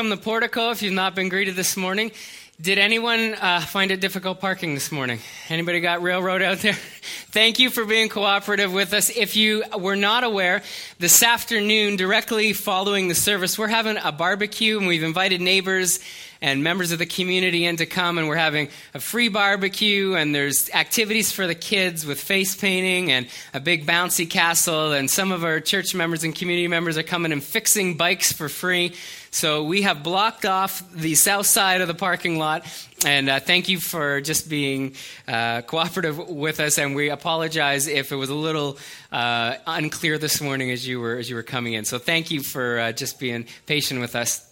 welcome 0.00 0.18
Portico 0.18 0.70
if 0.70 0.80
you've 0.80 0.94
not 0.94 1.14
been 1.14 1.28
greeted 1.28 1.54
this 1.54 1.76
morning. 1.76 2.10
Did 2.58 2.78
anyone 2.78 3.34
uh, 3.34 3.60
find 3.60 3.90
it 3.90 4.00
difficult 4.00 4.40
parking 4.40 4.72
this 4.72 4.90
morning? 4.90 5.18
Anybody 5.50 5.80
got 5.80 6.00
railroad 6.00 6.40
out 6.40 6.60
there? 6.60 6.72
Thank 7.32 7.58
you 7.58 7.68
for 7.68 7.84
being 7.84 8.08
cooperative 8.08 8.72
with 8.72 8.94
us. 8.94 9.10
If 9.14 9.36
you 9.36 9.62
were 9.78 9.96
not 9.96 10.24
aware, 10.24 10.62
this 10.98 11.22
afternoon, 11.22 11.96
directly 11.96 12.54
following 12.54 13.08
the 13.08 13.14
service, 13.14 13.58
we're 13.58 13.68
having 13.68 13.98
a 13.98 14.10
barbecue 14.10 14.78
and 14.78 14.86
we've 14.86 15.02
invited 15.02 15.42
neighbors 15.42 16.00
and 16.42 16.62
members 16.62 16.92
of 16.92 16.98
the 16.98 17.06
community 17.06 17.64
in 17.64 17.76
to 17.76 17.86
come 17.86 18.18
and 18.18 18.28
we're 18.28 18.36
having 18.36 18.68
a 18.94 19.00
free 19.00 19.28
barbecue 19.28 20.14
and 20.14 20.34
there's 20.34 20.70
activities 20.70 21.32
for 21.32 21.46
the 21.46 21.54
kids 21.54 22.06
with 22.06 22.20
face 22.20 22.54
painting 22.54 23.10
and 23.12 23.26
a 23.54 23.60
big 23.60 23.86
bouncy 23.86 24.28
castle 24.28 24.92
and 24.92 25.10
some 25.10 25.32
of 25.32 25.44
our 25.44 25.60
church 25.60 25.94
members 25.94 26.24
and 26.24 26.34
community 26.34 26.68
members 26.68 26.96
are 26.96 27.02
coming 27.02 27.32
and 27.32 27.42
fixing 27.42 27.96
bikes 27.96 28.32
for 28.32 28.48
free 28.48 28.94
so 29.30 29.62
we 29.62 29.82
have 29.82 30.02
blocked 30.02 30.44
off 30.44 30.82
the 30.92 31.14
south 31.14 31.46
side 31.46 31.80
of 31.80 31.88
the 31.88 31.94
parking 31.94 32.38
lot. 32.38 32.66
And 33.06 33.28
uh, 33.28 33.40
thank 33.40 33.68
you 33.68 33.78
for 33.78 34.20
just 34.20 34.50
being 34.50 34.94
uh, 35.28 35.62
cooperative 35.62 36.18
with 36.28 36.58
us. 36.60 36.78
And 36.78 36.96
we 36.96 37.10
apologize 37.10 37.86
if 37.86 38.10
it 38.12 38.16
was 38.16 38.28
a 38.28 38.34
little 38.34 38.76
uh, 39.12 39.54
unclear 39.66 40.18
this 40.18 40.40
morning 40.40 40.70
as 40.70 40.86
you 40.86 41.00
were 41.00 41.16
as 41.16 41.30
you 41.30 41.36
were 41.36 41.44
coming 41.44 41.74
in. 41.74 41.84
So 41.84 41.98
thank 41.98 42.30
you 42.30 42.42
for 42.42 42.78
uh, 42.78 42.92
just 42.92 43.20
being 43.20 43.46
patient 43.66 44.00
with 44.00 44.16
us. 44.16 44.49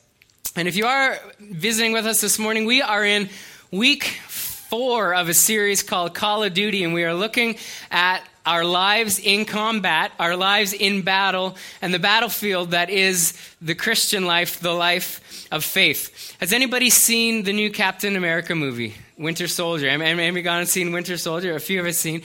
And 0.59 0.67
if 0.67 0.75
you 0.75 0.87
are 0.87 1.17
visiting 1.39 1.93
with 1.93 2.05
us 2.05 2.21
this 2.21 2.37
morning, 2.37 2.67
we 2.67 2.83
are 2.83 3.05
in 3.05 3.29
week 3.71 4.03
four 4.27 5.15
of 5.15 5.29
a 5.29 5.35
series 5.35 5.85
called 5.85 6.15
Call 6.15 6.43
of 6.43 6.53
Duty, 6.53 6.83
and 6.83 6.93
we 6.93 7.05
are 7.05 7.15
looking 7.15 7.59
at 7.93 8.25
our 8.45 8.65
lives 8.65 9.21
in 9.21 9.45
combat, 9.45 10.11
our 10.19 10.35
lives 10.35 10.73
in 10.73 11.03
battle, 11.03 11.57
and 11.81 11.95
the 11.95 12.01
battlefield 12.01 12.73
that 12.73 12.91
is 12.91 13.41
the 13.63 13.77
Christian 13.77 14.27
life, 14.27 14.59
the 14.59 14.73
life 14.73 15.47
of 15.53 15.63
faith. 15.63 16.35
Has 16.41 16.53
anybody 16.53 16.91
seen 16.91 17.45
the 17.45 17.53
new 17.53 17.71
Captain 17.71 18.17
America 18.17 18.57
movie, 18.57 18.97
Winter 19.17 19.47
Soldier? 19.47 19.89
Have 19.89 20.01
Anybody 20.01 20.43
gone 20.43 20.59
and 20.59 20.69
seen 20.69 20.91
Winter 20.91 21.19
Soldier? 21.19 21.55
A 21.55 21.61
few 21.61 21.79
of 21.79 21.87
us 21.87 21.99
seen. 21.99 22.23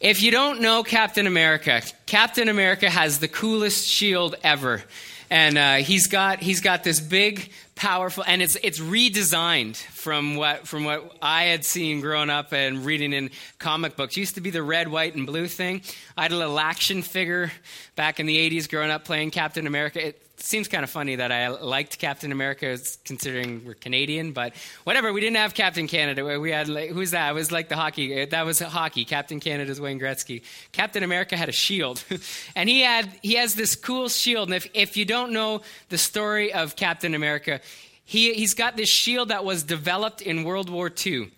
If 0.00 0.20
you 0.20 0.32
don't 0.32 0.60
know 0.60 0.82
Captain 0.82 1.28
America, 1.28 1.80
Captain 2.06 2.48
America 2.48 2.90
has 2.90 3.20
the 3.20 3.28
coolest 3.28 3.86
shield 3.86 4.34
ever 4.42 4.82
and 5.30 5.58
uh, 5.58 5.74
he's 5.76 6.06
got 6.06 6.40
he's 6.40 6.60
got 6.60 6.84
this 6.84 7.00
big 7.00 7.50
powerful 7.78 8.24
and 8.26 8.42
it's 8.42 8.56
it's 8.56 8.80
redesigned 8.80 9.76
from 9.76 10.34
what 10.34 10.66
from 10.66 10.84
what 10.84 11.16
I 11.22 11.44
had 11.44 11.64
seen 11.64 12.00
growing 12.00 12.28
up 12.28 12.52
and 12.52 12.84
reading 12.84 13.12
in 13.12 13.30
comic 13.58 13.96
books. 13.96 14.16
It 14.16 14.20
used 14.20 14.34
to 14.34 14.40
be 14.40 14.50
the 14.50 14.62
red, 14.62 14.88
white, 14.88 15.14
and 15.14 15.24
blue 15.24 15.46
thing. 15.46 15.82
I 16.16 16.22
had 16.22 16.32
a 16.32 16.36
little 16.36 16.58
action 16.58 17.02
figure 17.02 17.52
back 17.94 18.18
in 18.18 18.26
the 18.26 18.36
'80s, 18.36 18.68
growing 18.68 18.90
up 18.90 19.04
playing 19.04 19.30
Captain 19.30 19.66
America. 19.66 20.08
It, 20.08 20.27
seems 20.40 20.68
kind 20.68 20.84
of 20.84 20.90
funny 20.90 21.16
that 21.16 21.32
I 21.32 21.48
liked 21.48 21.98
Captain 21.98 22.32
America, 22.32 22.78
considering 23.04 23.62
we're 23.64 23.74
Canadian, 23.74 24.32
but 24.32 24.54
whatever. 24.84 25.12
We 25.12 25.20
didn't 25.20 25.36
have 25.36 25.54
Captain 25.54 25.86
Canada. 25.86 26.38
We 26.38 26.50
had 26.50 26.68
like, 26.68 26.90
who's 26.90 27.12
that? 27.12 27.30
It 27.30 27.34
was 27.34 27.52
like 27.52 27.68
the 27.68 27.76
hockey. 27.76 28.22
Uh, 28.22 28.26
that 28.30 28.46
was 28.46 28.60
hockey. 28.60 29.04
Captain 29.04 29.40
Canada's 29.40 29.80
Wayne 29.80 30.00
Gretzky. 30.00 30.42
Captain 30.72 31.02
America 31.02 31.36
had 31.36 31.48
a 31.48 31.52
shield, 31.52 32.04
and 32.56 32.68
he 32.68 32.80
had 32.80 33.08
he 33.22 33.34
has 33.34 33.54
this 33.54 33.74
cool 33.76 34.08
shield. 34.08 34.48
And 34.48 34.54
if 34.54 34.68
if 34.74 34.96
you 34.96 35.04
don't 35.04 35.32
know 35.32 35.62
the 35.88 35.98
story 35.98 36.52
of 36.52 36.76
Captain 36.76 37.14
America, 37.14 37.60
he 38.04 38.34
he's 38.34 38.54
got 38.54 38.76
this 38.76 38.90
shield 38.90 39.28
that 39.28 39.44
was 39.44 39.62
developed 39.62 40.22
in 40.22 40.44
World 40.44 40.70
War 40.70 40.90
II 41.06 41.30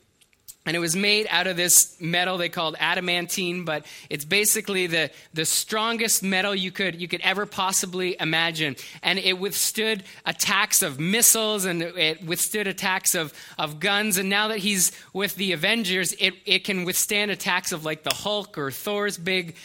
and 0.66 0.76
it 0.76 0.78
was 0.78 0.94
made 0.94 1.26
out 1.30 1.46
of 1.46 1.56
this 1.56 1.96
metal 2.00 2.36
they 2.36 2.48
called 2.48 2.76
adamantine 2.78 3.64
but 3.64 3.86
it's 4.10 4.24
basically 4.24 4.86
the, 4.86 5.10
the 5.32 5.44
strongest 5.44 6.22
metal 6.22 6.54
you 6.54 6.70
could, 6.70 7.00
you 7.00 7.08
could 7.08 7.20
ever 7.22 7.46
possibly 7.46 8.16
imagine. 8.20 8.76
And 9.02 9.18
it 9.18 9.38
withstood 9.38 10.04
attacks 10.26 10.82
of 10.82 11.00
missiles 11.00 11.64
and 11.64 11.82
it 11.82 12.24
withstood 12.24 12.66
attacks 12.66 13.14
of, 13.14 13.32
of 13.58 13.80
guns. 13.80 14.18
And 14.18 14.28
now 14.28 14.48
that 14.48 14.58
he's 14.58 14.92
with 15.12 15.36
the 15.36 15.52
avengers 15.52 16.12
it, 16.18 16.34
it 16.44 16.64
can 16.64 16.84
withstand 16.84 17.30
attacks 17.30 17.72
of 17.72 17.84
like 17.84 18.02
the 18.02 18.14
hulk 18.14 18.58
or 18.58 18.70
thor's 18.70 19.16
big 19.16 19.56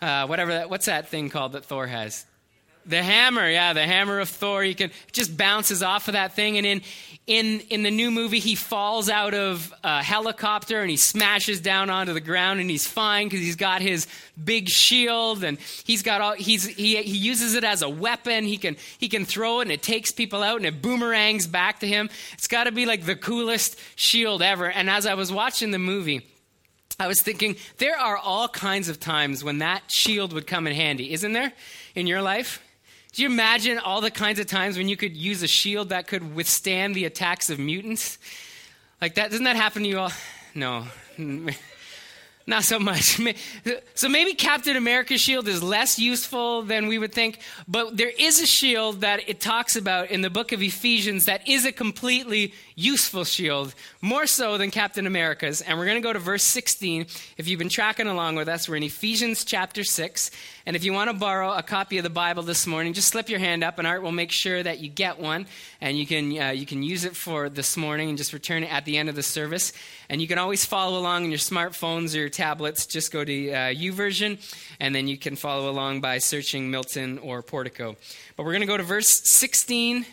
uh, 0.00 0.26
whatever 0.26 0.52
that 0.52 0.70
what's 0.70 0.86
that 0.86 1.08
thing 1.08 1.30
called 1.30 1.52
that 1.52 1.64
thor 1.64 1.86
has 1.86 2.26
the 2.86 3.02
hammer, 3.02 3.48
yeah, 3.48 3.72
the 3.72 3.86
hammer 3.86 4.20
of 4.20 4.28
Thor. 4.28 4.62
He 4.62 4.74
can 4.74 4.90
just 5.12 5.36
bounces 5.36 5.82
off 5.82 6.08
of 6.08 6.12
that 6.12 6.34
thing, 6.34 6.58
and 6.58 6.66
in 6.66 6.82
in 7.26 7.60
in 7.70 7.82
the 7.82 7.90
new 7.90 8.10
movie, 8.10 8.38
he 8.38 8.54
falls 8.54 9.08
out 9.08 9.32
of 9.32 9.72
a 9.82 10.02
helicopter 10.02 10.80
and 10.82 10.90
he 10.90 10.96
smashes 10.96 11.60
down 11.60 11.88
onto 11.88 12.12
the 12.12 12.20
ground, 12.20 12.60
and 12.60 12.68
he's 12.68 12.86
fine 12.86 13.26
because 13.26 13.40
he's 13.40 13.56
got 13.56 13.80
his 13.80 14.06
big 14.42 14.68
shield, 14.68 15.42
and 15.42 15.58
he's 15.84 16.02
got 16.02 16.20
all 16.20 16.34
he's 16.34 16.66
he 16.66 17.02
he 17.02 17.16
uses 17.16 17.54
it 17.54 17.64
as 17.64 17.82
a 17.82 17.88
weapon. 17.88 18.44
He 18.44 18.58
can 18.58 18.76
he 18.98 19.08
can 19.08 19.24
throw 19.24 19.60
it, 19.60 19.62
and 19.62 19.72
it 19.72 19.82
takes 19.82 20.10
people 20.10 20.42
out, 20.42 20.56
and 20.56 20.66
it 20.66 20.82
boomerangs 20.82 21.46
back 21.46 21.80
to 21.80 21.86
him. 21.86 22.10
It's 22.34 22.48
got 22.48 22.64
to 22.64 22.72
be 22.72 22.84
like 22.84 23.04
the 23.04 23.16
coolest 23.16 23.78
shield 23.96 24.42
ever. 24.42 24.70
And 24.70 24.90
as 24.90 25.06
I 25.06 25.14
was 25.14 25.32
watching 25.32 25.70
the 25.70 25.78
movie. 25.78 26.26
I 26.96 27.08
was 27.08 27.20
thinking, 27.20 27.56
there 27.78 27.98
are 27.98 28.16
all 28.16 28.46
kinds 28.46 28.88
of 28.88 29.00
times 29.00 29.42
when 29.42 29.58
that 29.58 29.82
shield 29.88 30.32
would 30.32 30.46
come 30.46 30.68
in 30.68 30.72
handy, 30.72 31.12
isn't 31.12 31.32
there, 31.32 31.52
in 31.96 32.06
your 32.06 32.22
life? 32.22 32.63
Do 33.14 33.22
you 33.22 33.28
imagine 33.28 33.78
all 33.78 34.00
the 34.00 34.10
kinds 34.10 34.40
of 34.40 34.46
times 34.48 34.76
when 34.76 34.88
you 34.88 34.96
could 34.96 35.16
use 35.16 35.40
a 35.44 35.46
shield 35.46 35.90
that 35.90 36.08
could 36.08 36.34
withstand 36.34 36.96
the 36.96 37.04
attacks 37.04 37.48
of 37.48 37.60
mutants? 37.60 38.18
Like 39.00 39.14
that, 39.14 39.30
doesn't 39.30 39.44
that 39.44 39.54
happen 39.54 39.84
to 39.84 39.88
you 39.88 40.00
all? 40.00 40.12
No. 40.52 40.86
Not 42.46 42.64
so 42.64 42.78
much. 42.78 43.20
So 43.96 44.08
maybe 44.08 44.34
Captain 44.34 44.76
America's 44.76 45.20
shield 45.20 45.46
is 45.46 45.62
less 45.62 45.98
useful 45.98 46.62
than 46.62 46.88
we 46.88 46.98
would 46.98 47.14
think, 47.14 47.38
but 47.68 47.96
there 47.96 48.10
is 48.18 48.40
a 48.40 48.46
shield 48.46 49.02
that 49.02 49.28
it 49.28 49.40
talks 49.40 49.76
about 49.76 50.10
in 50.10 50.20
the 50.20 50.28
book 50.28 50.50
of 50.50 50.60
Ephesians 50.62 51.26
that 51.26 51.48
is 51.48 51.64
a 51.64 51.70
completely 51.70 52.52
useful 52.74 53.24
shield, 53.24 53.72
more 54.02 54.26
so 54.26 54.58
than 54.58 54.72
Captain 54.72 55.06
America's. 55.06 55.60
And 55.60 55.78
we're 55.78 55.84
going 55.84 56.02
to 56.02 56.06
go 56.06 56.12
to 56.12 56.18
verse 56.18 56.42
16. 56.42 57.06
If 57.38 57.46
you've 57.46 57.58
been 57.58 57.68
tracking 57.68 58.08
along 58.08 58.34
with 58.34 58.48
us, 58.48 58.68
we're 58.68 58.76
in 58.76 58.82
Ephesians 58.82 59.44
chapter 59.44 59.84
6. 59.84 60.30
And 60.66 60.74
if 60.74 60.84
you 60.84 60.92
want 60.92 61.08
to 61.08 61.16
borrow 61.16 61.52
a 61.52 61.62
copy 61.62 61.98
of 61.98 62.04
the 62.04 62.10
Bible 62.10 62.42
this 62.42 62.66
morning, 62.66 62.92
just 62.92 63.08
slip 63.08 63.28
your 63.28 63.38
hand 63.38 63.62
up 63.62 63.78
and 63.78 63.86
Art 63.86 64.02
will 64.02 64.12
make 64.12 64.32
sure 64.32 64.62
that 64.62 64.80
you 64.80 64.88
get 64.88 65.20
one 65.20 65.46
and 65.80 65.96
you 65.96 66.04
can, 66.04 66.36
uh, 66.38 66.50
you 66.50 66.66
can 66.66 66.82
use 66.82 67.04
it 67.04 67.14
for 67.14 67.48
this 67.48 67.76
morning 67.76 68.08
and 68.08 68.18
just 68.18 68.32
return 68.32 68.64
it 68.64 68.72
at 68.72 68.84
the 68.84 68.98
end 68.98 69.08
of 69.08 69.14
the 69.14 69.22
service. 69.22 69.72
And 70.08 70.20
you 70.20 70.26
can 70.26 70.38
always 70.38 70.64
follow 70.64 70.98
along 70.98 71.24
on 71.24 71.30
your 71.30 71.38
smartphones 71.38 72.14
or 72.14 72.18
your 72.18 72.28
tablets. 72.34 72.86
Just 72.86 73.12
go 73.12 73.24
to 73.24 73.50
uh, 73.50 73.56
YouVersion 73.72 74.38
and 74.80 74.94
then 74.94 75.08
you 75.08 75.16
can 75.16 75.36
follow 75.36 75.70
along 75.70 76.00
by 76.00 76.18
searching 76.18 76.70
Milton 76.70 77.18
or 77.18 77.42
Portico. 77.42 77.96
But 78.36 78.44
we're 78.44 78.52
going 78.52 78.60
to 78.60 78.66
go 78.66 78.76
to 78.76 78.82
verse 78.82 79.08
16 79.08 80.04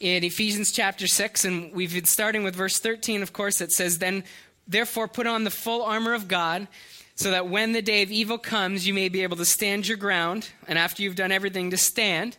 in 0.00 0.24
Ephesians 0.24 0.72
chapter 0.72 1.06
6, 1.06 1.44
and 1.44 1.72
we've 1.72 1.94
been 1.94 2.04
starting 2.04 2.42
with 2.42 2.54
verse 2.54 2.78
13, 2.78 3.22
of 3.22 3.32
course, 3.32 3.58
that 3.58 3.72
says, 3.72 3.98
Then 3.98 4.24
therefore 4.66 5.08
put 5.08 5.26
on 5.26 5.44
the 5.44 5.50
full 5.50 5.82
armor 5.82 6.14
of 6.14 6.28
God, 6.28 6.68
so 7.14 7.30
that 7.30 7.48
when 7.48 7.72
the 7.72 7.82
day 7.82 8.02
of 8.02 8.10
evil 8.10 8.38
comes, 8.38 8.86
you 8.86 8.92
may 8.92 9.08
be 9.08 9.22
able 9.22 9.36
to 9.36 9.44
stand 9.44 9.86
your 9.86 9.96
ground, 9.96 10.50
and 10.66 10.78
after 10.78 11.02
you've 11.02 11.14
done 11.14 11.32
everything, 11.32 11.70
to 11.70 11.76
stand. 11.76 12.36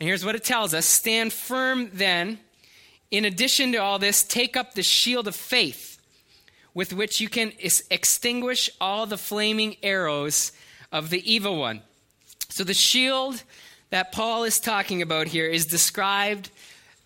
And 0.00 0.08
here's 0.08 0.24
what 0.24 0.34
it 0.34 0.44
tells 0.44 0.74
us 0.74 0.86
Stand 0.86 1.32
firm 1.32 1.90
then. 1.92 2.38
In 3.10 3.24
addition 3.24 3.70
to 3.72 3.78
all 3.78 3.98
this, 4.00 4.24
take 4.24 4.56
up 4.56 4.74
the 4.74 4.82
shield 4.82 5.28
of 5.28 5.36
faith, 5.36 5.93
with 6.74 6.92
which 6.92 7.20
you 7.20 7.28
can 7.28 7.52
extinguish 7.90 8.68
all 8.80 9.06
the 9.06 9.16
flaming 9.16 9.76
arrows 9.82 10.52
of 10.92 11.10
the 11.10 11.32
evil 11.32 11.56
one. 11.56 11.80
So 12.50 12.64
the 12.64 12.74
shield 12.74 13.42
that 13.90 14.12
Paul 14.12 14.44
is 14.44 14.60
talking 14.60 15.02
about 15.02 15.28
here 15.28 15.46
is 15.46 15.66
described 15.66 16.50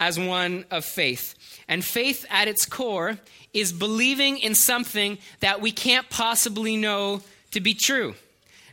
as 0.00 0.18
one 0.18 0.64
of 0.70 0.84
faith. 0.84 1.34
And 1.68 1.84
faith 1.84 2.24
at 2.30 2.48
its 2.48 2.64
core 2.64 3.18
is 3.52 3.72
believing 3.72 4.38
in 4.38 4.54
something 4.54 5.18
that 5.40 5.60
we 5.60 5.70
can't 5.70 6.08
possibly 6.08 6.76
know 6.76 7.22
to 7.50 7.60
be 7.60 7.74
true. 7.74 8.14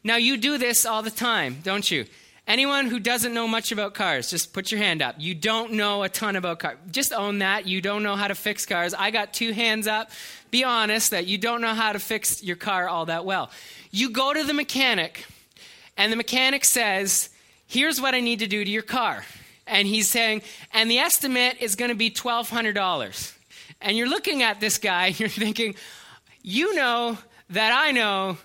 Now, 0.04 0.18
you 0.18 0.38
do 0.38 0.58
this 0.58 0.86
all 0.86 1.02
the 1.02 1.12
time, 1.12 1.60
don't 1.64 1.90
you? 1.90 2.06
Anyone 2.48 2.88
who 2.88 3.00
doesn't 3.00 3.34
know 3.34 3.48
much 3.48 3.72
about 3.72 3.96
cars, 3.96 4.30
just 4.30 4.54
put 4.54 4.72
your 4.72 4.80
hand 4.80 5.02
up. 5.02 5.16
You 5.18 5.34
don't 5.34 5.74
know 5.74 6.04
a 6.04 6.10
ton 6.10 6.36
about 6.36 6.60
cars. 6.60 6.78
Just 6.92 7.12
own 7.12 7.40
that. 7.40 7.66
You 7.66 7.82
don't 7.82 8.04
know 8.04 8.16
how 8.16 8.28
to 8.28 8.36
fix 8.36 8.66
cars. 8.66 8.94
I 8.94 9.10
got 9.10 9.34
two 9.34 9.52
hands 9.52 9.88
up. 9.88 10.12
Be 10.52 10.64
honest 10.64 11.12
that 11.12 11.26
you 11.26 11.38
don't 11.38 11.62
know 11.62 11.74
how 11.74 11.92
to 11.92 12.00
fix 12.00 12.44
your 12.44 12.56
car 12.56 12.88
all 12.88 13.08
that 13.08 13.26
well. 13.26 13.50
You 13.90 14.12
go 14.12 14.32
to 14.34 14.44
the 14.44 14.54
mechanic, 14.54 15.26
and 15.98 16.12
the 16.12 16.18
mechanic 16.18 16.66
says, 16.66 17.30
Here's 17.68 18.00
what 18.00 18.14
I 18.14 18.20
need 18.20 18.40
to 18.40 18.48
do 18.48 18.64
to 18.64 18.70
your 18.70 18.84
car 18.84 19.24
and 19.68 19.88
he's 19.88 20.08
saying, 20.08 20.42
and 20.74 20.90
the 20.90 21.00
estimate 21.00 21.58
is 21.60 21.76
going 21.76 21.90
to 21.90 21.96
be 21.96 22.12
$1,200. 22.12 23.34
And 23.82 23.98
you're 23.98 24.10
looking 24.10 24.44
at 24.44 24.60
this 24.60 24.78
guy, 24.78 25.08
and 25.08 25.20
you're 25.20 25.30
thinking, 25.30 25.76
you 26.42 26.76
know 26.76 27.18
that 27.50 27.74
I 27.74 27.92
know 27.92 28.38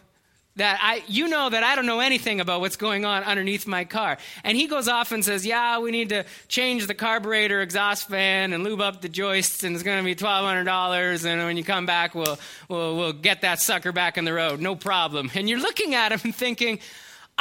that 0.61 0.79
I, 0.83 1.03
you 1.07 1.27
know 1.27 1.49
that 1.49 1.63
I 1.63 1.75
don't 1.75 1.87
know 1.87 2.01
anything 2.01 2.39
about 2.39 2.61
what's 2.61 2.77
going 2.77 3.07
on 3.07 3.25
underneath 3.25 3.67
my 3.67 3.87
car. 3.87 4.19
And 4.45 4.59
he 4.59 4.67
goes 4.67 4.89
off 4.89 5.11
and 5.11 5.25
says, 5.25 5.47
yeah, 5.47 5.79
we 5.79 5.91
need 5.91 6.11
to 6.11 6.27
change 6.49 6.87
the 6.87 6.93
carburetor, 6.95 7.63
exhaust 7.63 8.09
fan, 8.11 8.53
and 8.53 8.63
lube 8.63 8.83
up 8.83 9.01
the 9.01 9.09
joists, 9.09 9.65
and 9.65 9.75
it's 9.75 9.83
going 9.83 9.97
to 9.97 10.05
be 10.05 10.15
$1,200. 10.15 11.25
And 11.25 11.45
when 11.45 11.57
you 11.57 11.65
come 11.65 11.87
back, 11.87 12.15
we'll, 12.15 12.39
we'll, 12.69 12.95
we'll 12.95 13.13
get 13.15 13.41
that 13.41 13.61
sucker 13.61 13.91
back 13.91 14.19
in 14.19 14.27
the 14.27 14.35
road. 14.35 14.61
No 14.61 14.77
problem. 14.77 15.31
And 15.35 15.49
you're 15.49 15.61
looking 15.61 15.95
at 15.95 16.13
him 16.13 16.21
and 16.25 16.35
thinking, 16.35 16.79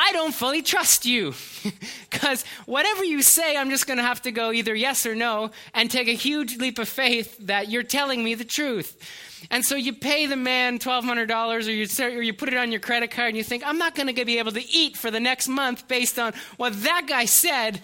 I 0.01 0.13
don't 0.13 0.33
fully 0.33 0.61
trust 0.61 1.05
you. 1.05 1.33
Because 2.09 2.43
whatever 2.65 3.03
you 3.03 3.21
say, 3.21 3.55
I'm 3.55 3.69
just 3.69 3.87
going 3.87 3.97
to 3.97 4.03
have 4.03 4.21
to 4.23 4.31
go 4.31 4.51
either 4.51 4.75
yes 4.75 5.05
or 5.05 5.15
no 5.15 5.51
and 5.73 5.89
take 5.89 6.09
a 6.09 6.13
huge 6.13 6.57
leap 6.57 6.77
of 6.77 6.89
faith 6.89 7.37
that 7.47 7.69
you're 7.69 7.83
telling 7.83 8.23
me 8.23 8.35
the 8.35 8.43
truth. 8.43 8.97
And 9.49 9.63
so 9.63 9.75
you 9.75 9.93
pay 9.93 10.25
the 10.25 10.35
man 10.35 10.79
$1,200 10.79 11.67
or 11.67 11.71
you, 11.71 11.85
start, 11.85 12.13
or 12.13 12.21
you 12.21 12.33
put 12.33 12.49
it 12.49 12.57
on 12.57 12.71
your 12.71 12.81
credit 12.81 13.11
card 13.11 13.29
and 13.29 13.37
you 13.37 13.43
think, 13.43 13.63
I'm 13.65 13.77
not 13.77 13.95
going 13.95 14.13
to 14.13 14.25
be 14.25 14.37
able 14.37 14.51
to 14.51 14.69
eat 14.69 14.97
for 14.97 15.09
the 15.11 15.19
next 15.19 15.47
month 15.47 15.87
based 15.87 16.19
on 16.19 16.33
what 16.57 16.81
that 16.83 17.05
guy 17.07 17.23
said, 17.23 17.79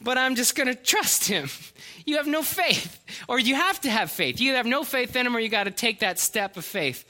but 0.00 0.16
I'm 0.16 0.36
just 0.36 0.54
going 0.54 0.68
to 0.68 0.76
trust 0.76 1.24
him. 1.26 1.48
You 2.06 2.16
have 2.16 2.26
no 2.26 2.42
faith. 2.42 2.98
Or 3.28 3.38
you 3.38 3.54
have 3.54 3.80
to 3.82 3.90
have 3.90 4.10
faith. 4.10 4.40
You 4.40 4.54
have 4.54 4.66
no 4.66 4.84
faith 4.84 5.14
in 5.14 5.26
him 5.26 5.36
or 5.36 5.38
you 5.38 5.50
got 5.50 5.64
to 5.64 5.70
take 5.70 6.00
that 6.00 6.18
step 6.18 6.56
of 6.56 6.64
faith. 6.64 7.04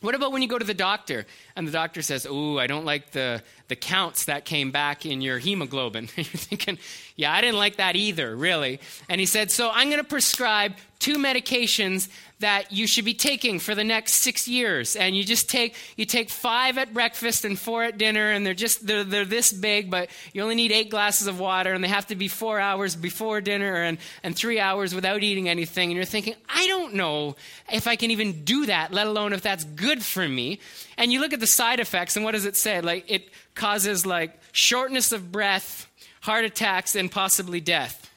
What 0.00 0.14
about 0.14 0.32
when 0.32 0.40
you 0.40 0.48
go 0.48 0.58
to 0.58 0.64
the 0.64 0.74
doctor 0.74 1.26
and 1.60 1.68
the 1.68 1.72
doctor 1.72 2.00
says, 2.00 2.26
Oh, 2.28 2.58
I 2.58 2.66
don't 2.66 2.86
like 2.86 3.10
the, 3.10 3.42
the 3.68 3.76
counts 3.76 4.24
that 4.24 4.46
came 4.46 4.70
back 4.70 5.04
in 5.04 5.20
your 5.20 5.38
hemoglobin? 5.38 6.08
You're 6.16 6.24
thinking, 6.24 6.78
Yeah, 7.16 7.34
I 7.34 7.42
didn't 7.42 7.58
like 7.58 7.76
that 7.76 7.96
either, 7.96 8.34
really. 8.34 8.80
And 9.10 9.20
he 9.20 9.26
said, 9.26 9.50
So 9.50 9.70
I'm 9.70 9.90
going 9.90 10.02
to 10.02 10.08
prescribe 10.08 10.72
two 10.98 11.16
medications 11.16 12.08
that 12.40 12.72
you 12.72 12.86
should 12.86 13.04
be 13.04 13.14
taking 13.14 13.58
for 13.58 13.74
the 13.74 13.84
next 13.84 14.14
six 14.14 14.48
years. 14.48 14.96
And 14.96 15.14
you 15.14 15.24
just 15.24 15.48
take 15.50 15.74
you 15.96 16.06
take 16.06 16.30
five 16.30 16.78
at 16.78 16.92
breakfast 16.94 17.44
and 17.44 17.58
four 17.58 17.84
at 17.84 17.98
dinner, 17.98 18.30
and 18.30 18.44
they're 18.44 18.54
just 18.54 18.86
they're, 18.86 19.04
they're 19.04 19.24
this 19.24 19.52
big, 19.52 19.90
but 19.90 20.08
you 20.32 20.42
only 20.42 20.54
need 20.54 20.72
eight 20.72 20.90
glasses 20.90 21.26
of 21.26 21.38
water, 21.38 21.72
and 21.72 21.84
they 21.84 21.88
have 21.88 22.06
to 22.06 22.16
be 22.16 22.28
four 22.28 22.58
hours 22.58 22.96
before 22.96 23.40
dinner 23.40 23.82
and, 23.82 23.98
and 24.22 24.34
three 24.34 24.58
hours 24.58 24.94
without 24.94 25.22
eating 25.22 25.48
anything. 25.48 25.90
And 25.90 25.96
you're 25.96 26.04
thinking, 26.04 26.34
I 26.48 26.66
don't 26.68 26.94
know 26.94 27.36
if 27.70 27.86
I 27.86 27.96
can 27.96 28.10
even 28.10 28.44
do 28.44 28.66
that, 28.66 28.92
let 28.92 29.06
alone 29.06 29.32
if 29.32 29.42
that's 29.42 29.64
good 29.64 30.02
for 30.02 30.26
me. 30.26 30.60
And 30.96 31.12
you 31.12 31.20
look 31.20 31.32
at 31.32 31.40
the 31.40 31.46
side 31.52 31.80
effects, 31.80 32.16
and 32.16 32.24
what 32.24 32.32
does 32.32 32.44
it 32.46 32.56
say? 32.56 32.80
Like 32.80 33.10
it 33.10 33.30
causes 33.54 34.06
like 34.06 34.38
shortness 34.52 35.12
of 35.12 35.30
breath, 35.32 35.88
heart 36.22 36.44
attacks, 36.44 36.94
and 36.94 37.10
possibly 37.10 37.60
death 37.60 38.10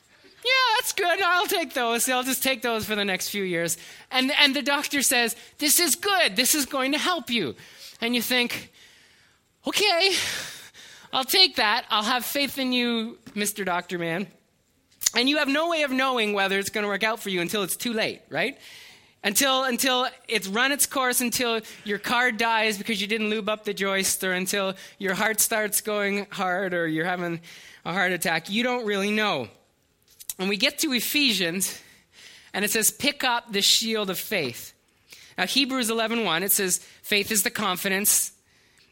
yeah, 0.44 0.52
that's 0.76 0.92
good. 0.92 1.22
I'll 1.22 1.48
take 1.48 1.74
those. 1.74 2.10
I'll 2.10 2.24
just 2.24 2.44
take 2.44 2.62
those 2.62 2.86
for 2.86 2.96
the 2.96 3.06
next 3.06 3.30
few 3.30 3.44
years. 3.44 3.78
And, 4.12 4.32
and 4.40 4.56
the 4.56 4.62
doctor 4.62 5.02
says, 5.02 5.36
This 5.58 5.80
is 5.80 5.96
good. 5.96 6.36
This 6.36 6.54
is 6.54 6.66
going 6.66 6.92
to 6.92 6.98
help 6.98 7.30
you. 7.30 7.56
And 8.02 8.14
you 8.16 8.22
think, 8.22 8.72
Okay, 9.66 10.12
I'll 11.14 11.24
take 11.24 11.56
that. 11.56 11.86
I'll 11.90 12.04
have 12.04 12.26
faith 12.26 12.58
in 12.58 12.74
you, 12.74 13.18
Mr. 13.30 13.66
Doctor 13.66 13.98
Man. 13.98 14.28
And 15.16 15.30
you 15.30 15.38
have 15.38 15.48
no 15.48 15.70
way 15.70 15.84
of 15.84 15.92
knowing 15.92 16.34
whether 16.34 16.60
it's 16.60 16.70
going 16.70 16.84
to 16.84 16.88
work 16.88 17.04
out 17.04 17.20
for 17.20 17.30
you 17.30 17.40
until 17.40 17.64
it's 17.64 17.78
too 17.78 17.94
late, 17.94 18.22
right? 18.30 18.58
Until, 19.24 19.64
until 19.64 20.08
it's 20.28 20.48
run 20.48 20.74
its 20.74 20.86
course, 20.86 21.22
until 21.22 21.62
your 21.86 21.98
car 21.98 22.32
dies 22.32 22.78
because 22.78 23.00
you 23.00 23.08
didn't 23.08 23.30
lube 23.30 23.48
up 23.48 23.64
the 23.64 23.74
joist, 23.74 24.22
or 24.24 24.34
until 24.34 24.74
your 25.00 25.14
heart 25.14 25.40
starts 25.40 25.80
going 25.80 26.28
hard, 26.30 26.74
or 26.74 26.88
you're 26.88 27.06
having 27.06 27.40
a 27.86 27.94
heart 27.94 28.12
attack. 28.12 28.50
You 28.50 28.64
don't 28.64 28.86
really 28.86 29.12
know. 29.12 29.48
And 30.38 30.50
we 30.50 30.58
get 30.58 30.80
to 30.80 30.92
Ephesians, 30.92 31.80
and 32.54 32.66
it 32.66 32.72
says, 32.72 32.92
pick 32.92 33.24
up 33.24 33.52
the 33.52 33.62
shield 33.62 34.10
of 34.10 34.20
faith. 34.20 34.74
Now, 35.38 35.46
Hebrews 35.46 35.90
11.1, 35.90 36.26
1, 36.26 36.44
it 36.44 36.52
says, 36.52 36.80
faith 37.02 37.32
is 37.32 37.44
the 37.44 37.50
confidence 37.50 38.33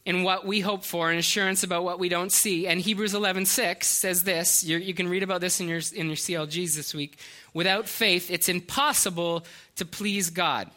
in 0.05 0.23
what 0.23 0.45
we 0.45 0.59
hope 0.61 0.83
for 0.83 1.09
and 1.09 1.19
assurance 1.19 1.63
about 1.63 1.83
what 1.83 1.99
we 1.99 2.09
don't 2.09 2.31
see. 2.31 2.67
And 2.67 2.81
Hebrews 2.81 3.13
11.6 3.13 3.83
says 3.83 4.23
this, 4.23 4.63
you 4.63 4.93
can 4.93 5.07
read 5.07 5.23
about 5.23 5.41
this 5.41 5.59
in 5.59 5.67
your, 5.67 5.81
in 5.93 6.07
your 6.07 6.15
CLGs 6.15 6.75
this 6.75 6.93
week. 6.93 7.19
Without 7.53 7.87
faith, 7.87 8.31
it's 8.31 8.49
impossible 8.49 9.45
to 9.75 9.85
please 9.85 10.29
God. 10.29 10.69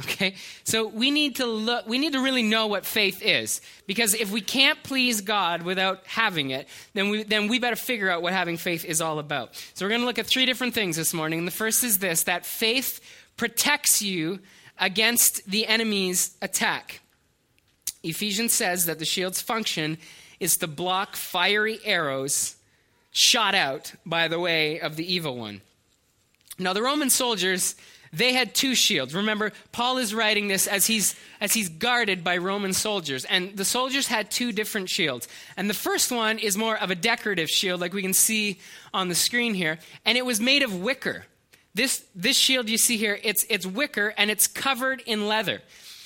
Okay? 0.00 0.34
So 0.64 0.86
we 0.86 1.10
need 1.10 1.36
to 1.36 1.46
look 1.46 1.86
we 1.86 1.98
need 1.98 2.14
to 2.14 2.20
really 2.20 2.42
know 2.42 2.66
what 2.66 2.86
faith 2.86 3.22
is 3.22 3.60
because 3.86 4.14
if 4.14 4.30
we 4.30 4.40
can't 4.40 4.82
please 4.82 5.20
God 5.20 5.62
without 5.62 6.06
having 6.06 6.50
it, 6.50 6.66
then 6.94 7.10
we 7.10 7.24
then 7.24 7.48
we 7.48 7.58
better 7.58 7.76
figure 7.76 8.08
out 8.08 8.22
what 8.22 8.32
having 8.32 8.56
faith 8.56 8.86
is 8.86 9.02
all 9.02 9.18
about. 9.18 9.54
So 9.74 9.84
we're 9.84 9.90
going 9.90 10.00
to 10.00 10.06
look 10.06 10.18
at 10.18 10.26
three 10.26 10.46
different 10.46 10.72
things 10.72 10.96
this 10.96 11.12
morning. 11.12 11.40
And 11.40 11.46
the 11.46 11.52
first 11.52 11.84
is 11.84 11.98
this 11.98 12.22
that 12.24 12.46
faith 12.46 13.00
protects 13.36 14.00
you 14.00 14.40
against 14.78 15.48
the 15.48 15.66
enemy's 15.66 16.36
attack. 16.40 17.02
Ephesians 18.02 18.52
says 18.52 18.86
that 18.86 18.98
the 18.98 19.04
shield's 19.04 19.40
function 19.40 19.98
is 20.40 20.56
to 20.56 20.66
block 20.66 21.16
fiery 21.16 21.78
arrows 21.84 22.56
shot 23.12 23.54
out 23.54 23.92
by 24.04 24.28
the 24.28 24.40
way 24.40 24.80
of 24.80 24.96
the 24.96 25.14
evil 25.14 25.36
one. 25.36 25.60
Now 26.58 26.72
the 26.72 26.82
Roman 26.82 27.10
soldiers 27.10 27.74
they 28.12 28.34
had 28.34 28.54
two 28.54 28.74
shields. 28.74 29.14
Remember, 29.14 29.52
Paul 29.72 29.96
is 29.96 30.14
writing 30.14 30.46
this 30.46 30.66
as 30.66 30.86
he's, 30.86 31.16
as 31.40 31.54
he's 31.54 31.70
guarded 31.70 32.22
by 32.22 32.36
Roman 32.36 32.74
soldiers. 32.74 33.24
And 33.24 33.56
the 33.56 33.64
soldiers 33.64 34.06
had 34.06 34.30
two 34.30 34.52
different 34.52 34.90
shields. 34.90 35.28
And 35.56 35.68
the 35.68 35.74
first 35.74 36.12
one 36.12 36.38
is 36.38 36.56
more 36.56 36.76
of 36.76 36.90
a 36.90 36.94
decorative 36.94 37.48
shield, 37.48 37.80
like 37.80 37.94
we 37.94 38.02
can 38.02 38.12
see 38.12 38.60
on 38.92 39.08
the 39.08 39.14
screen 39.14 39.54
here. 39.54 39.78
And 40.04 40.18
it 40.18 40.26
was 40.26 40.40
made 40.40 40.62
of 40.62 40.82
wicker. 40.82 41.24
This, 41.74 42.04
this 42.14 42.36
shield 42.36 42.68
you 42.68 42.76
see 42.76 42.98
here, 42.98 43.18
it's, 43.22 43.46
it's 43.48 43.64
wicker 43.64 44.12
and 44.18 44.30
it's 44.30 44.46
covered 44.46 45.02
in 45.06 45.26
leather. 45.26 45.62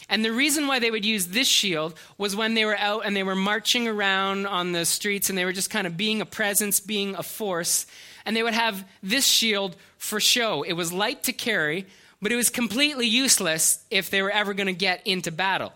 And 0.09 0.25
the 0.25 0.33
reason 0.33 0.69
why 0.69 0.79
they 0.79 0.91
would 0.91 1.05
use 1.05 1.27
this 1.27 1.49
shield 1.49 1.95
was 2.17 2.37
when 2.37 2.55
they 2.55 2.65
were 2.65 2.79
out 2.79 3.05
and 3.05 3.17
they 3.17 3.25
were 3.25 3.35
marching 3.35 3.89
around 3.89 4.47
on 4.47 4.73
the 4.73 4.85
streets 4.85 5.29
and 5.29 5.37
they 5.37 5.45
were 5.45 5.53
just 5.53 5.71
kind 5.71 5.87
of 5.87 5.97
being 5.97 6.21
a 6.21 6.27
presence, 6.27 6.79
being 6.79 7.17
a 7.17 7.23
force 7.23 7.87
and 8.27 8.37
they 8.37 8.43
would 8.43 8.55
have 8.55 8.85
this 9.03 9.25
shield 9.25 9.77
for 9.97 10.21
show. 10.21 10.65
It 10.65 10.73
was 10.73 10.93
light 10.93 11.23
to 11.23 11.33
carry, 11.33 11.87
but 12.21 12.33
it 12.33 12.37
was 12.37 12.51
completely 12.51 13.07
useless 13.07 13.85
if 13.91 14.11
they 14.11 14.21
were 14.21 14.31
ever 14.31 14.53
going 14.53 14.67
to 14.67 14.73
get 14.73 15.01
into 15.07 15.31
battle. 15.31 15.73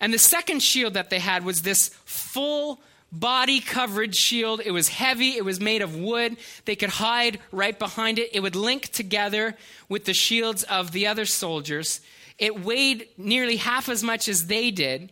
And 0.00 0.12
the 0.12 0.18
second 0.18 0.60
shield 0.62 0.94
that 0.94 1.08
they 1.08 1.20
had 1.20 1.44
was 1.44 1.62
this 1.62 1.88
full 2.04 2.80
body 3.12 3.60
coverage 3.60 4.16
shield. 4.16 4.60
It 4.62 4.72
was 4.72 4.88
heavy, 4.88 5.36
it 5.36 5.44
was 5.44 5.60
made 5.60 5.80
of 5.80 5.96
wood. 5.96 6.36
They 6.64 6.76
could 6.76 6.90
hide 6.90 7.38
right 7.52 7.78
behind 7.78 8.18
it. 8.18 8.30
It 8.34 8.40
would 8.40 8.56
link 8.56 8.88
together 8.88 9.56
with 9.88 10.04
the 10.04 10.14
shields 10.14 10.64
of 10.64 10.90
the 10.90 11.06
other 11.06 11.24
soldiers. 11.24 12.00
It 12.38 12.64
weighed 12.64 13.08
nearly 13.16 13.56
half 13.56 13.88
as 13.88 14.02
much 14.02 14.28
as 14.28 14.46
they 14.46 14.70
did, 14.70 15.10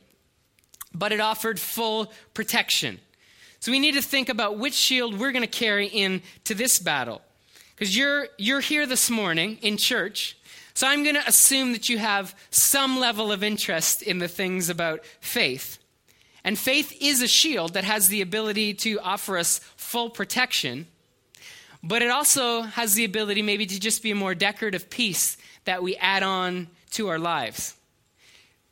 but 0.95 1.12
it 1.12 1.21
offered 1.21 1.59
full 1.59 2.12
protection. 2.35 3.00
So 3.61 3.73
we 3.73 3.78
need 3.78 3.95
to 3.95 4.02
think 4.02 4.28
about 4.28 4.59
which 4.59 4.75
shield 4.75 5.19
we're 5.19 5.33
going 5.33 5.43
to 5.43 5.49
carry 5.49 5.87
into 5.87 6.54
this 6.54 6.78
battle. 6.78 7.23
Because 7.75 7.97
you're, 7.97 8.28
you're 8.37 8.61
here 8.61 8.87
this 8.87 9.11
morning 9.11 9.59
in 9.62 9.76
church, 9.76 10.37
so 10.75 10.87
I'm 10.87 11.02
going 11.02 11.14
to 11.14 11.26
assume 11.26 11.73
that 11.73 11.88
you 11.88 11.99
have 11.99 12.35
some 12.50 12.99
level 12.99 13.33
of 13.33 13.43
interest 13.43 14.02
in 14.02 14.19
the 14.19 14.28
things 14.28 14.69
about 14.69 15.04
faith. 15.21 15.78
And 16.45 16.59
faith 16.59 16.97
is 17.00 17.23
a 17.23 17.28
shield 17.28 17.75
that 17.75 17.85
has 17.85 18.09
the 18.09 18.21
ability 18.21 18.75
to 18.75 19.00
offer 19.00 19.38
us 19.38 19.61
full 19.76 20.11
protection, 20.11 20.87
but 21.83 22.02
it 22.02 22.11
also 22.11 22.62
has 22.62 22.95
the 22.95 23.04
ability 23.04 23.40
maybe 23.40 23.66
to 23.66 23.81
just 23.81 24.02
be 24.02 24.11
a 24.11 24.16
more 24.16 24.35
decorative 24.35 24.90
piece 24.90 25.37
that 25.64 25.83
we 25.83 25.97
add 25.97 26.23
on 26.23 26.66
to 26.94 27.08
our 27.08 27.18
lives. 27.18 27.74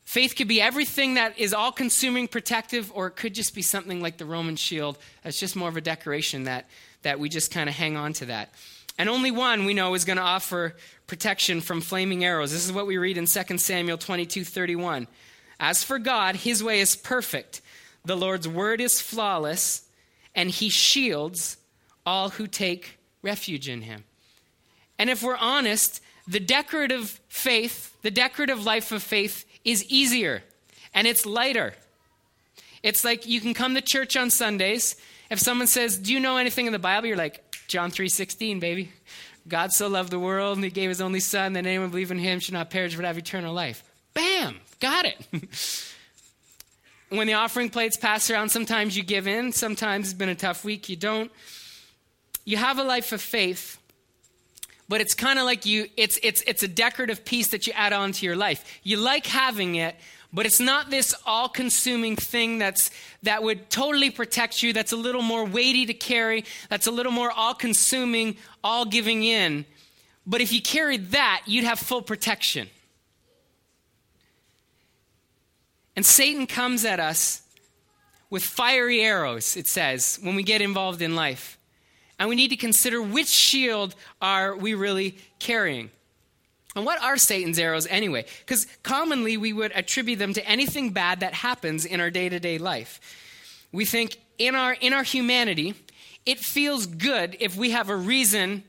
Faith 0.04 0.34
could 0.36 0.48
be 0.48 0.60
everything 0.60 1.14
that 1.14 1.38
is 1.38 1.54
all 1.54 1.72
consuming 1.72 2.28
protective, 2.28 2.92
or 2.94 3.06
it 3.06 3.16
could 3.16 3.34
just 3.34 3.54
be 3.54 3.62
something 3.62 4.02
like 4.02 4.18
the 4.18 4.26
Roman 4.26 4.56
shield 4.56 4.98
that's 5.22 5.40
just 5.40 5.56
more 5.56 5.68
of 5.68 5.76
a 5.76 5.80
decoration 5.80 6.44
that, 6.44 6.68
that 7.02 7.18
we 7.18 7.28
just 7.28 7.50
kind 7.50 7.68
of 7.68 7.74
hang 7.74 7.96
on 7.96 8.12
to 8.14 8.26
that. 8.26 8.52
And 8.98 9.08
only 9.08 9.30
one 9.30 9.64
we 9.64 9.74
know 9.74 9.94
is 9.94 10.04
going 10.04 10.18
to 10.18 10.22
offer 10.22 10.76
protection 11.06 11.60
from 11.60 11.80
flaming 11.80 12.24
arrows. 12.24 12.52
This 12.52 12.64
is 12.64 12.72
what 12.72 12.86
we 12.86 12.98
read 12.98 13.16
in 13.16 13.26
2 13.26 13.58
Samuel 13.58 13.96
22 13.96 14.44
31. 14.44 15.06
As 15.58 15.82
for 15.82 15.98
God, 15.98 16.36
his 16.36 16.62
way 16.62 16.80
is 16.80 16.96
perfect, 16.96 17.62
the 18.04 18.16
Lord's 18.16 18.48
word 18.48 18.80
is 18.80 19.00
flawless, 19.00 19.88
and 20.34 20.50
he 20.50 20.68
shields 20.68 21.56
all 22.04 22.30
who 22.30 22.46
take 22.46 22.98
refuge 23.22 23.68
in 23.68 23.82
him. 23.82 24.04
And 24.98 25.08
if 25.08 25.22
we're 25.22 25.36
honest, 25.36 26.02
the 26.26 26.40
decorative 26.40 27.20
faith, 27.32 27.96
the 28.02 28.10
decorative 28.10 28.64
life 28.66 28.92
of 28.92 29.02
faith, 29.02 29.46
is 29.64 29.84
easier 29.86 30.42
and 30.92 31.06
it's 31.06 31.24
lighter. 31.24 31.72
It's 32.82 33.04
like 33.04 33.26
you 33.26 33.40
can 33.40 33.54
come 33.54 33.74
to 33.74 33.80
church 33.80 34.16
on 34.16 34.28
Sundays. 34.28 34.96
If 35.30 35.40
someone 35.40 35.66
says, 35.66 35.96
"Do 35.96 36.12
you 36.12 36.20
know 36.20 36.36
anything 36.36 36.66
in 36.66 36.72
the 36.72 36.78
Bible?" 36.78 37.08
You're 37.08 37.16
like, 37.16 37.42
"John 37.68 37.90
3:16, 37.90 38.60
baby. 38.60 38.92
God 39.48 39.72
so 39.72 39.88
loved 39.88 40.10
the 40.10 40.18
world 40.18 40.58
and 40.58 40.64
he 40.64 40.70
gave 40.70 40.90
his 40.90 41.00
only 41.00 41.20
son 41.20 41.54
that 41.54 41.66
anyone 41.66 41.88
believe 41.88 42.10
in 42.10 42.18
him 42.18 42.38
should 42.38 42.54
not 42.54 42.70
perish 42.70 42.94
but 42.96 43.06
have 43.06 43.16
eternal 43.16 43.54
life." 43.54 43.82
Bam! 44.12 44.60
Got 44.78 45.06
it. 45.06 45.18
when 47.08 47.26
the 47.26 47.34
offering 47.34 47.70
plates 47.70 47.96
pass 47.96 48.28
around, 48.28 48.50
sometimes 48.50 48.94
you 48.94 49.02
give 49.02 49.26
in, 49.26 49.52
sometimes 49.52 50.08
it's 50.08 50.14
been 50.14 50.28
a 50.28 50.34
tough 50.34 50.64
week, 50.64 50.90
you 50.90 50.96
don't. 50.96 51.32
You 52.44 52.58
have 52.58 52.78
a 52.78 52.84
life 52.84 53.12
of 53.12 53.22
faith 53.22 53.78
but 54.92 55.00
it's 55.00 55.14
kind 55.14 55.38
of 55.38 55.46
like 55.46 55.64
you 55.64 55.88
it's 55.96 56.18
it's 56.22 56.42
it's 56.46 56.62
a 56.62 56.68
decorative 56.68 57.24
piece 57.24 57.48
that 57.48 57.66
you 57.66 57.72
add 57.72 57.94
on 57.94 58.12
to 58.12 58.26
your 58.26 58.36
life. 58.36 58.62
You 58.82 58.98
like 58.98 59.26
having 59.26 59.76
it 59.76 59.96
but 60.34 60.44
it's 60.44 60.60
not 60.60 60.90
this 60.90 61.14
all-consuming 61.24 62.16
thing 62.16 62.58
that's 62.58 62.90
that 63.22 63.42
would 63.42 63.70
totally 63.70 64.10
protect 64.10 64.62
you 64.62 64.74
that's 64.74 64.92
a 64.92 64.96
little 64.96 65.22
more 65.22 65.46
weighty 65.46 65.86
to 65.86 65.94
carry 65.94 66.44
that's 66.68 66.86
a 66.86 66.90
little 66.90 67.10
more 67.10 67.32
all-consuming 67.32 68.36
all 68.62 68.84
giving 68.84 69.22
in. 69.22 69.64
But 70.26 70.42
if 70.42 70.52
you 70.52 70.60
carried 70.60 71.12
that 71.12 71.40
you'd 71.46 71.64
have 71.64 71.78
full 71.78 72.02
protection. 72.02 72.68
And 75.96 76.04
satan 76.04 76.46
comes 76.46 76.84
at 76.84 77.00
us 77.00 77.40
with 78.28 78.44
fiery 78.44 79.00
arrows, 79.00 79.56
it 79.56 79.68
says, 79.68 80.18
when 80.22 80.34
we 80.34 80.42
get 80.42 80.60
involved 80.60 81.00
in 81.00 81.16
life. 81.16 81.56
And 82.22 82.28
we 82.28 82.36
need 82.36 82.50
to 82.50 82.56
consider 82.56 83.02
which 83.02 83.26
shield 83.26 83.96
are 84.20 84.54
we 84.54 84.74
really 84.74 85.18
carrying. 85.40 85.90
And 86.76 86.86
what 86.86 87.02
are 87.02 87.16
Satan's 87.16 87.58
arrows 87.58 87.88
anyway? 87.88 88.26
Because 88.46 88.68
commonly 88.84 89.36
we 89.36 89.52
would 89.52 89.72
attribute 89.72 90.20
them 90.20 90.32
to 90.34 90.48
anything 90.48 90.90
bad 90.90 91.18
that 91.18 91.34
happens 91.34 91.84
in 91.84 91.98
our 91.98 92.10
day 92.10 92.28
to 92.28 92.38
day 92.38 92.58
life. 92.58 93.00
We 93.72 93.84
think 93.84 94.18
in 94.38 94.54
our, 94.54 94.72
in 94.72 94.92
our 94.92 95.02
humanity, 95.02 95.74
it 96.24 96.38
feels 96.38 96.86
good 96.86 97.36
if 97.40 97.56
we 97.56 97.70
have 97.70 97.88
a 97.88 97.96
reason 97.96 98.62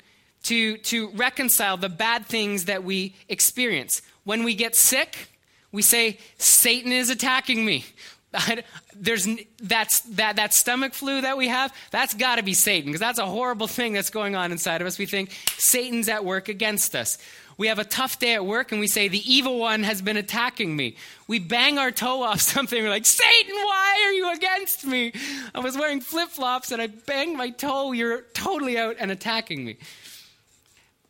to, 0.46 0.78
to 0.78 1.10
reconcile 1.12 1.78
the 1.78 1.90
bad 1.90 2.26
things 2.26 2.66
that 2.66 2.84
we 2.84 3.14
experience. 3.30 4.02
When 4.24 4.44
we 4.44 4.56
get 4.56 4.76
sick, 4.76 5.30
we 5.72 5.84
say, 5.84 6.18
Satan 6.40 6.92
is 6.92 7.12
attacking 7.12 7.64
me. 7.64 7.86
There's 8.96 9.28
that's 9.62 10.02
that 10.02 10.38
that 10.38 10.54
stomach 10.54 10.94
flu 10.94 11.22
that 11.22 11.38
we 11.38 11.48
have. 11.48 11.74
That's 11.92 12.14
got 12.14 12.36
to 12.38 12.44
be 12.44 12.54
Satan 12.54 12.88
because 12.88 13.00
that's 13.00 13.20
a 13.20 13.26
horrible 13.26 13.68
thing 13.68 13.94
that's 13.94 14.10
going 14.10 14.36
on 14.36 14.52
inside 14.52 14.82
of 14.82 14.88
us. 14.88 14.98
We 14.98 15.06
think 15.06 15.32
Satan's 15.58 16.10
at 16.10 16.26
work 16.26 16.50
against 16.50 16.96
us. 16.96 17.18
We 17.58 17.68
have 17.68 17.80
a 17.80 17.84
tough 17.84 18.20
day 18.20 18.34
at 18.34 18.46
work 18.46 18.72
and 18.72 18.82
we 18.82 18.88
say, 18.88 19.08
The 19.08 19.32
evil 19.32 19.60
one 19.60 19.84
has 19.84 20.02
been 20.02 20.18
attacking 20.18 20.76
me. 20.76 20.96
We 21.28 21.40
bang 21.40 21.78
our 21.78 21.92
toe 21.92 22.24
off 22.24 22.42
something. 22.54 22.82
We're 22.82 22.90
like, 22.90 23.06
Satan, 23.06 23.56
why 23.56 24.04
are 24.06 24.14
you 24.14 24.34
against 24.34 24.86
me? 24.86 25.14
I 25.54 25.60
was 25.60 25.78
wearing 25.78 26.02
flip 26.02 26.30
flops 26.30 26.72
and 26.72 26.82
I 26.82 26.88
banged 26.88 27.38
my 27.38 27.50
toe. 27.50 27.92
You're 27.92 28.22
totally 28.34 28.78
out 28.78 28.96
and 29.00 29.12
attacking 29.12 29.64
me. 29.64 29.78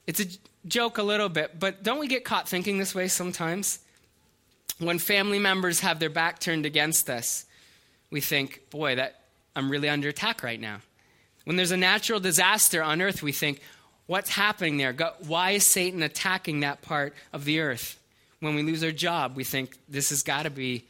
It's 0.06 0.20
a 0.20 0.26
joke 0.68 0.98
a 0.98 1.04
little 1.04 1.30
bit, 1.30 1.60
but 1.60 1.84
don't 1.84 2.00
we 2.00 2.08
get 2.08 2.26
caught 2.26 2.48
thinking 2.48 2.78
this 2.78 2.94
way 2.94 3.08
sometimes? 3.08 3.80
When 4.80 5.00
family 5.00 5.40
members 5.40 5.82
have 5.82 6.00
their 6.00 6.10
back 6.10 6.40
turned 6.40 6.66
against 6.66 7.10
us, 7.10 7.46
we 8.10 8.22
think, 8.22 8.70
boy, 8.70 8.96
that 8.96 9.22
I'm 9.56 9.70
really 9.70 9.90
under 9.90 10.10
attack 10.10 10.44
right 10.44 10.60
now. 10.60 10.82
When 11.46 11.58
there's 11.58 11.72
a 11.72 11.78
natural 11.78 12.20
disaster 12.20 12.82
on 12.82 13.02
earth, 13.02 13.22
we 13.22 13.32
think, 13.32 13.62
what's 14.08 14.30
happening 14.30 14.78
there? 14.78 14.94
why 15.26 15.52
is 15.52 15.66
Satan 15.66 16.02
attacking 16.02 16.62
that 16.62 16.82
part 16.82 17.14
of 17.32 17.46
the 17.46 17.60
earth? 17.60 18.00
When 18.40 18.56
we 18.56 18.64
lose 18.64 18.84
our 18.84 18.92
job, 18.92 19.36
we 19.36 19.44
think, 19.44 19.78
this 19.88 20.10
has 20.10 20.24
got 20.24 20.44
to 20.44 20.50
be 20.50 20.86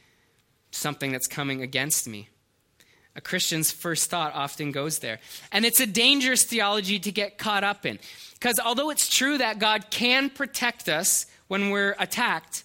something 0.70 1.12
that's 1.12 1.26
coming 1.26 1.62
against 1.62 2.08
me. 2.08 2.28
A 3.16 3.20
Christian's 3.20 3.70
first 3.70 4.10
thought 4.10 4.34
often 4.34 4.72
goes 4.72 4.98
there. 4.98 5.20
And 5.52 5.64
it's 5.64 5.78
a 5.78 5.86
dangerous 5.86 6.42
theology 6.42 6.98
to 6.98 7.12
get 7.12 7.38
caught 7.38 7.62
up 7.62 7.86
in. 7.86 8.00
Because 8.34 8.58
although 8.58 8.90
it's 8.90 9.08
true 9.08 9.38
that 9.38 9.60
God 9.60 9.86
can 9.90 10.30
protect 10.30 10.88
us 10.88 11.26
when 11.46 11.70
we're 11.70 11.94
attacked, 12.00 12.63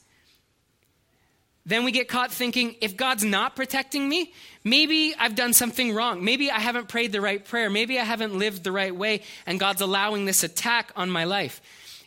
then 1.66 1.84
we 1.84 1.92
get 1.92 2.08
caught 2.08 2.32
thinking, 2.32 2.76
if 2.82 2.98
God's 2.98 3.24
not 3.24 3.56
protecting 3.56 4.08
me, 4.08 4.34
maybe 4.64 5.14
I've 5.18 5.36
done 5.36 5.54
something 5.54 5.94
wrong. 5.94 6.24
Maybe 6.24 6.50
I 6.50 6.60
haven't 6.60 6.88
prayed 6.88 7.12
the 7.12 7.22
right 7.22 7.44
prayer. 7.44 7.70
Maybe 7.70 8.00
I 8.00 8.04
haven't 8.04 8.38
lived 8.38 8.64
the 8.64 8.72
right 8.72 8.96
way, 8.96 9.22
and 9.46 9.60
God's 9.60 9.82
allowing 9.82 10.26
this 10.26 10.44
attack 10.44 10.92
on 10.96 11.10
my 11.10 11.26
life. 11.26 11.62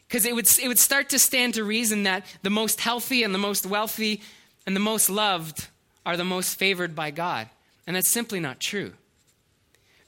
Because 0.09 0.27
it 0.27 0.35
would, 0.35 0.49
it 0.61 0.69
would 0.69 0.79
start 0.79 1.11
to 1.11 1.19
stand 1.19 1.55
to 1.55 1.65
reason 1.65 2.03
that 2.03 2.27
the 2.43 2.51
most 2.51 2.81
healthy 2.81 3.23
and 3.23 3.35
the 3.35 3.39
most 3.39 3.65
wealthy 3.65 4.21
and 4.67 4.77
the 4.77 4.81
most 4.81 5.09
loved 5.09 5.69
are 6.05 6.17
the 6.17 6.25
most 6.25 6.59
favored 6.59 6.95
by 6.95 7.11
God. 7.11 7.49
And 7.87 7.97
that's 7.97 8.09
simply 8.09 8.41
not 8.41 8.61
true. 8.61 8.93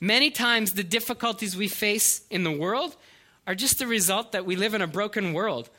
Many 0.01 0.31
times, 0.31 0.73
the 0.73 0.85
difficulties 0.85 1.57
we 1.57 1.69
face 1.69 2.23
in 2.29 2.45
the 2.45 2.53
world 2.53 2.97
are 3.47 3.55
just 3.55 3.79
the 3.79 3.87
result 3.87 4.33
that 4.33 4.45
we 4.45 4.57
live 4.57 4.75
in 4.75 4.83
a 4.83 4.87
broken 4.87 5.33
world. 5.33 5.71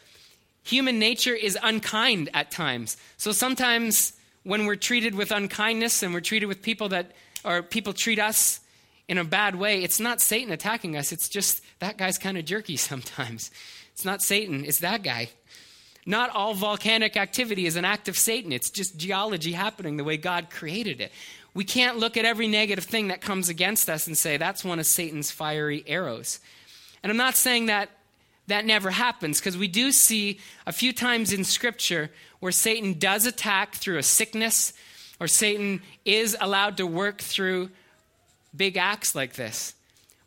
Human 0.65 0.97
nature 0.97 1.35
is 1.35 1.57
unkind 1.61 2.29
at 2.33 2.49
times. 2.49 2.97
So 3.17 3.31
sometimes 3.31 4.13
when 4.43 4.65
we're 4.65 4.75
treated 4.75 5.13
with 5.13 5.31
unkindness 5.31 6.01
and 6.01 6.11
we're 6.11 6.21
treated 6.21 6.47
with 6.47 6.63
people 6.63 6.89
that, 6.89 7.11
or 7.43 7.61
people 7.61 7.93
treat 7.93 8.17
us 8.17 8.59
in 9.07 9.19
a 9.19 9.23
bad 9.23 9.55
way, 9.55 9.83
it's 9.83 9.99
not 9.99 10.21
Satan 10.21 10.51
attacking 10.51 10.97
us. 10.97 11.11
It's 11.11 11.29
just 11.29 11.61
that 11.79 11.97
guy's 11.97 12.17
kind 12.17 12.35
of 12.35 12.45
jerky 12.45 12.77
sometimes. 12.91 13.51
It's 13.93 14.03
not 14.03 14.23
Satan, 14.23 14.65
it's 14.65 14.79
that 14.79 15.03
guy. 15.03 15.29
Not 16.07 16.31
all 16.31 16.55
volcanic 16.55 17.15
activity 17.15 17.67
is 17.67 17.75
an 17.75 17.85
act 17.85 18.07
of 18.07 18.17
Satan. 18.17 18.51
It's 18.51 18.71
just 18.71 18.97
geology 18.97 19.51
happening 19.51 19.97
the 19.97 20.03
way 20.03 20.17
God 20.17 20.49
created 20.49 20.99
it. 20.99 21.11
We 21.53 21.63
can't 21.63 21.97
look 21.97 22.17
at 22.17 22.25
every 22.25 22.47
negative 22.47 22.85
thing 22.85 23.09
that 23.09 23.21
comes 23.21 23.49
against 23.49 23.87
us 23.87 24.07
and 24.07 24.17
say 24.17 24.37
that's 24.37 24.65
one 24.65 24.79
of 24.79 24.87
Satan's 24.87 25.29
fiery 25.29 25.83
arrows. 25.85 26.39
And 27.03 27.11
I'm 27.11 27.17
not 27.17 27.35
saying 27.35 27.67
that 27.67 27.89
that 28.47 28.65
never 28.65 28.91
happens 28.91 29.39
because 29.39 29.57
we 29.57 29.67
do 29.67 29.91
see 29.91 30.39
a 30.65 30.71
few 30.71 30.93
times 30.93 31.33
in 31.33 31.43
Scripture 31.43 32.11
where 32.39 32.51
Satan 32.51 32.93
does 32.93 33.25
attack 33.25 33.75
through 33.75 33.97
a 33.97 34.03
sickness 34.03 34.73
or 35.19 35.27
Satan 35.27 35.81
is 36.03 36.37
allowed 36.39 36.77
to 36.77 36.85
work 36.85 37.21
through 37.21 37.69
big 38.55 38.77
acts 38.77 39.15
like 39.15 39.33
this. 39.33 39.73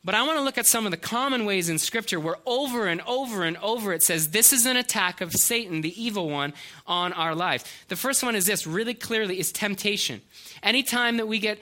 But 0.05 0.15
I 0.15 0.23
want 0.23 0.39
to 0.39 0.43
look 0.43 0.59
at 0.59 0.67
some 0.67 0.87
of 0.87 0.91
the 0.91 0.97
common 0.97 1.45
ways 1.45 1.69
in 1.69 1.79
Scripture 1.79 2.19
where 2.19 2.37
over 2.47 2.87
and 2.87 3.01
over 3.03 3.43
and 3.45 3.57
over 3.59 3.93
it 3.93 4.03
says 4.03 4.29
this 4.29 4.53
is 4.53 4.65
an 4.65 4.77
attack 4.77 5.21
of 5.21 5.33
Satan, 5.33 5.81
the 5.81 6.03
evil 6.03 6.31
one, 6.31 6.55
on 6.87 7.13
our 7.13 7.35
life. 7.35 7.85
The 7.89 7.97
first 7.97 8.23
one 8.23 8.35
is 8.35 8.47
this 8.47 8.67
really 8.67 8.95
clearly 8.95 9.39
is 9.39 9.53
temptation. 9.53 10.23
Anytime 10.63 11.19
that 11.19 11.29
we 11.29 11.39
get 11.39 11.59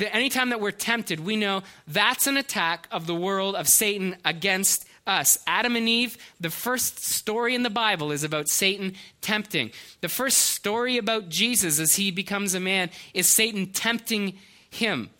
anytime 0.00 0.50
that 0.50 0.60
we're 0.60 0.70
tempted, 0.70 1.20
we 1.20 1.36
know 1.36 1.62
that's 1.86 2.26
an 2.26 2.36
attack 2.36 2.88
of 2.90 3.06
the 3.06 3.14
world 3.14 3.54
of 3.54 3.68
Satan 3.68 4.16
against 4.24 4.86
us. 5.06 5.38
Adam 5.46 5.76
and 5.76 5.88
Eve, 5.88 6.16
the 6.40 6.50
first 6.50 7.04
story 7.04 7.54
in 7.54 7.62
the 7.62 7.70
Bible 7.70 8.10
is 8.10 8.24
about 8.24 8.48
Satan 8.48 8.94
tempting. 9.20 9.70
The 10.00 10.08
first 10.08 10.38
story 10.38 10.96
about 10.96 11.28
Jesus 11.28 11.78
as 11.78 11.96
he 11.96 12.10
becomes 12.10 12.54
a 12.54 12.60
man 12.60 12.90
is 13.12 13.26
Satan 13.26 13.66
tempting 13.66 14.38
him. 14.70 15.10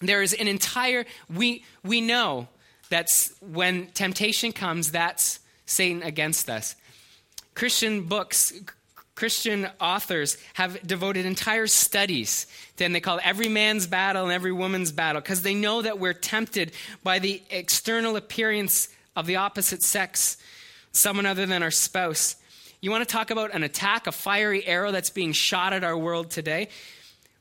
There 0.00 0.22
is 0.22 0.32
an 0.32 0.48
entire, 0.48 1.04
we, 1.28 1.64
we 1.84 2.00
know 2.00 2.48
that's 2.88 3.32
when 3.40 3.86
temptation 3.88 4.52
comes, 4.52 4.92
that's 4.92 5.40
Satan 5.66 6.02
against 6.02 6.48
us. 6.48 6.74
Christian 7.54 8.04
books, 8.04 8.52
Christian 9.14 9.68
authors 9.80 10.38
have 10.54 10.86
devoted 10.86 11.26
entire 11.26 11.66
studies 11.66 12.46
to, 12.76 12.84
and 12.84 12.94
they 12.94 13.00
call 13.00 13.18
it 13.18 13.26
every 13.26 13.48
man's 13.48 13.86
battle 13.86 14.24
and 14.24 14.32
every 14.32 14.52
woman's 14.52 14.92
battle, 14.92 15.20
because 15.20 15.42
they 15.42 15.54
know 15.54 15.82
that 15.82 15.98
we're 15.98 16.14
tempted 16.14 16.72
by 17.02 17.18
the 17.18 17.42
external 17.50 18.16
appearance 18.16 18.88
of 19.16 19.26
the 19.26 19.36
opposite 19.36 19.82
sex, 19.82 20.36
someone 20.92 21.26
other 21.26 21.46
than 21.46 21.62
our 21.62 21.70
spouse. 21.70 22.36
You 22.80 22.90
want 22.90 23.06
to 23.06 23.12
talk 23.12 23.30
about 23.30 23.54
an 23.54 23.62
attack, 23.62 24.06
a 24.06 24.12
fiery 24.12 24.66
arrow 24.66 24.90
that's 24.90 25.10
being 25.10 25.32
shot 25.32 25.72
at 25.72 25.84
our 25.84 25.96
world 25.96 26.30
today? 26.30 26.68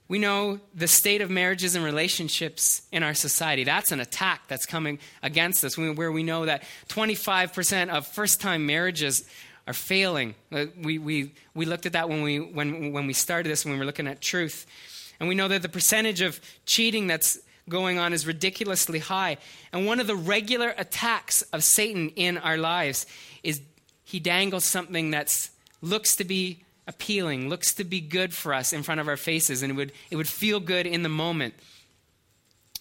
We 0.09 0.17
know 0.17 0.59
the 0.73 0.88
state 0.88 1.21
of 1.21 1.29
marriages 1.29 1.75
and 1.75 1.85
relationships 1.85 2.81
in 2.91 3.03
our 3.03 3.13
society. 3.13 3.63
That's 3.63 3.91
an 3.91 3.99
attack 3.99 4.47
that's 4.47 4.65
coming 4.65 4.97
against 5.21 5.63
us, 5.63 5.77
where 5.77 6.11
we 6.11 6.23
know 6.23 6.45
that 6.47 6.63
25% 6.89 7.89
of 7.89 8.07
first 8.07 8.41
time 8.41 8.65
marriages 8.65 9.23
are 9.67 9.73
failing. 9.73 10.33
Uh, 10.51 10.65
we, 10.81 10.97
we, 10.97 11.33
we 11.53 11.65
looked 11.65 11.85
at 11.85 11.93
that 11.93 12.09
when 12.09 12.23
we, 12.23 12.39
when, 12.39 12.91
when 12.91 13.05
we 13.05 13.13
started 13.13 13.49
this, 13.51 13.63
when 13.63 13.75
we 13.75 13.79
were 13.79 13.85
looking 13.85 14.07
at 14.07 14.19
truth. 14.19 14.65
And 15.19 15.29
we 15.29 15.35
know 15.35 15.47
that 15.47 15.61
the 15.61 15.69
percentage 15.69 16.21
of 16.21 16.41
cheating 16.65 17.05
that's 17.05 17.38
going 17.69 17.99
on 17.99 18.13
is 18.13 18.27
ridiculously 18.27 18.99
high. 18.99 19.38
And 19.71 19.85
one 19.85 19.99
of 19.99 20.07
the 20.07 20.15
regular 20.15 20.73
attacks 20.77 21.41
of 21.53 21.63
Satan 21.63 22.09
in 22.15 22.38
our 22.38 22.57
lives 22.57 23.05
is 23.43 23.61
he 24.03 24.19
dangles 24.19 24.65
something 24.65 25.11
that 25.11 25.49
looks 25.81 26.15
to 26.17 26.23
be 26.23 26.63
appealing, 26.88 27.47
looks 27.47 27.73
to 27.75 27.83
be 27.83 28.01
good 28.01 28.33
for 28.33 28.53
us 28.53 28.73
in 28.73 28.83
front 28.83 28.99
of 28.99 29.07
our 29.07 29.17
faces, 29.17 29.61
and 29.61 29.71
it 29.71 29.75
would, 29.75 29.91
it 30.09 30.15
would 30.15 30.27
feel 30.27 30.59
good 30.59 30.88
in 30.88 31.03
the 31.03 31.09
moment. 31.09 31.53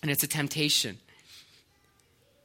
And 0.02 0.10
it's 0.10 0.22
a 0.22 0.28
temptation. 0.28 0.98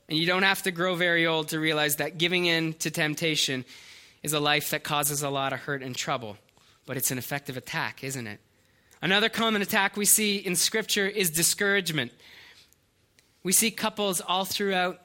And 0.10 0.18
you 0.18 0.28
don't 0.28 0.44
have 0.44 0.62
to 0.64 0.72
grow 0.72 0.96
very 0.96 1.26
old 1.26 1.50
to 1.50 1.60
realize 1.60 1.96
that 1.96 2.18
giving 2.18 2.46
in 2.46 2.74
to 2.76 2.92
temptation 2.92 3.64
is 4.22 4.34
a 4.34 4.40
life 4.40 4.72
that 4.72 4.84
causes 4.84 5.24
a 5.24 5.30
lot 5.30 5.54
of 5.54 5.60
hurt 5.60 5.82
and 5.82 5.96
trouble. 5.96 6.38
But 6.86 6.98
it's 6.98 7.12
an 7.12 7.18
effective 7.18 7.56
attack, 7.56 8.04
isn't 8.04 8.28
it? 8.28 8.40
Another 9.02 9.30
common 9.30 9.62
attack 9.62 9.98
we 9.98 10.06
see 10.06 10.38
in 10.38 10.56
Scripture 10.56 11.08
is 11.08 11.30
discouragement. 11.30 12.12
We 13.44 13.52
see 13.52 13.72
couples 13.72 14.22
all 14.22 14.46
throughout 14.46 15.00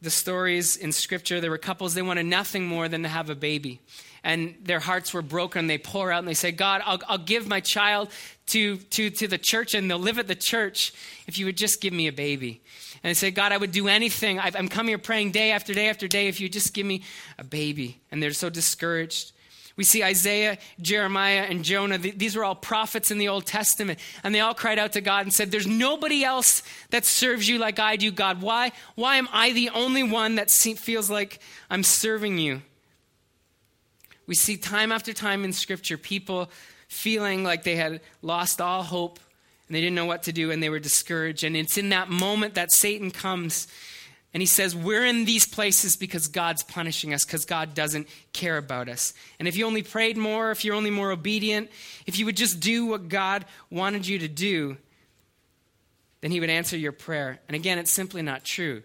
the 0.00 0.10
stories 0.10 0.76
in 0.76 0.92
Scripture. 0.92 1.40
There 1.40 1.50
were 1.50 1.58
couples, 1.58 1.94
they 1.94 2.02
wanted 2.02 2.26
nothing 2.26 2.66
more 2.66 2.88
than 2.88 3.02
to 3.02 3.08
have 3.08 3.28
a 3.28 3.34
baby 3.34 3.80
and 4.22 4.54
their 4.62 4.80
hearts 4.80 5.14
were 5.14 5.22
broken. 5.22 5.66
They 5.66 5.78
pour 5.78 6.12
out 6.12 6.18
and 6.18 6.28
they 6.28 6.34
say, 6.34 6.52
God, 6.52 6.82
I'll, 6.84 6.98
I'll 7.08 7.18
give 7.18 7.46
my 7.46 7.60
child 7.60 8.10
to, 8.46 8.76
to, 8.76 9.10
to 9.10 9.26
the 9.26 9.38
church 9.38 9.74
and 9.74 9.90
they'll 9.90 9.98
live 9.98 10.18
at 10.18 10.26
the 10.26 10.34
church 10.34 10.92
if 11.26 11.38
you 11.38 11.46
would 11.46 11.56
just 11.56 11.80
give 11.80 11.92
me 11.92 12.06
a 12.06 12.12
baby. 12.12 12.60
And 13.02 13.10
they 13.10 13.14
say, 13.14 13.30
God, 13.30 13.52
I 13.52 13.56
would 13.56 13.72
do 13.72 13.88
anything. 13.88 14.38
i 14.38 14.48
am 14.54 14.68
coming 14.68 14.90
here 14.90 14.98
praying 14.98 15.32
day 15.32 15.52
after 15.52 15.72
day 15.72 15.88
after 15.88 16.06
day 16.06 16.28
if 16.28 16.40
you 16.40 16.48
just 16.48 16.74
give 16.74 16.86
me 16.86 17.02
a 17.38 17.44
baby. 17.44 18.00
And 18.10 18.22
they're 18.22 18.32
so 18.32 18.50
discouraged. 18.50 19.32
We 19.76 19.84
see 19.84 20.02
Isaiah, 20.02 20.58
Jeremiah, 20.80 21.46
and 21.48 21.64
Jonah. 21.64 21.98
These 21.98 22.36
were 22.36 22.44
all 22.44 22.54
prophets 22.54 23.10
in 23.10 23.18
the 23.18 23.28
Old 23.28 23.46
Testament. 23.46 23.98
And 24.22 24.34
they 24.34 24.40
all 24.40 24.54
cried 24.54 24.78
out 24.78 24.92
to 24.92 25.00
God 25.00 25.24
and 25.24 25.32
said, 25.32 25.50
There's 25.50 25.66
nobody 25.66 26.24
else 26.24 26.62
that 26.90 27.04
serves 27.04 27.48
you 27.48 27.58
like 27.58 27.78
I 27.78 27.96
do, 27.96 28.10
God. 28.10 28.42
Why, 28.42 28.72
why 28.94 29.16
am 29.16 29.28
I 29.32 29.52
the 29.52 29.70
only 29.70 30.02
one 30.02 30.34
that 30.34 30.50
feels 30.50 31.08
like 31.08 31.40
I'm 31.70 31.82
serving 31.82 32.38
you? 32.38 32.62
We 34.26 34.34
see 34.34 34.56
time 34.56 34.92
after 34.92 35.12
time 35.12 35.44
in 35.44 35.52
Scripture 35.52 35.98
people 35.98 36.50
feeling 36.88 37.44
like 37.44 37.62
they 37.62 37.76
had 37.76 38.00
lost 38.22 38.60
all 38.60 38.82
hope 38.82 39.18
and 39.66 39.76
they 39.76 39.80
didn't 39.80 39.94
know 39.94 40.06
what 40.06 40.24
to 40.24 40.32
do 40.32 40.50
and 40.50 40.62
they 40.62 40.68
were 40.68 40.80
discouraged. 40.80 41.44
And 41.44 41.56
it's 41.56 41.78
in 41.78 41.90
that 41.90 42.10
moment 42.10 42.54
that 42.54 42.72
Satan 42.72 43.10
comes 43.10 43.68
and 44.32 44.40
he 44.40 44.46
says, 44.46 44.76
We're 44.76 45.04
in 45.04 45.24
these 45.24 45.46
places 45.46 45.96
because 45.96 46.28
God's 46.28 46.62
punishing 46.62 47.12
us, 47.12 47.24
because 47.24 47.44
God 47.44 47.74
doesn't 47.74 48.08
care 48.32 48.56
about 48.56 48.88
us. 48.88 49.12
And 49.38 49.48
if 49.48 49.56
you 49.56 49.66
only 49.66 49.82
prayed 49.82 50.16
more, 50.16 50.50
if 50.50 50.64
you're 50.64 50.76
only 50.76 50.90
more 50.90 51.10
obedient, 51.10 51.70
if 52.06 52.18
you 52.18 52.26
would 52.26 52.36
just 52.36 52.60
do 52.60 52.86
what 52.86 53.08
God 53.08 53.44
wanted 53.70 54.06
you 54.06 54.20
to 54.20 54.28
do, 54.28 54.76
then 56.20 56.30
he 56.30 56.38
would 56.38 56.50
answer 56.50 56.76
your 56.76 56.92
prayer. 56.92 57.40
And 57.48 57.56
again, 57.56 57.78
it's 57.78 57.90
simply 57.90 58.22
not 58.22 58.44
true. 58.44 58.82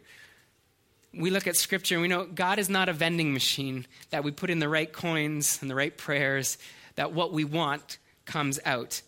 We 1.14 1.30
look 1.30 1.48
at 1.48 1.56
scripture 1.56 1.96
and 1.96 2.02
we 2.02 2.08
know 2.08 2.26
God 2.26 2.60
is 2.60 2.70
not 2.70 2.90
a 2.90 2.94
vending 2.94 3.32
machine 3.32 3.86
that 4.10 4.24
we 4.24 4.32
put 4.32 4.50
in 4.50 4.60
the 4.60 4.68
right 4.68 4.92
coins 4.92 5.60
and 5.62 5.70
the 5.70 5.76
right 5.76 5.96
prayers, 5.96 6.58
that 6.96 7.14
what 7.14 7.32
we 7.32 7.44
want 7.44 8.00
comes 8.26 8.60
out. 8.66 9.02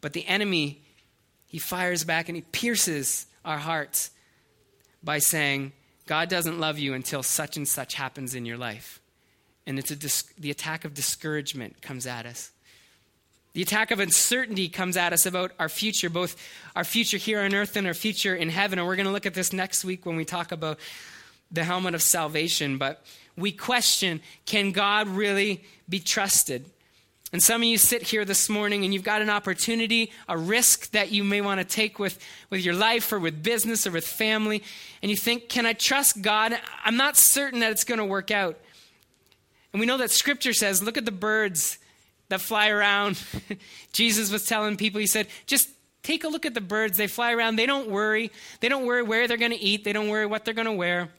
But 0.00 0.12
the 0.12 0.26
enemy, 0.26 0.80
he 1.46 1.58
fires 1.58 2.04
back 2.04 2.28
and 2.28 2.36
he 2.36 2.42
pierces 2.42 3.26
our 3.44 3.58
hearts 3.58 4.10
by 5.02 5.18
saying, 5.18 5.72
God 6.06 6.28
doesn't 6.28 6.58
love 6.58 6.78
you 6.78 6.94
until 6.94 7.22
such 7.22 7.56
and 7.56 7.66
such 7.66 7.94
happens 7.94 8.34
in 8.34 8.44
your 8.44 8.56
life. 8.58 9.00
And 9.66 9.78
it's 9.78 9.90
a 9.90 9.96
dis- 9.96 10.32
the 10.38 10.50
attack 10.50 10.84
of 10.84 10.94
discouragement 10.94 11.82
comes 11.82 12.06
at 12.06 12.26
us. 12.26 12.50
The 13.52 13.62
attack 13.62 13.90
of 13.90 13.98
uncertainty 13.98 14.68
comes 14.68 14.96
at 14.96 15.12
us 15.12 15.26
about 15.26 15.52
our 15.58 15.68
future, 15.68 16.08
both 16.08 16.36
our 16.76 16.84
future 16.84 17.16
here 17.16 17.40
on 17.40 17.54
earth 17.54 17.76
and 17.76 17.86
our 17.86 17.94
future 17.94 18.34
in 18.34 18.48
heaven. 18.48 18.78
And 18.78 18.86
we're 18.86 18.96
going 18.96 19.06
to 19.06 19.12
look 19.12 19.26
at 19.26 19.34
this 19.34 19.52
next 19.52 19.84
week 19.84 20.06
when 20.06 20.16
we 20.16 20.24
talk 20.24 20.52
about 20.52 20.78
the 21.50 21.64
helmet 21.64 21.94
of 21.94 22.02
salvation. 22.02 22.78
But 22.78 23.04
we 23.36 23.50
question 23.50 24.20
can 24.46 24.72
God 24.72 25.08
really 25.08 25.64
be 25.88 25.98
trusted? 25.98 26.64
And 27.32 27.40
some 27.40 27.62
of 27.62 27.68
you 27.68 27.78
sit 27.78 28.02
here 28.02 28.24
this 28.24 28.48
morning 28.48 28.84
and 28.84 28.92
you've 28.92 29.04
got 29.04 29.22
an 29.22 29.30
opportunity, 29.30 30.10
a 30.28 30.36
risk 30.36 30.90
that 30.90 31.12
you 31.12 31.22
may 31.22 31.40
want 31.40 31.60
to 31.60 31.64
take 31.64 31.98
with, 31.98 32.18
with 32.50 32.64
your 32.64 32.74
life 32.74 33.12
or 33.12 33.20
with 33.20 33.42
business 33.42 33.86
or 33.86 33.92
with 33.92 34.06
family. 34.06 34.64
And 35.00 35.10
you 35.10 35.16
think, 35.16 35.48
can 35.48 35.64
I 35.64 35.72
trust 35.72 36.22
God? 36.22 36.58
I'm 36.84 36.96
not 36.96 37.16
certain 37.16 37.60
that 37.60 37.70
it's 37.70 37.84
going 37.84 37.98
to 37.98 38.04
work 38.04 38.32
out. 38.32 38.58
And 39.72 39.78
we 39.78 39.86
know 39.86 39.96
that 39.98 40.10
scripture 40.10 40.52
says, 40.52 40.82
look 40.82 40.98
at 40.98 41.04
the 41.04 41.12
birds 41.12 41.78
that 42.30 42.40
fly 42.40 42.68
around. 42.68 43.22
Jesus 43.92 44.32
was 44.32 44.44
telling 44.46 44.76
people, 44.76 44.98
he 44.98 45.06
said, 45.06 45.28
just 45.46 45.70
take 46.02 46.24
a 46.24 46.28
look 46.28 46.44
at 46.44 46.54
the 46.54 46.60
birds. 46.60 46.96
They 46.96 47.06
fly 47.06 47.32
around. 47.32 47.54
They 47.54 47.66
don't 47.66 47.88
worry. 47.88 48.32
They 48.58 48.68
don't 48.68 48.86
worry 48.86 49.04
where 49.04 49.28
they're 49.28 49.36
going 49.36 49.52
to 49.52 49.60
eat. 49.60 49.84
They 49.84 49.92
don't 49.92 50.08
worry 50.08 50.26
what 50.26 50.44
they're 50.44 50.54
going 50.54 50.66
to 50.66 50.72
wear. 50.72 51.10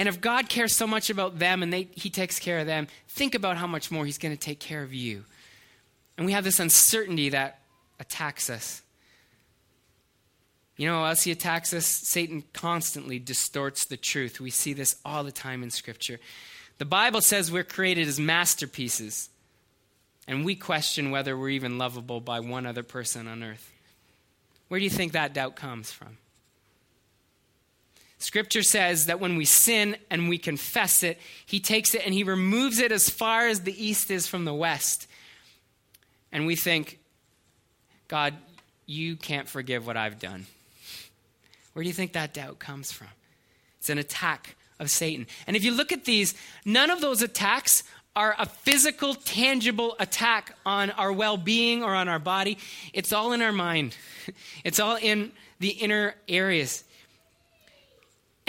And 0.00 0.08
if 0.08 0.22
God 0.22 0.48
cares 0.48 0.74
so 0.74 0.86
much 0.86 1.10
about 1.10 1.38
them 1.38 1.62
and 1.62 1.70
they, 1.70 1.90
He 1.92 2.08
takes 2.08 2.38
care 2.38 2.60
of 2.60 2.66
them, 2.66 2.86
think 3.06 3.34
about 3.34 3.58
how 3.58 3.66
much 3.66 3.90
more 3.90 4.06
He's 4.06 4.16
going 4.16 4.34
to 4.34 4.40
take 4.40 4.58
care 4.58 4.82
of 4.82 4.94
you. 4.94 5.26
And 6.16 6.24
we 6.24 6.32
have 6.32 6.42
this 6.42 6.58
uncertainty 6.58 7.28
that 7.28 7.58
attacks 7.98 8.48
us. 8.48 8.80
You 10.78 10.86
know 10.86 11.04
as 11.04 11.22
he 11.22 11.30
attacks 11.30 11.74
us? 11.74 11.84
Satan 11.84 12.44
constantly 12.54 13.18
distorts 13.18 13.84
the 13.84 13.98
truth. 13.98 14.40
We 14.40 14.48
see 14.48 14.72
this 14.72 14.96
all 15.04 15.22
the 15.22 15.32
time 15.32 15.62
in 15.62 15.70
Scripture. 15.70 16.18
The 16.78 16.86
Bible 16.86 17.20
says 17.20 17.52
we're 17.52 17.62
created 17.62 18.08
as 18.08 18.18
masterpieces, 18.18 19.28
and 20.26 20.46
we 20.46 20.54
question 20.56 21.10
whether 21.10 21.36
we're 21.36 21.50
even 21.50 21.76
lovable 21.76 22.22
by 22.22 22.40
one 22.40 22.64
other 22.64 22.82
person 22.82 23.28
on 23.28 23.42
earth. 23.42 23.70
Where 24.68 24.80
do 24.80 24.84
you 24.84 24.88
think 24.88 25.12
that 25.12 25.34
doubt 25.34 25.56
comes 25.56 25.92
from? 25.92 26.16
Scripture 28.20 28.62
says 28.62 29.06
that 29.06 29.18
when 29.18 29.36
we 29.36 29.46
sin 29.46 29.96
and 30.10 30.28
we 30.28 30.36
confess 30.36 31.02
it, 31.02 31.18
He 31.46 31.58
takes 31.58 31.94
it 31.94 32.02
and 32.04 32.14
He 32.14 32.22
removes 32.22 32.78
it 32.78 32.92
as 32.92 33.08
far 33.08 33.48
as 33.48 33.62
the 33.62 33.84
east 33.84 34.10
is 34.10 34.26
from 34.26 34.44
the 34.44 34.54
west. 34.54 35.06
And 36.30 36.46
we 36.46 36.54
think, 36.54 37.00
God, 38.08 38.34
you 38.84 39.16
can't 39.16 39.48
forgive 39.48 39.86
what 39.86 39.96
I've 39.96 40.18
done. 40.18 40.46
Where 41.72 41.82
do 41.82 41.88
you 41.88 41.94
think 41.94 42.12
that 42.12 42.34
doubt 42.34 42.58
comes 42.58 42.92
from? 42.92 43.08
It's 43.78 43.88
an 43.88 43.98
attack 43.98 44.54
of 44.78 44.90
Satan. 44.90 45.26
And 45.46 45.56
if 45.56 45.64
you 45.64 45.72
look 45.72 45.90
at 45.90 46.04
these, 46.04 46.34
none 46.66 46.90
of 46.90 47.00
those 47.00 47.22
attacks 47.22 47.84
are 48.14 48.34
a 48.38 48.44
physical, 48.44 49.14
tangible 49.14 49.96
attack 49.98 50.54
on 50.66 50.90
our 50.90 51.10
well 51.10 51.38
being 51.38 51.82
or 51.82 51.94
on 51.94 52.06
our 52.06 52.18
body. 52.18 52.58
It's 52.92 53.14
all 53.14 53.32
in 53.32 53.40
our 53.40 53.52
mind, 53.52 53.96
it's 54.64 54.78
all 54.78 54.96
in 54.96 55.32
the 55.58 55.70
inner 55.70 56.16
areas. 56.28 56.84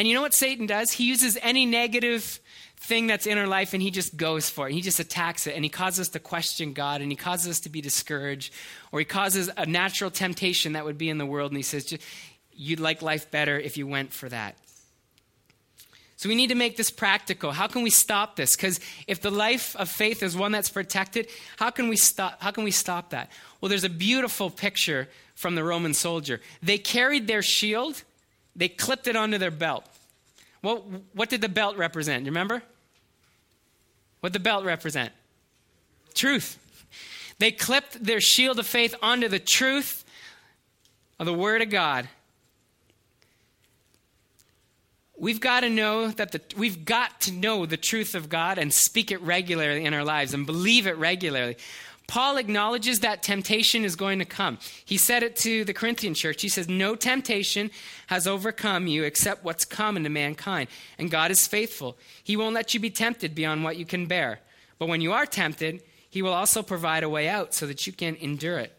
And 0.01 0.07
you 0.07 0.15
know 0.15 0.23
what 0.23 0.33
Satan 0.33 0.65
does? 0.65 0.91
He 0.91 1.03
uses 1.03 1.37
any 1.43 1.67
negative 1.67 2.39
thing 2.75 3.05
that's 3.05 3.27
in 3.27 3.37
our 3.37 3.45
life 3.45 3.73
and 3.73 3.83
he 3.83 3.91
just 3.91 4.17
goes 4.17 4.49
for 4.49 4.67
it. 4.67 4.73
He 4.73 4.81
just 4.81 4.99
attacks 4.99 5.45
it 5.45 5.53
and 5.53 5.63
he 5.63 5.69
causes 5.69 5.99
us 5.99 6.09
to 6.13 6.19
question 6.19 6.73
God 6.73 7.01
and 7.01 7.11
he 7.11 7.15
causes 7.15 7.51
us 7.51 7.59
to 7.59 7.69
be 7.69 7.81
discouraged 7.81 8.51
or 8.91 8.97
he 8.97 9.05
causes 9.05 9.51
a 9.55 9.67
natural 9.67 10.09
temptation 10.09 10.73
that 10.73 10.85
would 10.85 10.97
be 10.97 11.07
in 11.07 11.19
the 11.19 11.25
world 11.27 11.51
and 11.51 11.57
he 11.57 11.61
says, 11.61 11.95
You'd 12.51 12.79
like 12.79 13.03
life 13.03 13.29
better 13.29 13.59
if 13.59 13.77
you 13.77 13.85
went 13.85 14.11
for 14.11 14.27
that. 14.29 14.57
So 16.15 16.27
we 16.29 16.33
need 16.33 16.47
to 16.47 16.55
make 16.55 16.77
this 16.77 16.89
practical. 16.89 17.51
How 17.51 17.67
can 17.67 17.83
we 17.83 17.91
stop 17.91 18.37
this? 18.37 18.55
Because 18.55 18.79
if 19.05 19.21
the 19.21 19.29
life 19.29 19.75
of 19.75 19.87
faith 19.87 20.23
is 20.23 20.35
one 20.35 20.51
that's 20.51 20.69
protected, 20.69 21.27
how 21.57 21.69
can 21.69 21.89
we 21.89 21.95
stop 21.95 22.41
how 22.41 22.49
can 22.49 22.63
we 22.63 22.71
stop 22.71 23.11
that? 23.11 23.29
Well, 23.61 23.69
there's 23.69 23.83
a 23.83 23.89
beautiful 23.89 24.49
picture 24.49 25.09
from 25.35 25.53
the 25.53 25.63
Roman 25.63 25.93
soldier. 25.93 26.41
They 26.63 26.79
carried 26.79 27.27
their 27.27 27.43
shield 27.43 28.01
they 28.55 28.69
clipped 28.69 29.07
it 29.07 29.15
onto 29.15 29.37
their 29.37 29.51
belt. 29.51 29.85
What, 30.61 30.83
what 31.13 31.29
did 31.29 31.41
the 31.41 31.49
belt 31.49 31.77
represent? 31.77 32.25
You 32.25 32.31
remember? 32.31 32.61
What 34.19 34.33
the 34.33 34.39
belt 34.39 34.63
represent? 34.63 35.11
Truth. 36.13 36.59
They 37.39 37.51
clipped 37.51 38.03
their 38.03 38.21
shield 38.21 38.59
of 38.59 38.67
faith 38.67 38.93
onto 39.01 39.27
the 39.27 39.39
truth 39.39 40.05
of 41.19 41.25
the 41.25 41.33
Word 41.33 41.61
of 41.61 41.69
God. 41.69 42.07
We've 45.17 45.39
got 45.39 45.59
to 45.59 45.69
know 45.69 46.09
that 46.09 46.31
the, 46.31 46.41
we've 46.57 46.83
got 46.83 47.21
to 47.21 47.31
know 47.31 47.65
the 47.65 47.77
truth 47.77 48.15
of 48.15 48.27
God 48.29 48.57
and 48.57 48.73
speak 48.73 49.11
it 49.11 49.21
regularly 49.21 49.85
in 49.85 49.93
our 49.93 50.03
lives 50.03 50.33
and 50.33 50.47
believe 50.47 50.87
it 50.87 50.97
regularly. 50.97 51.57
Paul 52.11 52.35
acknowledges 52.35 52.99
that 52.99 53.23
temptation 53.23 53.85
is 53.85 53.95
going 53.95 54.19
to 54.19 54.25
come. 54.25 54.57
He 54.83 54.97
said 54.97 55.23
it 55.23 55.37
to 55.37 55.63
the 55.63 55.73
Corinthian 55.73 56.13
church. 56.13 56.41
He 56.41 56.49
says, 56.49 56.67
No 56.67 56.93
temptation 56.93 57.71
has 58.07 58.27
overcome 58.27 58.85
you 58.85 59.05
except 59.05 59.45
what's 59.45 59.63
common 59.63 60.03
to 60.03 60.09
mankind. 60.09 60.67
And 60.99 61.09
God 61.09 61.31
is 61.31 61.47
faithful. 61.47 61.97
He 62.21 62.35
won't 62.35 62.53
let 62.53 62.73
you 62.73 62.81
be 62.81 62.89
tempted 62.89 63.33
beyond 63.33 63.63
what 63.63 63.77
you 63.77 63.85
can 63.85 64.07
bear. 64.07 64.41
But 64.77 64.89
when 64.89 64.99
you 64.99 65.13
are 65.13 65.25
tempted, 65.25 65.83
He 66.09 66.21
will 66.21 66.33
also 66.33 66.61
provide 66.61 67.03
a 67.03 67.09
way 67.09 67.29
out 67.29 67.53
so 67.53 67.65
that 67.65 67.87
you 67.87 67.93
can 67.93 68.17
endure 68.17 68.59
it. 68.59 68.77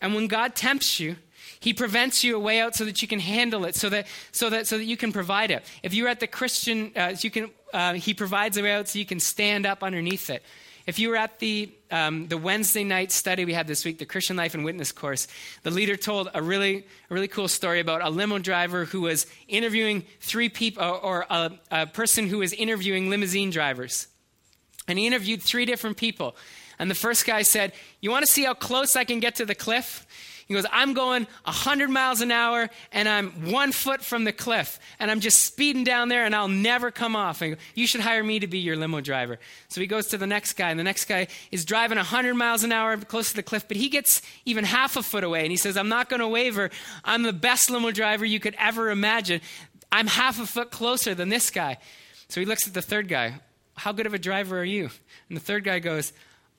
And 0.00 0.14
when 0.14 0.28
God 0.28 0.54
tempts 0.54 1.00
you, 1.00 1.16
he 1.58 1.74
prevents 1.74 2.22
you 2.22 2.36
a 2.36 2.38
way 2.38 2.60
out 2.60 2.76
so 2.76 2.84
that 2.84 3.02
you 3.02 3.08
can 3.08 3.18
handle 3.18 3.64
it, 3.64 3.74
so 3.74 3.88
that 3.88 4.06
so 4.30 4.50
that 4.50 4.68
so 4.68 4.78
that 4.78 4.84
you 4.84 4.96
can 4.96 5.12
provide 5.12 5.50
it. 5.50 5.64
If 5.82 5.94
you're 5.94 6.06
at 6.06 6.20
the 6.20 6.28
Christian, 6.28 6.92
uh, 6.94 7.16
you 7.18 7.30
can. 7.32 7.50
Uh, 7.74 7.94
he 7.94 8.14
provides 8.14 8.56
a 8.56 8.62
way 8.62 8.72
out 8.72 8.86
so 8.86 9.00
you 9.00 9.04
can 9.04 9.18
stand 9.18 9.66
up 9.66 9.82
underneath 9.82 10.30
it. 10.30 10.44
If 10.88 10.98
you 10.98 11.10
were 11.10 11.16
at 11.16 11.38
the, 11.38 11.70
um, 11.90 12.28
the 12.28 12.38
Wednesday 12.38 12.82
night 12.82 13.12
study 13.12 13.44
we 13.44 13.52
had 13.52 13.66
this 13.66 13.84
week, 13.84 13.98
the 13.98 14.06
Christian 14.06 14.38
Life 14.38 14.54
and 14.54 14.64
Witness 14.64 14.90
course, 14.90 15.28
the 15.62 15.70
leader 15.70 15.98
told 15.98 16.30
a 16.32 16.40
really, 16.40 16.86
a 17.10 17.14
really 17.14 17.28
cool 17.28 17.46
story 17.46 17.80
about 17.80 18.00
a 18.00 18.08
limo 18.08 18.38
driver 18.38 18.86
who 18.86 19.02
was 19.02 19.26
interviewing 19.48 20.06
three 20.20 20.48
people, 20.48 20.82
or, 20.82 21.04
or 21.04 21.26
a, 21.28 21.52
a 21.70 21.86
person 21.88 22.26
who 22.26 22.38
was 22.38 22.54
interviewing 22.54 23.10
limousine 23.10 23.50
drivers. 23.50 24.06
And 24.88 24.98
he 24.98 25.06
interviewed 25.06 25.42
three 25.42 25.66
different 25.66 25.98
people. 25.98 26.34
And 26.78 26.90
the 26.90 26.94
first 26.94 27.26
guy 27.26 27.42
said, 27.42 27.74
You 28.00 28.10
want 28.10 28.24
to 28.24 28.32
see 28.32 28.44
how 28.44 28.54
close 28.54 28.96
I 28.96 29.04
can 29.04 29.20
get 29.20 29.34
to 29.34 29.44
the 29.44 29.54
cliff? 29.54 30.06
He 30.48 30.54
goes, 30.54 30.64
I'm 30.72 30.94
going 30.94 31.26
100 31.44 31.90
miles 31.90 32.22
an 32.22 32.30
hour 32.32 32.70
and 32.90 33.06
I'm 33.06 33.52
one 33.52 33.70
foot 33.70 34.02
from 34.02 34.24
the 34.24 34.32
cliff 34.32 34.80
and 34.98 35.10
I'm 35.10 35.20
just 35.20 35.42
speeding 35.42 35.84
down 35.84 36.08
there 36.08 36.24
and 36.24 36.34
I'll 36.34 36.48
never 36.48 36.90
come 36.90 37.14
off. 37.14 37.42
And 37.42 37.58
you 37.74 37.86
should 37.86 38.00
hire 38.00 38.24
me 38.24 38.38
to 38.38 38.46
be 38.46 38.58
your 38.58 38.74
limo 38.74 39.02
driver. 39.02 39.38
So 39.68 39.82
he 39.82 39.86
goes 39.86 40.06
to 40.06 40.16
the 40.16 40.26
next 40.26 40.54
guy 40.54 40.70
and 40.70 40.80
the 40.80 40.84
next 40.84 41.04
guy 41.04 41.28
is 41.52 41.66
driving 41.66 41.96
100 41.96 42.32
miles 42.32 42.64
an 42.64 42.72
hour 42.72 42.96
close 42.96 43.28
to 43.28 43.36
the 43.36 43.42
cliff, 43.42 43.68
but 43.68 43.76
he 43.76 43.90
gets 43.90 44.22
even 44.46 44.64
half 44.64 44.96
a 44.96 45.02
foot 45.02 45.22
away 45.22 45.42
and 45.42 45.50
he 45.50 45.58
says, 45.58 45.76
I'm 45.76 45.90
not 45.90 46.08
going 46.08 46.20
to 46.20 46.28
waver. 46.28 46.70
I'm 47.04 47.24
the 47.24 47.34
best 47.34 47.68
limo 47.68 47.90
driver 47.90 48.24
you 48.24 48.40
could 48.40 48.56
ever 48.58 48.88
imagine. 48.88 49.42
I'm 49.92 50.06
half 50.06 50.40
a 50.40 50.46
foot 50.46 50.70
closer 50.70 51.14
than 51.14 51.28
this 51.28 51.50
guy. 51.50 51.76
So 52.28 52.40
he 52.40 52.46
looks 52.46 52.66
at 52.66 52.72
the 52.72 52.82
third 52.82 53.06
guy. 53.08 53.34
How 53.76 53.92
good 53.92 54.06
of 54.06 54.14
a 54.14 54.18
driver 54.18 54.58
are 54.58 54.64
you? 54.64 54.88
And 55.28 55.36
the 55.36 55.42
third 55.42 55.64
guy 55.64 55.78
goes, 55.78 56.14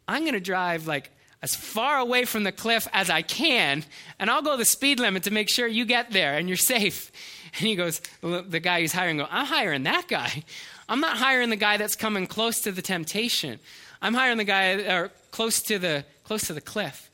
I'm 0.07 0.21
going 0.21 0.33
to 0.33 0.39
drive 0.39 0.85
like 0.85 1.09
as 1.41 1.55
far 1.55 1.97
away 1.97 2.25
from 2.25 2.43
the 2.43 2.51
cliff 2.51 2.87
as 2.91 3.09
I 3.09 3.21
can, 3.21 3.83
and 4.19 4.29
I'll 4.29 4.41
go 4.41 4.57
the 4.57 4.65
speed 4.65 4.99
limit 4.99 5.23
to 5.23 5.31
make 5.31 5.49
sure 5.49 5.67
you 5.67 5.85
get 5.85 6.11
there 6.11 6.37
and 6.37 6.47
you're 6.47 6.57
safe. 6.57 7.11
And 7.57 7.67
he 7.67 7.75
goes, 7.75 7.99
the 8.21 8.59
guy 8.59 8.81
he's 8.81 8.93
hiring, 8.93 9.17
go, 9.17 9.27
I'm 9.27 9.47
hiring 9.47 9.81
that 9.81 10.07
guy. 10.07 10.43
I'm 10.87 10.99
not 10.99 11.17
hiring 11.17 11.49
the 11.49 11.55
guy 11.55 11.77
that's 11.77 11.95
coming 11.95 12.27
close 12.27 12.61
to 12.61 12.71
the 12.71 12.83
temptation. 12.83 13.59
I'm 14.03 14.13
hiring 14.13 14.37
the 14.37 14.43
guy 14.43 14.73
or 14.73 15.09
close 15.31 15.59
to 15.63 15.79
the 15.79 16.05
close 16.23 16.43
to 16.43 16.53
the 16.53 16.61
cliff. 16.61 17.09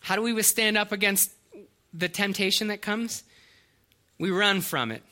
How 0.00 0.16
do 0.16 0.22
we 0.22 0.32
withstand 0.32 0.76
up 0.76 0.90
against 0.90 1.30
the 1.94 2.08
temptation 2.08 2.66
that 2.66 2.82
comes? 2.82 3.22
We 4.18 4.30
run 4.30 4.60
from 4.60 4.90
it. 4.90 5.02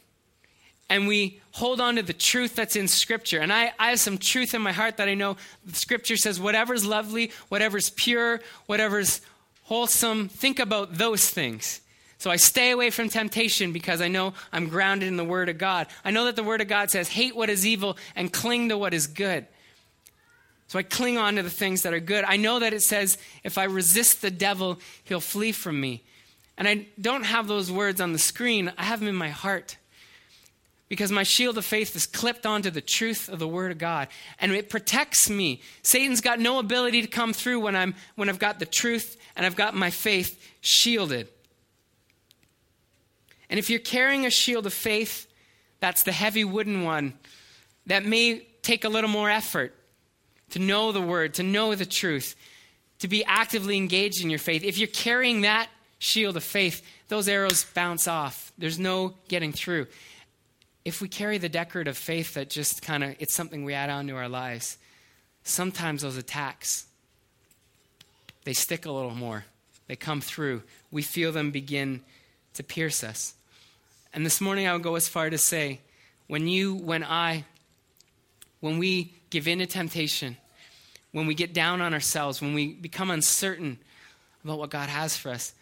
And 0.88 1.08
we 1.08 1.40
hold 1.52 1.80
on 1.80 1.96
to 1.96 2.02
the 2.02 2.12
truth 2.12 2.54
that's 2.54 2.76
in 2.76 2.88
Scripture. 2.88 3.40
And 3.40 3.52
I, 3.52 3.72
I 3.78 3.90
have 3.90 4.00
some 4.00 4.18
truth 4.18 4.54
in 4.54 4.62
my 4.62 4.72
heart 4.72 4.98
that 4.98 5.08
I 5.08 5.14
know 5.14 5.36
Scripture 5.72 6.16
says 6.16 6.38
whatever's 6.38 6.84
lovely, 6.84 7.32
whatever's 7.48 7.90
pure, 7.90 8.40
whatever's 8.66 9.20
wholesome, 9.64 10.28
think 10.28 10.60
about 10.60 10.94
those 10.94 11.28
things. 11.28 11.80
So 12.18 12.30
I 12.30 12.36
stay 12.36 12.70
away 12.70 12.90
from 12.90 13.08
temptation 13.08 13.72
because 13.72 14.00
I 14.00 14.08
know 14.08 14.32
I'm 14.52 14.68
grounded 14.68 15.08
in 15.08 15.16
the 15.16 15.24
Word 15.24 15.48
of 15.48 15.58
God. 15.58 15.88
I 16.04 16.12
know 16.12 16.24
that 16.26 16.36
the 16.36 16.44
Word 16.44 16.60
of 16.60 16.68
God 16.68 16.90
says, 16.90 17.08
hate 17.08 17.36
what 17.36 17.50
is 17.50 17.66
evil 17.66 17.98
and 18.14 18.32
cling 18.32 18.68
to 18.70 18.78
what 18.78 18.94
is 18.94 19.06
good. 19.06 19.46
So 20.68 20.78
I 20.78 20.82
cling 20.82 21.18
on 21.18 21.36
to 21.36 21.42
the 21.42 21.50
things 21.50 21.82
that 21.82 21.92
are 21.92 22.00
good. 22.00 22.24
I 22.26 22.36
know 22.36 22.58
that 22.60 22.72
it 22.72 22.82
says, 22.82 23.18
if 23.44 23.58
I 23.58 23.64
resist 23.64 24.22
the 24.22 24.30
devil, 24.30 24.78
he'll 25.04 25.20
flee 25.20 25.52
from 25.52 25.80
me. 25.80 26.04
And 26.58 26.66
I 26.66 26.86
don't 27.00 27.24
have 27.24 27.48
those 27.48 27.70
words 27.70 28.00
on 28.00 28.12
the 28.12 28.18
screen, 28.18 28.72
I 28.78 28.84
have 28.84 29.00
them 29.00 29.08
in 29.08 29.14
my 29.14 29.28
heart. 29.28 29.76
Because 30.88 31.10
my 31.10 31.24
shield 31.24 31.58
of 31.58 31.64
faith 31.64 31.96
is 31.96 32.06
clipped 32.06 32.46
onto 32.46 32.70
the 32.70 32.80
truth 32.80 33.28
of 33.28 33.40
the 33.40 33.48
Word 33.48 33.72
of 33.72 33.78
God. 33.78 34.08
And 34.38 34.52
it 34.52 34.70
protects 34.70 35.28
me. 35.28 35.60
Satan's 35.82 36.20
got 36.20 36.38
no 36.38 36.60
ability 36.60 37.02
to 37.02 37.08
come 37.08 37.32
through 37.32 37.60
when, 37.60 37.74
I'm, 37.74 37.94
when 38.14 38.28
I've 38.28 38.38
got 38.38 38.60
the 38.60 38.66
truth 38.66 39.16
and 39.34 39.44
I've 39.44 39.56
got 39.56 39.74
my 39.74 39.90
faith 39.90 40.40
shielded. 40.60 41.28
And 43.50 43.58
if 43.58 43.68
you're 43.68 43.80
carrying 43.80 44.26
a 44.26 44.30
shield 44.30 44.66
of 44.66 44.72
faith, 44.72 45.26
that's 45.80 46.04
the 46.04 46.12
heavy 46.12 46.44
wooden 46.44 46.82
one 46.82 47.14
that 47.86 48.04
may 48.04 48.46
take 48.62 48.84
a 48.84 48.88
little 48.88 49.10
more 49.10 49.30
effort 49.30 49.74
to 50.50 50.58
know 50.58 50.92
the 50.92 51.00
word, 51.00 51.34
to 51.34 51.42
know 51.42 51.74
the 51.74 51.86
truth, 51.86 52.34
to 53.00 53.08
be 53.08 53.24
actively 53.24 53.76
engaged 53.76 54.22
in 54.22 54.30
your 54.30 54.38
faith. 54.38 54.64
If 54.64 54.78
you're 54.78 54.88
carrying 54.88 55.42
that 55.42 55.68
shield 55.98 56.36
of 56.36 56.44
faith, 56.44 56.82
those 57.08 57.28
arrows 57.28 57.64
bounce 57.64 58.08
off. 58.08 58.52
There's 58.58 58.78
no 58.78 59.14
getting 59.28 59.52
through. 59.52 59.86
If 60.86 61.00
we 61.00 61.08
carry 61.08 61.38
the 61.38 61.48
decorative 61.48 61.98
faith 61.98 62.34
that 62.34 62.48
just 62.48 62.80
kind 62.80 63.02
of 63.02 63.16
it's 63.18 63.34
something 63.34 63.64
we 63.64 63.74
add 63.74 63.90
on 63.90 64.06
to 64.06 64.14
our 64.14 64.28
lives, 64.28 64.78
sometimes 65.42 66.02
those 66.02 66.16
attacks 66.16 66.86
they 68.44 68.52
stick 68.52 68.86
a 68.86 68.92
little 68.92 69.16
more. 69.16 69.44
They 69.88 69.96
come 69.96 70.20
through. 70.20 70.62
We 70.92 71.02
feel 71.02 71.32
them 71.32 71.50
begin 71.50 72.02
to 72.54 72.62
pierce 72.62 73.02
us. 73.02 73.34
And 74.14 74.24
this 74.24 74.40
morning 74.40 74.68
I 74.68 74.74
would 74.74 74.84
go 74.84 74.94
as 74.94 75.08
far 75.08 75.28
to 75.28 75.38
say, 75.38 75.80
when 76.28 76.46
you, 76.46 76.76
when 76.76 77.02
I, 77.02 77.44
when 78.60 78.78
we 78.78 79.12
give 79.30 79.48
in 79.48 79.58
to 79.58 79.66
temptation, 79.66 80.36
when 81.10 81.26
we 81.26 81.34
get 81.34 81.52
down 81.52 81.82
on 81.82 81.94
ourselves, 81.94 82.40
when 82.40 82.54
we 82.54 82.74
become 82.74 83.10
uncertain 83.10 83.80
about 84.44 84.60
what 84.60 84.70
God 84.70 84.88
has 84.88 85.16
for 85.16 85.30
us, 85.30 85.52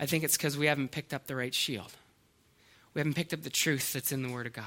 I 0.00 0.06
think 0.06 0.24
it's 0.24 0.36
because 0.36 0.58
we 0.58 0.66
haven't 0.66 0.90
picked 0.90 1.14
up 1.14 1.28
the 1.28 1.36
right 1.36 1.54
shield. 1.54 1.92
We 2.94 3.00
haven't 3.00 3.14
picked 3.14 3.32
up 3.32 3.42
the 3.42 3.50
truth 3.50 3.92
that's 3.92 4.12
in 4.12 4.22
the 4.22 4.30
Word 4.30 4.46
of 4.46 4.52
God. 4.52 4.64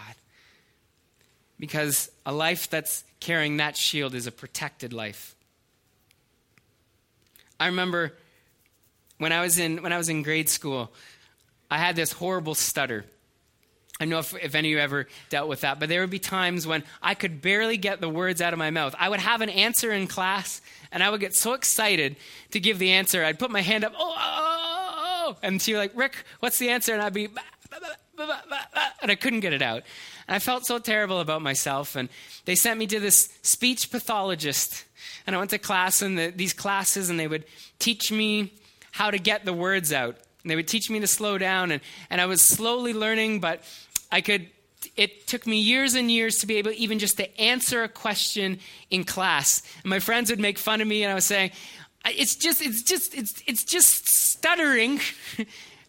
Because 1.59 2.09
a 2.25 2.33
life 2.33 2.69
that's 2.69 3.03
carrying 3.19 3.57
that 3.57 3.77
shield 3.77 4.13
is 4.13 4.27
a 4.27 4.31
protected 4.31 4.91
life. 4.91 5.35
I 7.59 7.67
remember 7.67 8.13
when 9.17 9.31
I 9.31 9.41
was 9.41 9.57
in, 9.57 9.81
when 9.81 9.93
I 9.93 9.97
was 9.97 10.09
in 10.09 10.23
grade 10.23 10.49
school, 10.49 10.91
I 11.71 11.77
had 11.77 11.95
this 11.95 12.11
horrible 12.11 12.55
stutter. 12.55 13.05
I 13.99 14.03
don't 14.03 14.09
know 14.09 14.19
if, 14.19 14.35
if 14.35 14.55
any 14.55 14.73
of 14.73 14.77
you 14.77 14.79
ever 14.79 15.07
dealt 15.29 15.47
with 15.47 15.61
that, 15.61 15.79
but 15.79 15.87
there 15.87 16.01
would 16.01 16.09
be 16.09 16.19
times 16.19 16.67
when 16.67 16.83
I 17.01 17.13
could 17.13 17.41
barely 17.41 17.77
get 17.77 18.01
the 18.01 18.09
words 18.09 18.41
out 18.41 18.51
of 18.51 18.59
my 18.59 18.69
mouth. 18.69 18.93
I 18.99 19.07
would 19.07 19.21
have 19.21 19.39
an 19.39 19.49
answer 19.49 19.91
in 19.93 20.07
class, 20.07 20.61
and 20.91 21.01
I 21.01 21.09
would 21.09 21.21
get 21.21 21.33
so 21.33 21.53
excited 21.53 22.17
to 22.51 22.59
give 22.59 22.77
the 22.77 22.91
answer. 22.91 23.23
I'd 23.23 23.39
put 23.39 23.51
my 23.51 23.61
hand 23.61 23.85
up, 23.85 23.93
oh, 23.97 24.15
oh, 24.17 24.17
oh, 24.17 25.23
oh 25.29 25.37
and 25.41 25.61
she'd 25.61 25.73
be 25.73 25.77
like, 25.77 25.93
Rick, 25.95 26.25
what's 26.41 26.59
the 26.59 26.69
answer? 26.69 26.93
And 26.93 27.01
I'd 27.01 27.13
be, 27.13 27.27
bah, 27.27 27.41
bah, 27.71 27.77
bah, 27.81 27.87
and 29.01 29.11
I 29.11 29.15
couldn't 29.15 29.41
get 29.41 29.53
it 29.53 29.61
out. 29.61 29.83
And 30.27 30.35
I 30.35 30.39
felt 30.39 30.65
so 30.65 30.79
terrible 30.79 31.19
about 31.19 31.41
myself. 31.41 31.95
And 31.95 32.09
they 32.45 32.55
sent 32.55 32.79
me 32.79 32.87
to 32.87 32.99
this 32.99 33.29
speech 33.41 33.91
pathologist. 33.91 34.85
And 35.27 35.35
I 35.35 35.39
went 35.39 35.51
to 35.51 35.57
class 35.57 36.01
and 36.01 36.17
the, 36.17 36.31
these 36.35 36.53
classes, 36.53 37.09
and 37.09 37.19
they 37.19 37.27
would 37.27 37.45
teach 37.79 38.11
me 38.11 38.53
how 38.91 39.11
to 39.11 39.17
get 39.17 39.45
the 39.45 39.53
words 39.53 39.91
out. 39.91 40.17
And 40.43 40.51
they 40.51 40.55
would 40.55 40.67
teach 40.67 40.89
me 40.89 40.99
to 40.99 41.07
slow 41.07 41.37
down. 41.37 41.71
And, 41.71 41.81
and 42.09 42.21
I 42.21 42.25
was 42.25 42.41
slowly 42.41 42.93
learning, 42.93 43.39
but 43.39 43.63
I 44.11 44.21
could, 44.21 44.47
it 44.95 45.27
took 45.27 45.47
me 45.47 45.59
years 45.59 45.95
and 45.95 46.09
years 46.09 46.39
to 46.39 46.47
be 46.47 46.55
able 46.57 46.71
even 46.71 46.99
just 46.99 47.17
to 47.17 47.41
answer 47.41 47.83
a 47.83 47.89
question 47.89 48.59
in 48.89 49.03
class. 49.03 49.61
And 49.83 49.89
my 49.89 49.99
friends 49.99 50.29
would 50.29 50.39
make 50.39 50.57
fun 50.57 50.81
of 50.81 50.87
me, 50.87 51.03
and 51.03 51.11
I 51.11 51.15
was 51.15 51.25
saying, 51.25 51.51
it's 52.05 52.35
just, 52.35 52.61
it's 52.61 52.83
just, 52.83 53.15
it's, 53.15 53.41
it's 53.47 53.63
just 53.63 54.07
stuttering. 54.07 54.99
and 55.37 55.47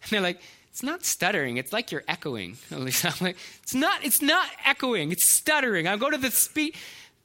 they're 0.09 0.21
like, 0.21 0.41
it's 0.77 0.83
not 0.83 1.03
stuttering. 1.03 1.57
It's 1.57 1.73
like 1.73 1.91
you're 1.91 2.03
echoing. 2.07 2.55
At 2.71 2.81
least 2.81 3.03
I'm 3.03 3.13
like, 3.19 3.35
it's 3.63 3.73
not, 3.73 4.05
it's 4.05 4.21
not 4.21 4.47
echoing. 4.63 5.11
It's 5.11 5.27
stuttering. 5.27 5.87
I'll 5.87 5.97
go 5.97 6.11
to 6.11 6.19
the 6.19 6.29
speech. 6.29 6.77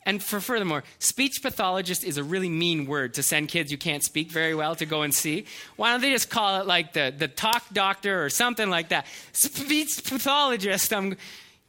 And 0.07 0.23
for 0.23 0.41
furthermore, 0.41 0.85
speech 0.99 1.43
pathologist 1.43 2.03
is 2.03 2.17
a 2.17 2.25
really 2.25 2.49
mean 2.49 2.87
word 2.87 3.13
to 3.15 3.23
send 3.23 3.49
kids 3.49 3.71
who 3.71 3.77
can't 3.77 4.03
speak 4.03 4.31
very 4.31 4.55
well 4.55 4.75
to 4.77 4.87
go 4.87 5.03
and 5.03 5.13
see. 5.13 5.45
Why 5.77 5.91
don't 5.91 6.01
they 6.01 6.11
just 6.11 6.31
call 6.31 6.63
it 6.63 6.67
like 6.67 6.95
the, 6.95 7.15
the 7.15 7.29
talk 7.29 7.63
doctor 7.75 8.25
or 8.25 8.31
something 8.31 8.71
like 8.71 8.89
that? 8.89 9.05
Speech 9.33 10.03
pathologist. 10.05 10.91
I'm 10.91 11.19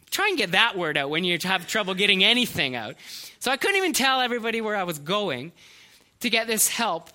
try 0.09 0.29
and 0.29 0.37
get 0.37 0.51
that 0.51 0.77
word 0.77 0.97
out 0.97 1.09
when 1.09 1.25
you 1.25 1.37
have 1.43 1.67
trouble 1.67 1.95
getting 1.95 2.23
anything 2.23 2.77
out. 2.77 2.95
So 3.39 3.51
I 3.51 3.57
couldn't 3.57 3.75
even 3.75 3.91
tell 3.91 4.21
everybody 4.21 4.61
where 4.61 4.77
I 4.77 4.83
was 4.83 4.99
going 4.99 5.51
to 6.21 6.29
get 6.29 6.47
this 6.47 6.69
help. 6.69 7.09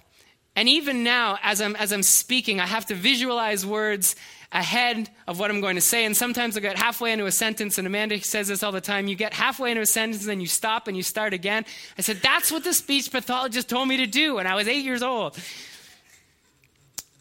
And 0.54 0.68
even 0.68 1.04
now, 1.04 1.38
as 1.42 1.62
I'm, 1.62 1.74
as 1.76 1.90
I'm 1.90 2.02
speaking, 2.02 2.60
I 2.60 2.66
have 2.66 2.84
to 2.86 2.94
visualize 2.94 3.64
words 3.64 4.14
ahead 4.52 5.10
of 5.26 5.38
what 5.38 5.50
I'm 5.50 5.60
going 5.60 5.74
to 5.74 5.80
say. 5.80 6.04
And 6.04 6.16
sometimes 6.16 6.56
I 6.56 6.60
get 6.60 6.78
halfway 6.78 7.12
into 7.12 7.26
a 7.26 7.32
sentence, 7.32 7.78
and 7.78 7.86
Amanda 7.86 8.20
says 8.20 8.48
this 8.48 8.62
all 8.62 8.72
the 8.72 8.80
time 8.80 9.08
you 9.08 9.14
get 9.14 9.34
halfway 9.34 9.70
into 9.70 9.82
a 9.82 9.86
sentence, 9.86 10.22
and 10.22 10.30
then 10.30 10.40
you 10.40 10.46
stop 10.46 10.88
and 10.88 10.96
you 10.96 11.02
start 11.02 11.34
again. 11.34 11.64
I 11.98 12.02
said, 12.02 12.18
That's 12.22 12.50
what 12.50 12.64
the 12.64 12.72
speech 12.72 13.10
pathologist 13.10 13.68
told 13.68 13.88
me 13.88 13.98
to 13.98 14.06
do 14.06 14.36
when 14.36 14.46
I 14.46 14.54
was 14.54 14.66
eight 14.66 14.84
years 14.84 15.02
old. 15.02 15.38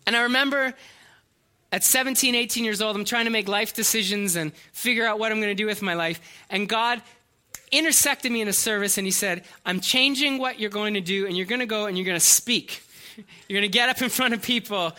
And 0.05 0.15
I 0.15 0.21
remember 0.21 0.73
at 1.73 1.83
17, 1.83 2.33
18 2.33 2.63
years 2.63 2.81
old, 2.81 2.95
I'm 2.95 3.03
trying 3.03 3.25
to 3.25 3.31
make 3.31 3.49
life 3.49 3.73
decisions 3.73 4.37
and 4.37 4.53
figure 4.71 5.05
out 5.05 5.19
what 5.19 5.33
I'm 5.33 5.41
going 5.41 5.51
to 5.51 5.55
do 5.55 5.65
with 5.65 5.81
my 5.81 5.95
life. 5.95 6.21
And 6.49 6.69
God 6.69 7.01
intersected 7.73 8.31
me 8.31 8.39
in 8.39 8.47
a 8.47 8.53
service, 8.53 8.97
and 8.97 9.05
He 9.05 9.11
said, 9.11 9.43
I'm 9.65 9.81
changing 9.81 10.37
what 10.37 10.61
you're 10.61 10.69
going 10.69 10.93
to 10.93 11.01
do, 11.01 11.25
and 11.25 11.35
you're 11.35 11.45
going 11.45 11.59
to 11.59 11.65
go 11.65 11.87
and 11.87 11.97
you're 11.97 12.05
going 12.05 12.19
to 12.19 12.25
speak. 12.25 12.83
You're 13.47 13.59
going 13.59 13.69
to 13.69 13.73
get 13.73 13.89
up 13.89 14.01
in 14.01 14.09
front 14.09 14.35
of 14.35 14.43
people 14.43 14.93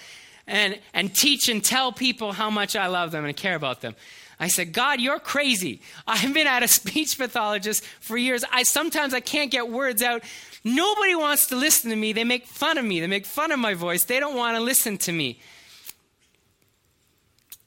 and, 0.48 0.80
and 0.94 1.14
teach 1.14 1.48
and 1.48 1.62
tell 1.62 1.92
people 1.92 2.32
how 2.32 2.50
much 2.50 2.74
I 2.74 2.87
love 2.87 3.12
them 3.12 3.24
and 3.24 3.37
care 3.37 3.54
about 3.54 3.82
them. 3.82 3.94
I 4.40 4.48
said, 4.48 4.72
God, 4.72 5.00
you're 5.00 5.18
crazy. 5.18 5.82
I've 6.06 6.32
been 6.32 6.46
at 6.46 6.62
a 6.62 6.68
speech 6.68 7.18
pathologist 7.18 7.84
for 8.00 8.16
years. 8.16 8.44
I 8.50 8.64
sometimes 8.64 9.14
I 9.14 9.20
can't 9.20 9.50
get 9.50 9.68
words 9.68 10.02
out. 10.02 10.24
Nobody 10.64 11.14
wants 11.14 11.46
to 11.48 11.56
listen 11.56 11.90
to 11.90 11.96
me. 11.96 12.12
They 12.12 12.24
make 12.24 12.46
fun 12.46 12.78
of 12.78 12.84
me. 12.84 13.00
They 13.00 13.06
make 13.06 13.26
fun 13.26 13.52
of 13.52 13.61
my 13.61 13.74
voice. 13.74 14.04
They 14.04 14.18
don't 14.18 14.37
want 14.37 14.56
to 14.56 14.62
listen 14.62 14.96
to 14.98 15.12
me. 15.12 15.38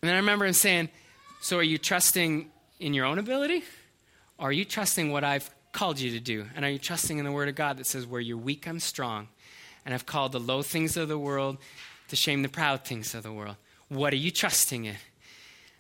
And 0.02 0.10
then 0.10 0.16
I 0.16 0.20
remember 0.20 0.46
him 0.46 0.54
saying, 0.54 0.90
So 1.42 1.58
are 1.60 1.64
you 1.64 1.78
trusting 1.78 2.50
in 2.80 2.94
your 2.94 3.06
own 3.06 3.20
ability? 3.20 3.64
Or 4.40 4.50
are 4.50 4.52
you 4.52 4.66
trusting 4.66 5.12
what 5.12 5.24
I've 5.24 5.50
called 5.72 6.00
you 6.00 6.12
to 6.12 6.20
do? 6.20 6.48
And 6.56 6.66
are 6.66 6.72
you 6.72 6.80
trusting 6.80 7.20
in 7.20 7.26
the 7.26 7.32
Word 7.32 7.48
of 7.48 7.56
God 7.56 7.78
that 7.78 7.86
says, 7.86 8.08
Where 8.08 8.22
you're 8.22 8.38
weak, 8.38 8.68
I'm 8.68 8.80
strong? 8.80 9.28
And 9.86 9.94
I've 9.94 10.06
called 10.06 10.32
the 10.32 10.40
low 10.40 10.64
things 10.64 10.98
of 10.98 11.08
the 11.08 11.18
world 11.18 11.58
to 12.12 12.18
shame 12.18 12.42
the 12.42 12.50
proud 12.50 12.84
things 12.84 13.16
of 13.16 13.24
the 13.24 13.32
world. 13.32 13.56
What 13.88 14.12
are 14.12 14.18
you 14.18 14.32
trusting 14.32 14.84
in? 14.84 14.98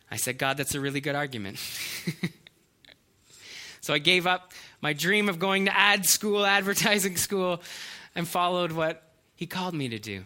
I 0.10 0.16
said, 0.16 0.38
God, 0.38 0.56
that's 0.56 0.74
a 0.74 0.80
really 0.80 1.02
good 1.02 1.14
argument. 1.14 1.58
so 3.82 3.94
I 3.94 3.98
gave 3.98 4.26
up 4.26 4.54
my 4.80 4.94
dream 4.94 5.28
of 5.28 5.40
going 5.40 5.66
to 5.66 5.78
ad 5.78 6.06
school, 6.06 6.46
advertising 6.46 7.18
school, 7.18 7.62
and 8.16 8.26
followed 8.26 8.72
what 8.72 9.04
he 9.36 9.46
called 9.46 9.74
me 9.74 9.90
to 9.90 10.00
do. 10.00 10.24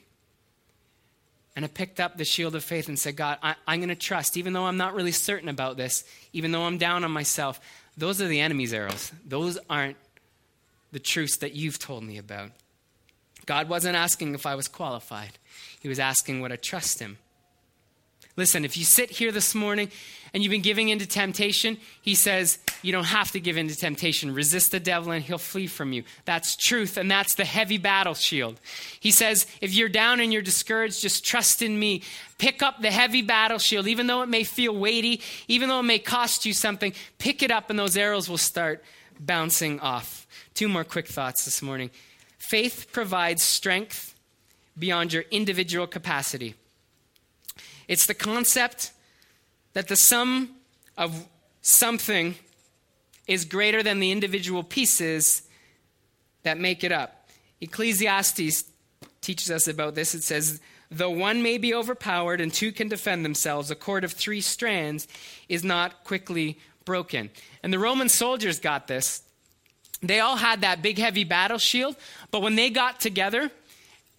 And 1.56 1.66
I 1.66 1.70
picked 1.70 2.00
up 2.00 2.18
the 2.18 2.26
shield 2.26 2.54
of 2.54 2.64
faith 2.64 2.88
and 2.88 3.00
said, 3.00 3.16
God, 3.16 3.40
I, 3.42 3.56
am 3.68 3.80
going 3.80 3.90
to 3.90 3.96
trust, 3.96 4.38
even 4.38 4.54
though 4.54 4.66
I'm 4.66 4.78
not 4.78 4.94
really 4.94 5.12
certain 5.12 5.50
about 5.50 5.76
this, 5.76 6.04
even 6.34 6.52
though 6.52 6.66
I'm 6.66 6.78
down 6.78 7.04
on 7.04 7.10
myself. 7.10 7.60
Those 7.98 8.22
are 8.22 8.28
the 8.28 8.42
enemy's 8.42 8.76
arrows. 8.76 9.12
Those 9.26 9.58
aren't 9.72 9.98
the 10.92 11.00
truths 11.00 11.38
that 11.38 11.56
you've 11.56 11.80
told 11.80 12.04
me 12.04 12.20
about. 12.20 12.52
God 13.46 13.70
wasn't 13.70 13.96
asking 13.96 14.34
if 14.34 14.46
I 14.46 14.56
was 14.56 14.68
qualified, 14.68 15.38
He 15.80 15.88
was 15.88 16.00
asking 16.00 16.42
would 16.42 16.52
I 16.52 16.58
trust 16.58 17.00
Him. 17.00 17.18
Listen, 18.38 18.66
if 18.66 18.76
you 18.76 18.84
sit 18.84 19.12
here 19.12 19.32
this 19.32 19.56
morning 19.56 19.90
and 20.34 20.44
you've 20.44 20.52
been 20.52 20.62
giving 20.62 20.90
into 20.90 21.08
temptation, 21.08 21.78
he 22.02 22.16
says 22.16 22.60
you 22.82 22.92
don't 22.92 23.06
have 23.06 23.32
to 23.32 23.40
give 23.40 23.56
into 23.56 23.78
temptation. 23.78 24.34
Resist 24.34 24.72
the 24.72 24.80
devil 24.80 25.14
and 25.14 25.24
he'll 25.24 25.38
flee 25.38 25.68
from 25.68 25.94
you. 25.94 26.04
That's 26.26 26.58
truth, 26.58 26.98
and 26.98 27.10
that's 27.10 27.36
the 27.36 27.46
heavy 27.46 27.78
battle 27.78 28.14
shield. 28.14 28.60
He 29.00 29.12
says 29.12 29.48
if 29.62 29.74
you're 29.74 29.88
down 29.88 30.20
and 30.20 30.34
you're 30.34 30.42
discouraged, 30.42 31.02
just 31.02 31.24
trust 31.24 31.62
in 31.62 31.80
me. 31.80 32.04
Pick 32.38 32.62
up 32.62 32.82
the 32.82 32.92
heavy 32.92 33.22
battle 33.22 33.58
shield, 33.58 33.88
even 33.88 34.08
though 34.08 34.22
it 34.22 34.28
may 34.28 34.44
feel 34.44 34.76
weighty, 34.76 35.22
even 35.48 35.70
though 35.70 35.80
it 35.80 35.84
may 35.84 36.00
cost 36.00 36.46
you 36.46 36.52
something, 36.52 36.94
pick 37.18 37.42
it 37.42 37.52
up 37.52 37.70
and 37.70 37.80
those 37.80 37.96
arrows 37.96 38.30
will 38.30 38.38
start 38.38 38.84
bouncing 39.18 39.80
off. 39.80 40.28
Two 40.54 40.68
more 40.68 40.84
quick 40.84 41.08
thoughts 41.08 41.46
this 41.46 41.62
morning. 41.62 41.90
Faith 42.38 42.88
provides 42.92 43.42
strength 43.42 44.16
beyond 44.78 45.14
your 45.14 45.24
individual 45.32 45.88
capacity. 45.88 46.56
It's 47.88 48.06
the 48.06 48.14
concept 48.14 48.92
that 49.74 49.88
the 49.88 49.96
sum 49.96 50.56
of 50.98 51.28
something 51.62 52.36
is 53.28 53.46
greater 53.46 53.82
than 53.82 54.00
the 54.00 54.12
individual 54.12 54.64
pieces 54.64 55.44
that 56.44 56.58
make 56.60 56.84
it 56.84 56.92
up. 56.92 57.30
Ecclesiastes 57.62 58.66
teaches 59.22 59.50
us 59.50 59.68
about 59.68 59.96
this. 59.96 60.14
It 60.14 60.24
says, 60.24 60.62
Though 60.92 61.10
one 61.10 61.42
may 61.42 61.58
be 61.58 61.74
overpowered 61.74 62.40
and 62.40 62.54
two 62.54 62.72
can 62.72 62.88
defend 62.88 63.26
themselves, 63.26 63.72
a 63.72 63.76
cord 63.76 64.04
of 64.04 64.14
three 64.14 64.42
strands 64.42 65.08
is 65.50 65.64
not 65.64 66.04
quickly 66.04 66.60
broken. 66.86 67.32
And 67.64 67.74
the 67.74 67.80
Roman 67.80 68.10
soldiers 68.10 68.60
got 68.60 68.88
this. 68.88 69.24
They 70.08 70.20
all 70.20 70.36
had 70.36 70.62
that 70.62 70.82
big, 70.82 70.98
heavy 70.98 71.24
battle 71.24 71.58
shield, 71.58 71.96
but 72.32 72.42
when 72.42 72.56
they 72.56 72.70
got 72.70 73.00
together, 73.00 73.52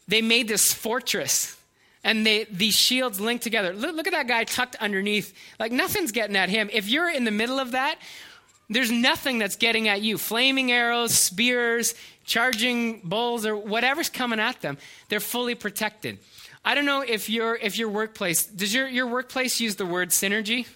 they 0.09 0.23
made 0.23 0.49
this 0.49 0.73
fortress. 0.73 1.57
And 2.05 2.25
they, 2.25 2.45
these 2.45 2.77
shields 2.77 3.21
linked 3.21 3.43
together. 3.43 3.73
Look, 3.73 3.97
look 3.97 4.07
at 4.07 4.13
that 4.13 4.29
guy 4.29 4.45
tucked 4.45 4.77
underneath. 4.77 5.35
Like 5.59 5.73
nothing's 5.73 6.13
getting 6.13 6.37
at 6.37 6.49
him. 6.49 6.71
If 6.73 6.89
you're 6.89 7.11
in 7.11 7.25
the 7.25 7.33
middle 7.33 7.59
of 7.59 7.73
that, 7.73 7.99
there's 8.69 8.91
nothing 8.91 9.39
that's 9.39 9.57
getting 9.57 9.89
at 9.89 10.03
you. 10.03 10.19
Flaming 10.19 10.71
arrows, 10.71 11.15
spears, 11.15 11.95
charging 12.25 13.01
bulls, 13.01 13.47
or 13.47 13.57
whatever's 13.57 14.11
coming 14.11 14.41
at 14.41 14.61
them, 14.61 14.79
they're 15.09 15.21
fully 15.21 15.55
protected. 15.55 16.19
I 16.65 16.75
don't 16.75 16.85
know 16.85 17.03
if 17.03 17.31
your 17.31 17.55
if 17.55 17.79
your 17.79 17.89
workplace 17.89 18.45
does 18.45 18.75
your, 18.75 18.89
your 18.89 19.07
workplace 19.07 19.61
use 19.61 19.77
the 19.77 19.87
word 19.87 20.11
synergy? 20.11 20.67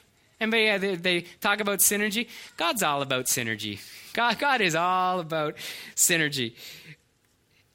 Anybody 0.40 0.62
yeah, 0.64 0.78
they, 0.78 0.94
they 0.94 1.20
talk 1.40 1.60
about 1.60 1.80
synergy? 1.80 2.26
God's 2.56 2.82
all 2.82 3.02
about 3.02 3.26
synergy. 3.26 3.78
God, 4.14 4.38
God 4.38 4.62
is 4.62 4.74
all 4.74 5.20
about 5.20 5.56
synergy. 5.94 6.54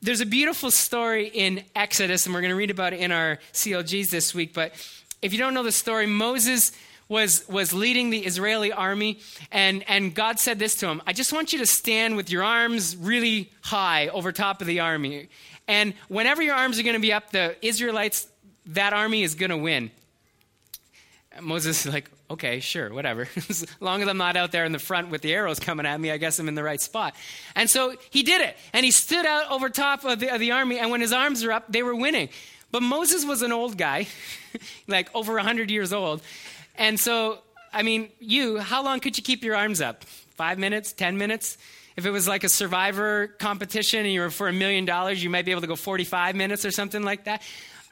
There's 0.01 0.21
a 0.21 0.25
beautiful 0.25 0.71
story 0.71 1.27
in 1.27 1.63
Exodus, 1.75 2.25
and 2.25 2.33
we're 2.33 2.41
going 2.41 2.49
to 2.49 2.55
read 2.55 2.71
about 2.71 2.93
it 2.93 2.99
in 2.99 3.11
our 3.11 3.39
CLGs 3.53 4.09
this 4.09 4.33
week. 4.33 4.53
But 4.53 4.73
if 5.21 5.31
you 5.31 5.37
don't 5.37 5.53
know 5.53 5.61
the 5.61 5.71
story, 5.71 6.07
Moses 6.07 6.71
was, 7.07 7.47
was 7.47 7.71
leading 7.71 8.09
the 8.09 8.25
Israeli 8.25 8.71
army, 8.71 9.19
and, 9.51 9.83
and 9.87 10.15
God 10.15 10.39
said 10.39 10.57
this 10.57 10.75
to 10.77 10.87
him 10.87 11.03
I 11.05 11.13
just 11.13 11.31
want 11.33 11.53
you 11.53 11.59
to 11.59 11.67
stand 11.67 12.15
with 12.15 12.31
your 12.31 12.43
arms 12.43 12.97
really 12.97 13.51
high 13.61 14.07
over 14.07 14.31
top 14.31 14.61
of 14.61 14.67
the 14.67 14.79
army. 14.79 15.29
And 15.67 15.93
whenever 16.07 16.41
your 16.41 16.55
arms 16.55 16.79
are 16.79 16.83
going 16.83 16.95
to 16.95 16.99
be 16.99 17.13
up, 17.13 17.31
the 17.31 17.55
Israelites, 17.61 18.27
that 18.67 18.93
army 18.93 19.21
is 19.21 19.35
going 19.35 19.51
to 19.51 19.57
win. 19.57 19.91
Moses 21.41 21.85
is 21.85 21.93
like, 21.93 22.09
okay, 22.29 22.59
sure, 22.59 22.93
whatever. 22.93 23.27
as 23.35 23.65
long 23.79 24.01
as 24.01 24.07
I'm 24.07 24.17
not 24.17 24.35
out 24.35 24.51
there 24.51 24.65
in 24.65 24.71
the 24.71 24.79
front 24.79 25.09
with 25.09 25.21
the 25.21 25.33
arrows 25.33 25.59
coming 25.59 25.85
at 25.85 25.99
me, 25.99 26.11
I 26.11 26.17
guess 26.17 26.39
I'm 26.39 26.47
in 26.47 26.55
the 26.55 26.63
right 26.63 26.81
spot. 26.81 27.15
And 27.55 27.69
so 27.69 27.95
he 28.09 28.23
did 28.23 28.41
it. 28.41 28.57
And 28.73 28.85
he 28.85 28.91
stood 28.91 29.25
out 29.25 29.51
over 29.51 29.69
top 29.69 30.03
of 30.05 30.19
the, 30.19 30.33
of 30.33 30.39
the 30.39 30.51
army, 30.51 30.79
and 30.79 30.91
when 30.91 31.01
his 31.01 31.13
arms 31.13 31.43
were 31.43 31.51
up, 31.51 31.65
they 31.69 31.83
were 31.83 31.95
winning. 31.95 32.29
But 32.71 32.83
Moses 32.83 33.25
was 33.25 33.41
an 33.41 33.51
old 33.51 33.77
guy, 33.77 34.07
like 34.87 35.13
over 35.15 35.33
100 35.33 35.71
years 35.71 35.93
old. 35.93 36.21
And 36.77 36.99
so, 36.99 37.39
I 37.71 37.83
mean, 37.83 38.09
you, 38.19 38.59
how 38.59 38.83
long 38.83 38.99
could 38.99 39.17
you 39.17 39.23
keep 39.23 39.43
your 39.43 39.55
arms 39.55 39.81
up? 39.81 40.03
Five 40.03 40.59
minutes? 40.59 40.91
Ten 40.91 41.17
minutes? 41.17 41.57
If 41.95 42.05
it 42.05 42.11
was 42.11 42.27
like 42.27 42.43
a 42.43 42.49
survivor 42.49 43.27
competition 43.27 44.01
and 44.01 44.11
you 44.11 44.19
were 44.19 44.29
for 44.29 44.49
a 44.49 44.53
million 44.53 44.83
dollars, 44.83 45.23
you 45.23 45.29
might 45.29 45.45
be 45.45 45.51
able 45.51 45.61
to 45.61 45.67
go 45.67 45.77
45 45.77 46.35
minutes 46.35 46.65
or 46.65 46.71
something 46.71 47.03
like 47.03 47.23
that. 47.23 47.41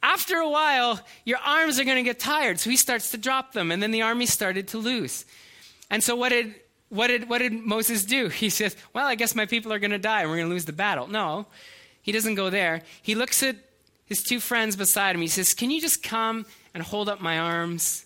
After 0.04 0.36
a 0.36 0.50
while, 0.50 1.00
your 1.24 1.38
arms 1.38 1.80
are 1.80 1.86
going 1.86 1.96
to 1.96 2.04
get 2.04 2.20
tired. 2.20 2.60
So 2.60 2.70
he 2.70 2.76
starts 2.76 3.12
to 3.12 3.18
drop 3.18 3.54
them, 3.54 3.72
and 3.72 3.82
then 3.82 3.92
the 3.92 4.02
army 4.02 4.26
started 4.26 4.68
to 4.70 4.78
lose. 4.78 5.24
And 5.90 6.04
so 6.04 6.14
what 6.14 6.30
did, 6.30 6.56
what 6.90 7.08
did, 7.08 7.30
what 7.30 7.40
did 7.40 7.54
Moses 7.54 8.04
do? 8.04 8.28
He 8.44 8.50
says, 8.50 8.76
Well, 8.94 9.08
I 9.08 9.16
guess 9.16 9.34
my 9.34 9.46
people 9.46 9.72
are 9.72 9.80
going 9.80 9.92
to 9.92 9.98
die 9.98 10.22
and 10.22 10.30
we're 10.30 10.38
going 10.38 10.50
to 10.50 10.54
lose 10.54 10.66
the 10.66 10.74
battle. 10.74 11.08
No, 11.08 11.46
he 12.02 12.12
doesn't 12.12 12.36
go 12.36 12.50
there. 12.50 12.82
He 13.02 13.16
looks 13.16 13.42
at 13.42 13.56
his 14.06 14.22
two 14.22 14.42
friends 14.42 14.76
beside 14.76 15.16
him. 15.16 15.22
He 15.22 15.28
says, 15.28 15.54
Can 15.54 15.72
you 15.72 15.80
just 15.80 16.04
come 16.04 16.46
and 16.74 16.84
hold 16.84 17.08
up 17.08 17.22
my 17.22 17.40
arms? 17.40 18.06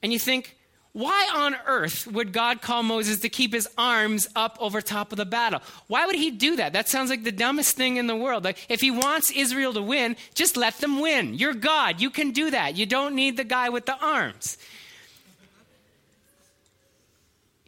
And 0.00 0.12
you 0.12 0.20
think, 0.20 0.56
why 0.92 1.26
on 1.34 1.56
earth 1.66 2.06
would 2.06 2.34
God 2.34 2.60
call 2.60 2.82
Moses 2.82 3.20
to 3.20 3.30
keep 3.30 3.54
his 3.54 3.66
arms 3.78 4.28
up 4.36 4.58
over 4.60 4.82
top 4.82 5.10
of 5.10 5.16
the 5.16 5.24
battle? 5.24 5.62
Why 5.86 6.04
would 6.04 6.16
he 6.16 6.30
do 6.30 6.56
that? 6.56 6.74
That 6.74 6.88
sounds 6.88 7.08
like 7.08 7.24
the 7.24 7.32
dumbest 7.32 7.76
thing 7.76 7.96
in 7.96 8.06
the 8.06 8.16
world. 8.16 8.44
Like, 8.44 8.58
if 8.68 8.82
he 8.82 8.90
wants 8.90 9.30
Israel 9.30 9.72
to 9.72 9.82
win, 9.82 10.16
just 10.34 10.54
let 10.54 10.78
them 10.78 11.00
win. 11.00 11.32
You're 11.32 11.54
God. 11.54 12.00
You 12.02 12.10
can 12.10 12.30
do 12.32 12.50
that. 12.50 12.76
You 12.76 12.84
don't 12.84 13.14
need 13.14 13.38
the 13.38 13.44
guy 13.44 13.70
with 13.70 13.86
the 13.86 13.98
arms. 14.04 14.58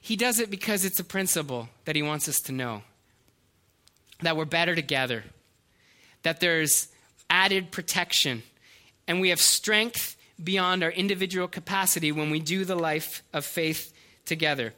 He 0.02 0.16
does 0.16 0.38
it 0.38 0.50
because 0.50 0.84
it's 0.84 1.00
a 1.00 1.04
principle 1.04 1.70
that 1.86 1.96
he 1.96 2.02
wants 2.02 2.28
us 2.28 2.40
to 2.42 2.52
know 2.52 2.82
that 4.20 4.36
we're 4.36 4.44
better 4.44 4.74
together, 4.74 5.24
that 6.24 6.40
there's 6.40 6.88
added 7.30 7.70
protection, 7.70 8.42
and 9.08 9.22
we 9.22 9.30
have 9.30 9.40
strength 9.40 10.14
beyond 10.42 10.82
our 10.82 10.90
individual 10.90 11.48
capacity 11.48 12.12
when 12.12 12.30
we 12.30 12.40
do 12.40 12.64
the 12.64 12.74
life 12.76 13.22
of 13.32 13.44
faith 13.44 13.92
together. 14.24 14.74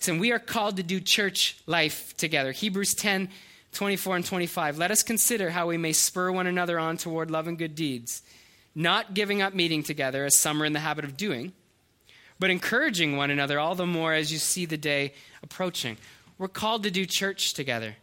So 0.00 0.16
we 0.16 0.32
are 0.32 0.38
called 0.38 0.76
to 0.76 0.82
do 0.82 1.00
church 1.00 1.58
life 1.66 2.16
together. 2.16 2.52
Hebrews 2.52 2.94
10 2.94 3.28
24 3.72 4.16
and 4.16 4.24
25. 4.26 4.76
Let 4.76 4.90
us 4.90 5.02
consider 5.02 5.48
how 5.48 5.68
we 5.68 5.78
may 5.78 5.92
spur 5.92 6.30
one 6.30 6.46
another 6.46 6.78
on 6.78 6.98
toward 6.98 7.30
love 7.30 7.48
and 7.48 7.56
good 7.56 7.74
deeds, 7.74 8.22
not 8.74 9.14
giving 9.14 9.40
up 9.40 9.54
meeting 9.54 9.82
together 9.82 10.26
as 10.26 10.36
some 10.36 10.62
are 10.62 10.66
in 10.66 10.74
the 10.74 10.80
habit 10.80 11.06
of 11.06 11.16
doing, 11.16 11.52
but 12.38 12.50
encouraging 12.50 13.16
one 13.16 13.30
another 13.30 13.58
all 13.58 13.74
the 13.74 13.86
more 13.86 14.12
as 14.12 14.30
you 14.30 14.38
see 14.38 14.66
the 14.66 14.76
day 14.76 15.14
approaching. 15.42 15.96
We're 16.36 16.48
called 16.48 16.82
to 16.82 16.90
do 16.90 17.06
church 17.06 17.54
together. 17.54 17.96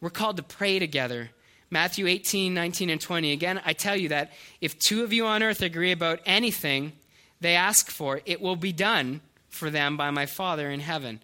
We're 0.00 0.10
called 0.10 0.36
to 0.36 0.42
pray 0.42 0.78
together. 0.78 1.30
Matthew 1.70 2.06
18, 2.08 2.52
19, 2.52 2.90
and 2.90 3.00
20. 3.00 3.32
Again, 3.32 3.60
I 3.64 3.72
tell 3.72 3.96
you 3.96 4.08
that 4.08 4.32
if 4.60 4.78
two 4.78 5.04
of 5.04 5.12
you 5.12 5.26
on 5.26 5.42
earth 5.42 5.62
agree 5.62 5.92
about 5.92 6.20
anything 6.26 6.92
they 7.40 7.54
ask 7.54 7.90
for, 7.90 8.20
it 8.26 8.40
will 8.40 8.56
be 8.56 8.72
done 8.72 9.20
for 9.48 9.70
them 9.70 9.96
by 9.96 10.10
my 10.10 10.26
Father 10.26 10.70
in 10.70 10.80
heaven. 10.80 11.20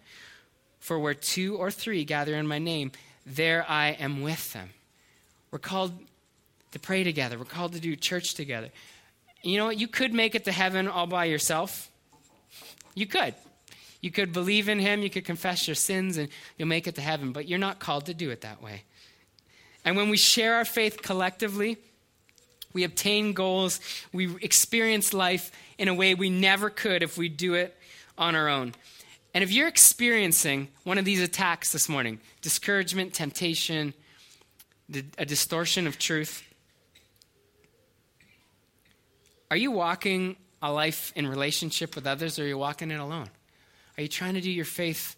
For 0.79 0.97
where 0.97 1.13
two 1.13 1.57
or 1.57 1.69
three 1.69 2.05
gather 2.05 2.35
in 2.35 2.47
my 2.47 2.59
name, 2.59 2.91
there 3.25 3.65
I 3.67 3.89
am 3.89 4.21
with 4.21 4.53
them. 4.53 4.69
We're 5.51 5.59
called 5.59 5.91
to 6.71 6.79
pray 6.79 7.03
together, 7.03 7.37
we're 7.37 7.45
called 7.45 7.73
to 7.73 7.79
do 7.79 7.95
church 7.95 8.33
together. 8.33 8.69
You 9.43 9.57
know 9.57 9.65
what? 9.65 9.79
You 9.79 9.87
could 9.87 10.13
make 10.13 10.35
it 10.35 10.45
to 10.45 10.51
heaven 10.51 10.87
all 10.87 11.07
by 11.07 11.25
yourself. 11.25 11.89
You 12.95 13.05
could. 13.05 13.35
You 14.01 14.11
could 14.11 14.33
believe 14.33 14.69
in 14.69 14.79
Him, 14.79 15.01
you 15.01 15.09
could 15.09 15.25
confess 15.25 15.67
your 15.67 15.75
sins, 15.75 16.17
and 16.17 16.29
you'll 16.57 16.67
make 16.67 16.87
it 16.87 16.95
to 16.95 17.01
heaven, 17.01 17.31
but 17.31 17.47
you're 17.47 17.59
not 17.59 17.79
called 17.79 18.05
to 18.07 18.13
do 18.13 18.29
it 18.29 18.41
that 18.41 18.61
way. 18.61 18.83
And 19.87 19.95
when 19.95 20.09
we 20.09 20.17
share 20.17 20.55
our 20.55 20.65
faith 20.65 21.01
collectively, 21.01 21.77
we 22.73 22.83
obtain 22.83 23.31
goals, 23.31 23.79
we 24.11 24.35
experience 24.41 25.13
life 25.13 25.49
in 25.77 25.87
a 25.87 25.93
way 25.93 26.13
we 26.13 26.29
never 26.29 26.69
could 26.69 27.03
if 27.03 27.17
we 27.17 27.29
do 27.29 27.53
it 27.53 27.73
on 28.17 28.35
our 28.35 28.49
own. 28.49 28.75
And 29.33 29.45
if 29.45 29.51
you're 29.53 29.69
experiencing 29.69 30.67
one 30.83 30.97
of 30.97 31.05
these 31.05 31.21
attacks 31.21 31.71
this 31.71 31.87
morning 31.87 32.19
discouragement, 32.41 33.13
temptation, 33.13 33.93
a 35.17 35.25
distortion 35.25 35.87
of 35.87 35.97
truth 35.97 36.43
are 39.49 39.57
you 39.57 39.71
walking 39.71 40.35
a 40.61 40.69
life 40.69 41.13
in 41.15 41.25
relationship 41.25 41.95
with 41.95 42.05
others 42.05 42.37
or 42.37 42.43
are 42.43 42.47
you 42.47 42.57
walking 42.57 42.91
it 42.91 42.99
alone? 42.99 43.29
Are 43.97 44.01
you 44.01 44.09
trying 44.09 44.33
to 44.33 44.41
do 44.41 44.51
your 44.51 44.65
faith 44.65 45.15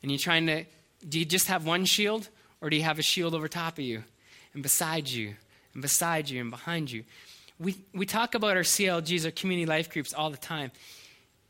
and 0.00 0.10
you're 0.10 0.18
trying 0.18 0.46
to 0.46 0.64
do 1.06 1.18
you 1.18 1.26
just 1.26 1.48
have 1.48 1.66
one 1.66 1.84
shield 1.84 2.30
or 2.60 2.70
do 2.70 2.76
you 2.76 2.82
have 2.82 2.98
a 2.98 3.02
shield 3.02 3.34
over 3.34 3.48
top 3.48 3.78
of 3.78 3.84
you 3.84 4.02
and 4.54 4.62
beside 4.62 5.08
you 5.08 5.34
and 5.72 5.82
beside 5.82 6.28
you 6.28 6.40
and 6.40 6.50
behind 6.50 6.90
you? 6.90 7.04
We, 7.58 7.76
we 7.92 8.06
talk 8.06 8.34
about 8.34 8.56
our 8.56 8.62
CLGs, 8.62 9.24
our 9.24 9.30
community 9.30 9.66
life 9.66 9.90
groups, 9.90 10.14
all 10.14 10.30
the 10.30 10.36
time. 10.36 10.70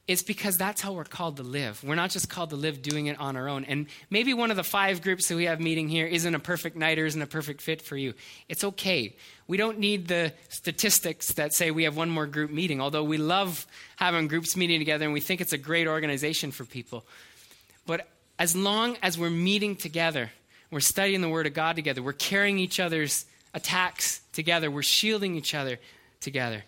It's 0.08 0.24
because 0.24 0.58
that's 0.58 0.80
how 0.80 0.92
we're 0.92 1.04
called 1.04 1.36
to 1.36 1.44
live. 1.44 1.84
We're 1.84 1.94
not 1.94 2.10
just 2.10 2.28
called 2.28 2.50
to 2.50 2.56
live 2.56 2.82
doing 2.82 3.06
it 3.06 3.20
on 3.20 3.36
our 3.36 3.48
own. 3.48 3.64
And 3.64 3.86
maybe 4.10 4.34
one 4.34 4.50
of 4.50 4.56
the 4.56 4.64
five 4.64 5.02
groups 5.02 5.28
that 5.28 5.36
we 5.36 5.44
have 5.44 5.60
meeting 5.60 5.88
here 5.88 6.04
isn't 6.04 6.34
a 6.34 6.40
perfect 6.40 6.74
night 6.74 6.98
or 6.98 7.06
isn't 7.06 7.22
a 7.22 7.28
perfect 7.28 7.60
fit 7.60 7.80
for 7.80 7.96
you. 7.96 8.14
It's 8.48 8.64
okay. 8.64 9.14
We 9.46 9.56
don't 9.56 9.78
need 9.78 10.08
the 10.08 10.32
statistics 10.48 11.34
that 11.34 11.54
say 11.54 11.70
we 11.70 11.84
have 11.84 11.96
one 11.96 12.10
more 12.10 12.26
group 12.26 12.50
meeting, 12.50 12.80
although 12.80 13.04
we 13.04 13.18
love 13.18 13.68
having 13.96 14.26
groups 14.26 14.56
meeting 14.56 14.80
together 14.80 15.04
and 15.04 15.14
we 15.14 15.20
think 15.20 15.40
it's 15.40 15.52
a 15.52 15.58
great 15.58 15.86
organization 15.86 16.50
for 16.50 16.64
people. 16.64 17.04
But 17.86 18.08
as 18.36 18.56
long 18.56 18.96
as 19.02 19.16
we're 19.16 19.30
meeting 19.30 19.76
together, 19.76 20.32
we're 20.70 20.80
studying 20.80 21.20
the 21.20 21.28
Word 21.28 21.46
of 21.46 21.54
God 21.54 21.76
together. 21.76 22.02
We're 22.02 22.12
carrying 22.12 22.58
each 22.58 22.78
other's 22.78 23.24
attacks 23.54 24.20
together. 24.32 24.70
We're 24.70 24.82
shielding 24.82 25.34
each 25.34 25.54
other 25.54 25.78
together. 26.20 26.64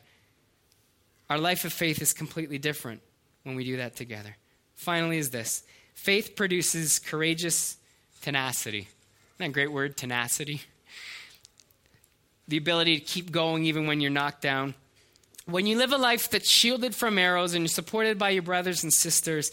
Our 1.31 1.39
life 1.39 1.65
of 1.65 1.73
faith 1.73 2.03
is 2.03 2.13
completely 2.13 2.59
different 2.59 3.01
when 3.45 3.55
we 3.55 3.65
do 3.65 3.77
that 3.77 3.97
together. 3.97 4.37
Finally, 4.75 5.19
is 5.19 5.31
this 5.31 5.63
faith 5.95 6.35
produces 6.35 6.99
courageous 6.99 7.77
tenacity. 8.23 8.81
Isn't 8.81 9.39
that 9.39 9.49
a 9.49 9.53
great 9.53 9.73
word, 9.73 9.97
tenacity? 9.97 10.63
The 12.49 12.57
ability 12.57 12.99
to 12.99 13.05
keep 13.05 13.31
going 13.31 13.65
even 13.65 13.87
when 13.87 14.01
you're 14.01 14.11
knocked 14.11 14.43
down. 14.43 14.75
When 15.47 15.67
you 15.67 15.79
live 15.79 15.93
a 15.93 15.97
life 15.97 16.29
that's 16.31 16.51
shielded 16.51 16.95
from 16.95 17.19
arrows 17.19 17.55
and 17.55 17.63
you're 17.63 17.69
supported 17.69 18.19
by 18.19 18.31
your 18.31 18.43
brothers 18.43 18.83
and 18.83 18.93
sisters, 18.93 19.53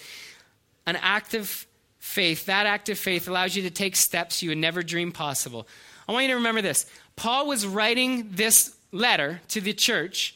an 0.86 0.98
active 1.02 1.66
faith, 2.00 2.46
that 2.46 2.66
act 2.66 2.90
of 2.90 2.98
faith 2.98 3.28
allows 3.28 3.56
you 3.56 3.64
to 3.64 3.70
take 3.70 3.96
steps 3.96 4.42
you 4.42 4.50
would 4.50 4.58
never 4.58 4.82
dream 4.82 5.12
possible. 5.12 5.68
I 6.08 6.12
want 6.12 6.24
you 6.24 6.30
to 6.30 6.36
remember 6.36 6.62
this. 6.62 6.86
Paul 7.16 7.48
was 7.48 7.68
writing 7.68 8.30
this 8.32 8.76
letter 8.92 9.42
to 9.50 9.62
the 9.62 9.74
church 9.74 10.36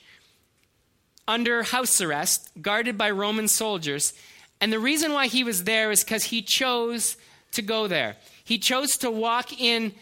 under 1.27 1.63
house 1.63 2.01
arrest, 2.01 2.51
guarded 2.61 2.97
by 2.97 3.09
Roman 3.09 3.47
soldiers. 3.47 4.13
And 4.61 4.71
the 4.71 4.79
reason 4.79 5.13
why 5.13 5.27
he 5.27 5.43
was 5.43 5.63
there 5.63 5.91
is 5.91 6.03
because 6.03 6.25
he 6.25 6.41
chose 6.41 7.17
to 7.53 7.61
go 7.61 7.87
there. 7.87 8.17
He 8.43 8.57
chose 8.57 8.97
to 8.97 9.09
walk 9.09 9.59
in 9.59 9.93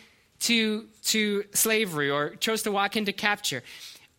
to, 0.42 0.88
to 1.06 1.46
slavery 1.54 2.10
or 2.10 2.32
chose 2.36 2.64
to 2.64 2.72
walk 2.72 2.98
into 2.98 3.14
capture. 3.14 3.64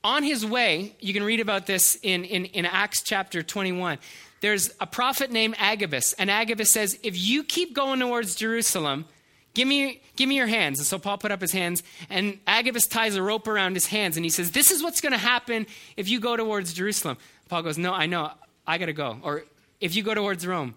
On 0.05 0.23
his 0.23 0.45
way, 0.47 0.97
you 1.01 1.13
can 1.13 1.23
read 1.23 1.41
about 1.41 1.67
this 1.67 1.99
in, 2.03 2.25
in, 2.25 2.47
in 2.47 2.67
Acts 2.67 3.03
chapter 3.03 3.43
21. 3.43 3.99
There's 4.43 4.71
a 4.79 4.87
prophet 4.87 5.31
named 5.31 5.55
Agabus, 5.59 6.13
and 6.15 6.31
Agabus 6.31 6.71
says, 6.71 6.99
If 7.03 7.19
you 7.19 7.43
keep 7.43 7.75
going 7.75 8.01
towards 8.01 8.35
Jerusalem, 8.35 9.07
Give 9.55 9.69
me, 9.69 10.01
give 10.17 10.29
me 10.29 10.37
your 10.37 10.47
hands. 10.47 10.79
And 10.79 10.87
so 10.87 10.99
Paul 10.99 11.19
put 11.19 11.31
up 11.31 11.41
his 11.41 11.53
hands, 11.53 11.83
and 12.09 12.39
Agabus 12.47 12.87
ties 12.87 13.17
a 13.17 13.23
rope 13.23 13.47
around 13.47 13.75
his 13.75 13.87
hands, 13.87 14.17
and 14.17 14.25
he 14.25 14.31
says, 14.31 14.51
This 14.51 14.71
is 14.71 14.83
what's 14.83 15.01
going 15.01 15.13
to 15.13 15.19
happen 15.19 15.67
if 15.97 16.09
you 16.09 16.21
go 16.21 16.37
towards 16.37 16.73
Jerusalem. 16.73 17.19
Paul 17.49 17.63
goes, 17.63 17.77
No, 17.77 17.93
I 17.93 18.07
know. 18.07 18.31
I 18.67 18.79
got 18.79 18.87
to 18.87 18.93
go. 18.93 19.19
Or 19.23 19.45
if 19.81 19.95
you 19.95 20.03
go 20.03 20.15
towards 20.15 20.47
Rome, 20.47 20.75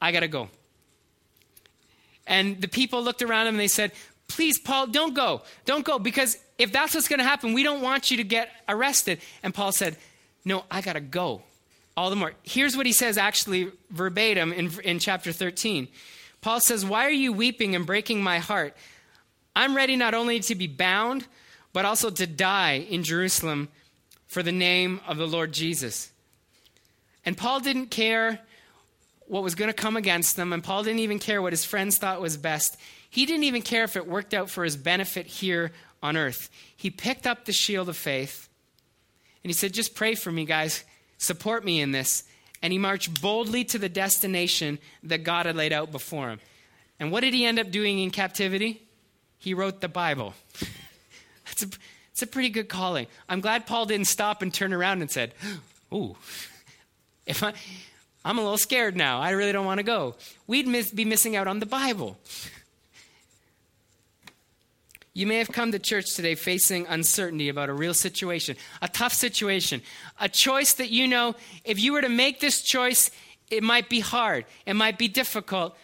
I 0.00 0.10
got 0.10 0.20
to 0.20 0.28
go. 0.28 0.48
And 2.26 2.60
the 2.60 2.68
people 2.68 3.02
looked 3.02 3.22
around 3.22 3.46
him 3.46 3.54
and 3.54 3.60
they 3.60 3.68
said, 3.68 3.92
Please, 4.26 4.58
Paul, 4.58 4.88
don't 4.88 5.14
go. 5.14 5.42
Don't 5.64 5.84
go, 5.84 5.98
because 6.00 6.38
if 6.58 6.72
that's 6.72 6.94
what's 6.94 7.08
going 7.08 7.20
to 7.20 7.24
happen, 7.24 7.52
we 7.52 7.62
don't 7.62 7.82
want 7.82 8.10
you 8.10 8.16
to 8.16 8.24
get 8.24 8.50
arrested. 8.68 9.20
And 9.44 9.54
Paul 9.54 9.70
said, 9.70 9.96
No, 10.44 10.64
I 10.72 10.80
got 10.80 10.94
to 10.94 11.00
go. 11.00 11.42
All 11.98 12.10
the 12.10 12.16
more. 12.16 12.32
Here's 12.44 12.76
what 12.76 12.86
he 12.86 12.92
says 12.92 13.18
actually 13.18 13.72
verbatim 13.90 14.52
in, 14.52 14.70
in 14.84 15.00
chapter 15.00 15.32
13. 15.32 15.88
Paul 16.40 16.60
says, 16.60 16.86
Why 16.86 17.04
are 17.06 17.10
you 17.10 17.32
weeping 17.32 17.74
and 17.74 17.84
breaking 17.84 18.22
my 18.22 18.38
heart? 18.38 18.76
I'm 19.56 19.74
ready 19.74 19.96
not 19.96 20.14
only 20.14 20.38
to 20.38 20.54
be 20.54 20.68
bound, 20.68 21.26
but 21.72 21.84
also 21.84 22.08
to 22.10 22.24
die 22.24 22.86
in 22.88 23.02
Jerusalem 23.02 23.68
for 24.28 24.44
the 24.44 24.52
name 24.52 25.00
of 25.08 25.16
the 25.16 25.26
Lord 25.26 25.50
Jesus. 25.50 26.12
And 27.26 27.36
Paul 27.36 27.58
didn't 27.58 27.88
care 27.88 28.38
what 29.26 29.42
was 29.42 29.56
going 29.56 29.66
to 29.68 29.74
come 29.74 29.96
against 29.96 30.36
them, 30.36 30.52
and 30.52 30.62
Paul 30.62 30.84
didn't 30.84 31.00
even 31.00 31.18
care 31.18 31.42
what 31.42 31.52
his 31.52 31.64
friends 31.64 31.98
thought 31.98 32.20
was 32.20 32.36
best. 32.36 32.76
He 33.10 33.26
didn't 33.26 33.42
even 33.42 33.62
care 33.62 33.82
if 33.82 33.96
it 33.96 34.06
worked 34.06 34.34
out 34.34 34.50
for 34.50 34.62
his 34.62 34.76
benefit 34.76 35.26
here 35.26 35.72
on 36.00 36.16
earth. 36.16 36.48
He 36.76 36.90
picked 36.90 37.26
up 37.26 37.44
the 37.44 37.52
shield 37.52 37.88
of 37.88 37.96
faith 37.96 38.48
and 39.42 39.50
he 39.50 39.54
said, 39.54 39.72
Just 39.72 39.96
pray 39.96 40.14
for 40.14 40.30
me, 40.30 40.44
guys. 40.44 40.84
Support 41.18 41.64
me 41.64 41.80
in 41.80 41.92
this 41.92 42.24
and 42.62 42.72
he 42.72 42.78
marched 42.78 43.20
boldly 43.20 43.64
to 43.64 43.78
the 43.78 43.88
destination 43.88 44.78
that 45.02 45.24
God 45.24 45.46
had 45.46 45.56
laid 45.56 45.72
out 45.72 45.92
before 45.92 46.30
him. 46.30 46.40
And 46.98 47.12
what 47.12 47.20
did 47.20 47.34
he 47.34 47.44
end 47.44 47.58
up 47.58 47.70
doing 47.70 47.98
in 47.98 48.10
captivity? 48.10 48.82
He 49.38 49.54
wrote 49.54 49.80
the 49.80 49.88
Bible. 49.88 50.34
That's 51.46 51.62
a, 51.62 51.68
it's 52.10 52.22
a 52.22 52.26
pretty 52.26 52.48
good 52.48 52.68
calling. 52.68 53.06
I'm 53.28 53.40
glad 53.40 53.66
Paul 53.66 53.86
didn't 53.86 54.08
stop 54.08 54.42
and 54.42 54.52
turn 54.52 54.72
around 54.72 55.00
and 55.00 55.10
said, 55.10 55.34
Ooh, 55.92 56.16
if 57.26 57.42
I, 57.42 57.52
I'm 58.24 58.38
a 58.38 58.42
little 58.42 58.58
scared 58.58 58.96
now. 58.96 59.20
I 59.20 59.30
really 59.30 59.52
don't 59.52 59.66
want 59.66 59.78
to 59.78 59.84
go. 59.84 60.16
We'd 60.46 60.66
miss, 60.66 60.90
be 60.90 61.04
missing 61.04 61.36
out 61.36 61.46
on 61.46 61.60
the 61.60 61.66
Bible. 61.66 62.18
You 65.18 65.26
may 65.26 65.38
have 65.38 65.50
come 65.50 65.72
to 65.72 65.80
church 65.80 66.14
today 66.14 66.36
facing 66.36 66.86
uncertainty 66.86 67.48
about 67.48 67.68
a 67.68 67.72
real 67.72 67.92
situation, 67.92 68.56
a 68.80 68.86
tough 68.86 69.12
situation, 69.12 69.82
a 70.20 70.28
choice 70.28 70.74
that 70.74 70.90
you 70.90 71.08
know 71.08 71.34
if 71.64 71.80
you 71.80 71.94
were 71.94 72.02
to 72.02 72.08
make 72.08 72.38
this 72.38 72.62
choice, 72.62 73.10
it 73.50 73.64
might 73.64 73.88
be 73.88 73.98
hard, 73.98 74.44
it 74.64 74.74
might 74.74 74.96
be 74.96 75.08
difficult, 75.08 75.76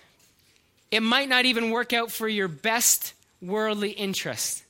it 0.92 1.00
might 1.00 1.28
not 1.28 1.46
even 1.46 1.70
work 1.70 1.92
out 1.92 2.12
for 2.12 2.28
your 2.28 2.46
best 2.46 3.12
worldly 3.42 3.90
interest. 3.90 4.62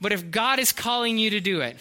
But 0.00 0.10
if 0.10 0.32
God 0.32 0.58
is 0.58 0.72
calling 0.72 1.16
you 1.16 1.30
to 1.30 1.38
do 1.38 1.60
it, 1.60 1.76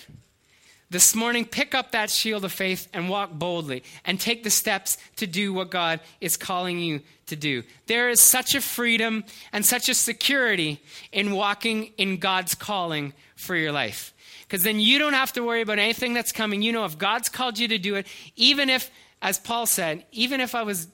this 0.91 1.15
morning, 1.15 1.45
pick 1.45 1.73
up 1.73 1.91
that 1.91 2.09
shield 2.09 2.43
of 2.43 2.51
faith 2.51 2.89
and 2.93 3.09
walk 3.09 3.31
boldly 3.31 3.81
and 4.03 4.19
take 4.19 4.43
the 4.43 4.49
steps 4.49 4.97
to 5.15 5.25
do 5.25 5.53
what 5.53 5.71
God 5.71 6.01
is 6.19 6.35
calling 6.35 6.79
you 6.79 6.99
to 7.27 7.37
do. 7.37 7.63
There 7.87 8.09
is 8.09 8.19
such 8.19 8.55
a 8.55 8.61
freedom 8.61 9.23
and 9.53 9.65
such 9.65 9.87
a 9.87 9.93
security 9.93 10.81
in 11.13 11.31
walking 11.31 11.93
in 11.97 12.17
God's 12.17 12.55
calling 12.55 13.13
for 13.37 13.55
your 13.55 13.71
life. 13.71 14.13
Because 14.41 14.63
then 14.63 14.81
you 14.81 14.99
don't 14.99 15.13
have 15.13 15.31
to 15.33 15.41
worry 15.41 15.61
about 15.61 15.79
anything 15.79 16.13
that's 16.13 16.33
coming. 16.33 16.61
You 16.61 16.73
know, 16.73 16.83
if 16.83 16.97
God's 16.97 17.29
called 17.29 17.57
you 17.57 17.69
to 17.69 17.77
do 17.77 17.95
it, 17.95 18.05
even 18.35 18.69
if, 18.69 18.91
as 19.21 19.39
Paul 19.39 19.65
said, 19.65 20.03
even 20.11 20.41
if 20.41 20.53
I 20.53 20.63
was 20.63 20.89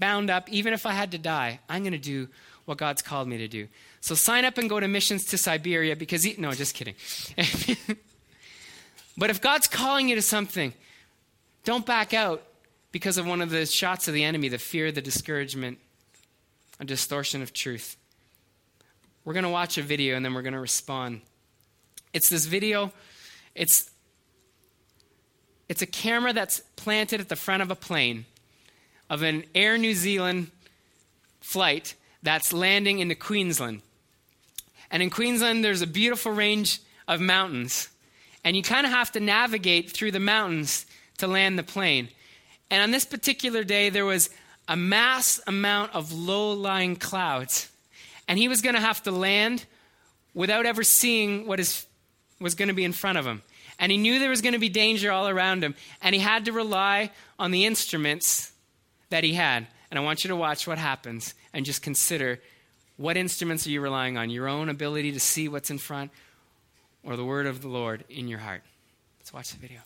bound 0.00 0.30
up, 0.30 0.48
even 0.48 0.72
if 0.72 0.86
I 0.86 0.92
had 0.92 1.10
to 1.10 1.18
die, 1.18 1.60
I'm 1.68 1.82
going 1.82 1.92
to 1.92 1.98
do 1.98 2.28
what 2.64 2.78
God's 2.78 3.02
called 3.02 3.28
me 3.28 3.36
to 3.36 3.48
do. 3.48 3.68
So 4.00 4.14
sign 4.14 4.46
up 4.46 4.56
and 4.56 4.70
go 4.70 4.80
to 4.80 4.88
missions 4.88 5.26
to 5.26 5.38
Siberia 5.38 5.96
because, 5.96 6.22
he, 6.22 6.34
no, 6.38 6.52
just 6.52 6.74
kidding. 6.74 6.94
But 9.16 9.30
if 9.30 9.40
God's 9.40 9.66
calling 9.66 10.08
you 10.08 10.16
to 10.16 10.22
something, 10.22 10.72
don't 11.64 11.86
back 11.86 12.12
out 12.12 12.42
because 12.92 13.16
of 13.16 13.26
one 13.26 13.40
of 13.40 13.50
the 13.50 13.66
shots 13.66 14.08
of 14.08 14.14
the 14.14 14.24
enemy 14.24 14.48
the 14.48 14.58
fear, 14.58 14.90
the 14.92 15.02
discouragement, 15.02 15.78
a 16.80 16.84
distortion 16.84 17.42
of 17.42 17.52
truth. 17.52 17.96
We're 19.24 19.32
going 19.32 19.44
to 19.44 19.50
watch 19.50 19.78
a 19.78 19.82
video 19.82 20.16
and 20.16 20.24
then 20.24 20.34
we're 20.34 20.42
going 20.42 20.54
to 20.54 20.60
respond. 20.60 21.22
It's 22.12 22.28
this 22.28 22.46
video, 22.46 22.92
it's, 23.54 23.90
it's 25.68 25.82
a 25.82 25.86
camera 25.86 26.32
that's 26.32 26.60
planted 26.76 27.20
at 27.20 27.28
the 27.28 27.36
front 27.36 27.62
of 27.62 27.70
a 27.70 27.74
plane 27.74 28.26
of 29.08 29.22
an 29.22 29.44
Air 29.54 29.78
New 29.78 29.94
Zealand 29.94 30.50
flight 31.40 31.94
that's 32.22 32.52
landing 32.52 33.00
into 33.00 33.14
Queensland. 33.14 33.82
And 34.90 35.02
in 35.02 35.10
Queensland, 35.10 35.64
there's 35.64 35.82
a 35.82 35.86
beautiful 35.86 36.32
range 36.32 36.80
of 37.08 37.20
mountains 37.20 37.88
and 38.44 38.56
you 38.56 38.62
kind 38.62 38.86
of 38.86 38.92
have 38.92 39.10
to 39.12 39.20
navigate 39.20 39.90
through 39.90 40.10
the 40.10 40.20
mountains 40.20 40.86
to 41.18 41.26
land 41.26 41.58
the 41.58 41.62
plane. 41.62 42.08
And 42.70 42.82
on 42.82 42.90
this 42.90 43.04
particular 43.04 43.64
day, 43.64 43.88
there 43.88 44.04
was 44.04 44.30
a 44.68 44.76
mass 44.76 45.40
amount 45.46 45.94
of 45.94 46.12
low 46.12 46.52
lying 46.52 46.96
clouds. 46.96 47.70
And 48.28 48.38
he 48.38 48.48
was 48.48 48.62
going 48.62 48.74
to 48.74 48.80
have 48.80 49.02
to 49.04 49.10
land 49.10 49.64
without 50.34 50.66
ever 50.66 50.82
seeing 50.82 51.46
what 51.46 51.60
is, 51.60 51.86
was 52.40 52.54
going 52.54 52.68
to 52.68 52.74
be 52.74 52.84
in 52.84 52.92
front 52.92 53.18
of 53.18 53.26
him. 53.26 53.42
And 53.78 53.90
he 53.90 53.98
knew 53.98 54.18
there 54.18 54.30
was 54.30 54.42
going 54.42 54.52
to 54.52 54.58
be 54.58 54.68
danger 54.68 55.10
all 55.10 55.28
around 55.28 55.64
him. 55.64 55.74
And 56.02 56.14
he 56.14 56.20
had 56.20 56.44
to 56.44 56.52
rely 56.52 57.10
on 57.38 57.50
the 57.50 57.64
instruments 57.64 58.52
that 59.10 59.24
he 59.24 59.34
had. 59.34 59.66
And 59.90 59.98
I 59.98 60.02
want 60.02 60.24
you 60.24 60.28
to 60.28 60.36
watch 60.36 60.66
what 60.66 60.78
happens 60.78 61.34
and 61.52 61.64
just 61.64 61.82
consider 61.82 62.40
what 62.96 63.16
instruments 63.16 63.66
are 63.66 63.70
you 63.70 63.80
relying 63.80 64.16
on? 64.16 64.30
Your 64.30 64.48
own 64.48 64.68
ability 64.68 65.12
to 65.12 65.20
see 65.20 65.48
what's 65.48 65.70
in 65.70 65.78
front 65.78 66.10
or 67.04 67.16
the 67.16 67.24
word 67.24 67.46
of 67.46 67.62
the 67.62 67.68
Lord 67.68 68.04
in 68.08 68.28
your 68.28 68.40
heart. 68.40 68.62
Let's 69.20 69.32
watch 69.32 69.50
the 69.50 69.58
video. 69.58 69.80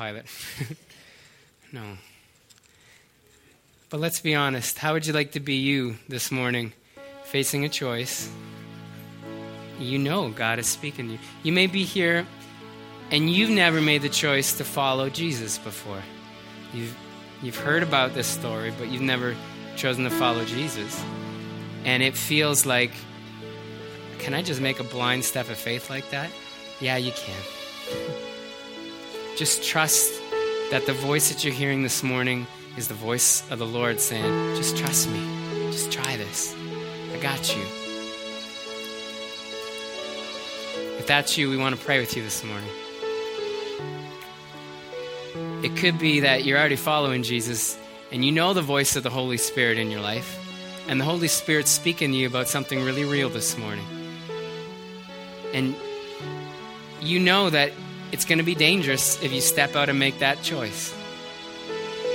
Pilot? 0.00 0.24
no. 1.72 1.98
But 3.90 4.00
let's 4.00 4.20
be 4.20 4.34
honest. 4.34 4.78
How 4.78 4.94
would 4.94 5.06
you 5.06 5.12
like 5.12 5.32
to 5.32 5.40
be 5.40 5.56
you 5.56 5.96
this 6.08 6.30
morning, 6.30 6.72
facing 7.24 7.66
a 7.66 7.68
choice? 7.68 8.30
You 9.78 9.98
know 9.98 10.30
God 10.30 10.58
is 10.58 10.66
speaking 10.66 11.08
to 11.08 11.12
you. 11.12 11.18
You 11.42 11.52
may 11.52 11.66
be 11.66 11.84
here 11.84 12.26
and 13.10 13.28
you've 13.28 13.50
never 13.50 13.82
made 13.82 14.00
the 14.00 14.08
choice 14.08 14.56
to 14.56 14.64
follow 14.64 15.10
Jesus 15.10 15.58
before. 15.58 16.02
You've, 16.72 16.96
you've 17.42 17.58
heard 17.58 17.82
about 17.82 18.14
this 18.14 18.26
story, 18.26 18.72
but 18.78 18.88
you've 18.88 19.02
never 19.02 19.36
chosen 19.76 20.04
to 20.04 20.10
follow 20.10 20.46
Jesus. 20.46 21.04
And 21.84 22.02
it 22.02 22.16
feels 22.16 22.64
like, 22.64 22.92
can 24.18 24.32
I 24.32 24.40
just 24.40 24.62
make 24.62 24.80
a 24.80 24.84
blind 24.84 25.26
step 25.26 25.50
of 25.50 25.58
faith 25.58 25.90
like 25.90 26.08
that? 26.08 26.30
Yeah, 26.80 26.96
you 26.96 27.12
can. 27.12 28.22
Just 29.36 29.64
trust 29.64 30.20
that 30.70 30.86
the 30.86 30.92
voice 30.92 31.30
that 31.30 31.44
you're 31.44 31.54
hearing 31.54 31.82
this 31.82 32.02
morning 32.02 32.46
is 32.76 32.88
the 32.88 32.94
voice 32.94 33.48
of 33.50 33.58
the 33.58 33.66
Lord 33.66 34.00
saying, 34.00 34.56
Just 34.56 34.76
trust 34.76 35.08
me. 35.08 35.20
Just 35.70 35.90
try 35.90 36.16
this. 36.16 36.54
I 37.12 37.18
got 37.18 37.54
you. 37.54 37.62
If 40.98 41.06
that's 41.06 41.38
you, 41.38 41.48
we 41.48 41.56
want 41.56 41.74
to 41.76 41.84
pray 41.84 41.98
with 41.98 42.16
you 42.16 42.22
this 42.22 42.44
morning. 42.44 42.68
It 45.64 45.76
could 45.76 45.98
be 45.98 46.20
that 46.20 46.44
you're 46.44 46.58
already 46.58 46.76
following 46.76 47.22
Jesus 47.22 47.78
and 48.12 48.24
you 48.24 48.32
know 48.32 48.52
the 48.52 48.62
voice 48.62 48.96
of 48.96 49.02
the 49.02 49.10
Holy 49.10 49.36
Spirit 49.36 49.78
in 49.78 49.90
your 49.90 50.00
life, 50.00 50.38
and 50.88 51.00
the 51.00 51.04
Holy 51.04 51.28
Spirit's 51.28 51.70
speaking 51.70 52.10
to 52.10 52.16
you 52.16 52.26
about 52.26 52.48
something 52.48 52.82
really 52.82 53.04
real 53.04 53.28
this 53.28 53.56
morning. 53.56 53.84
And 55.52 55.76
you 57.00 57.20
know 57.20 57.50
that 57.50 57.72
it's 58.12 58.24
going 58.24 58.38
to 58.38 58.44
be 58.44 58.54
dangerous 58.54 59.22
if 59.22 59.32
you 59.32 59.40
step 59.40 59.76
out 59.76 59.88
and 59.88 59.98
make 59.98 60.18
that 60.18 60.42
choice. 60.42 60.94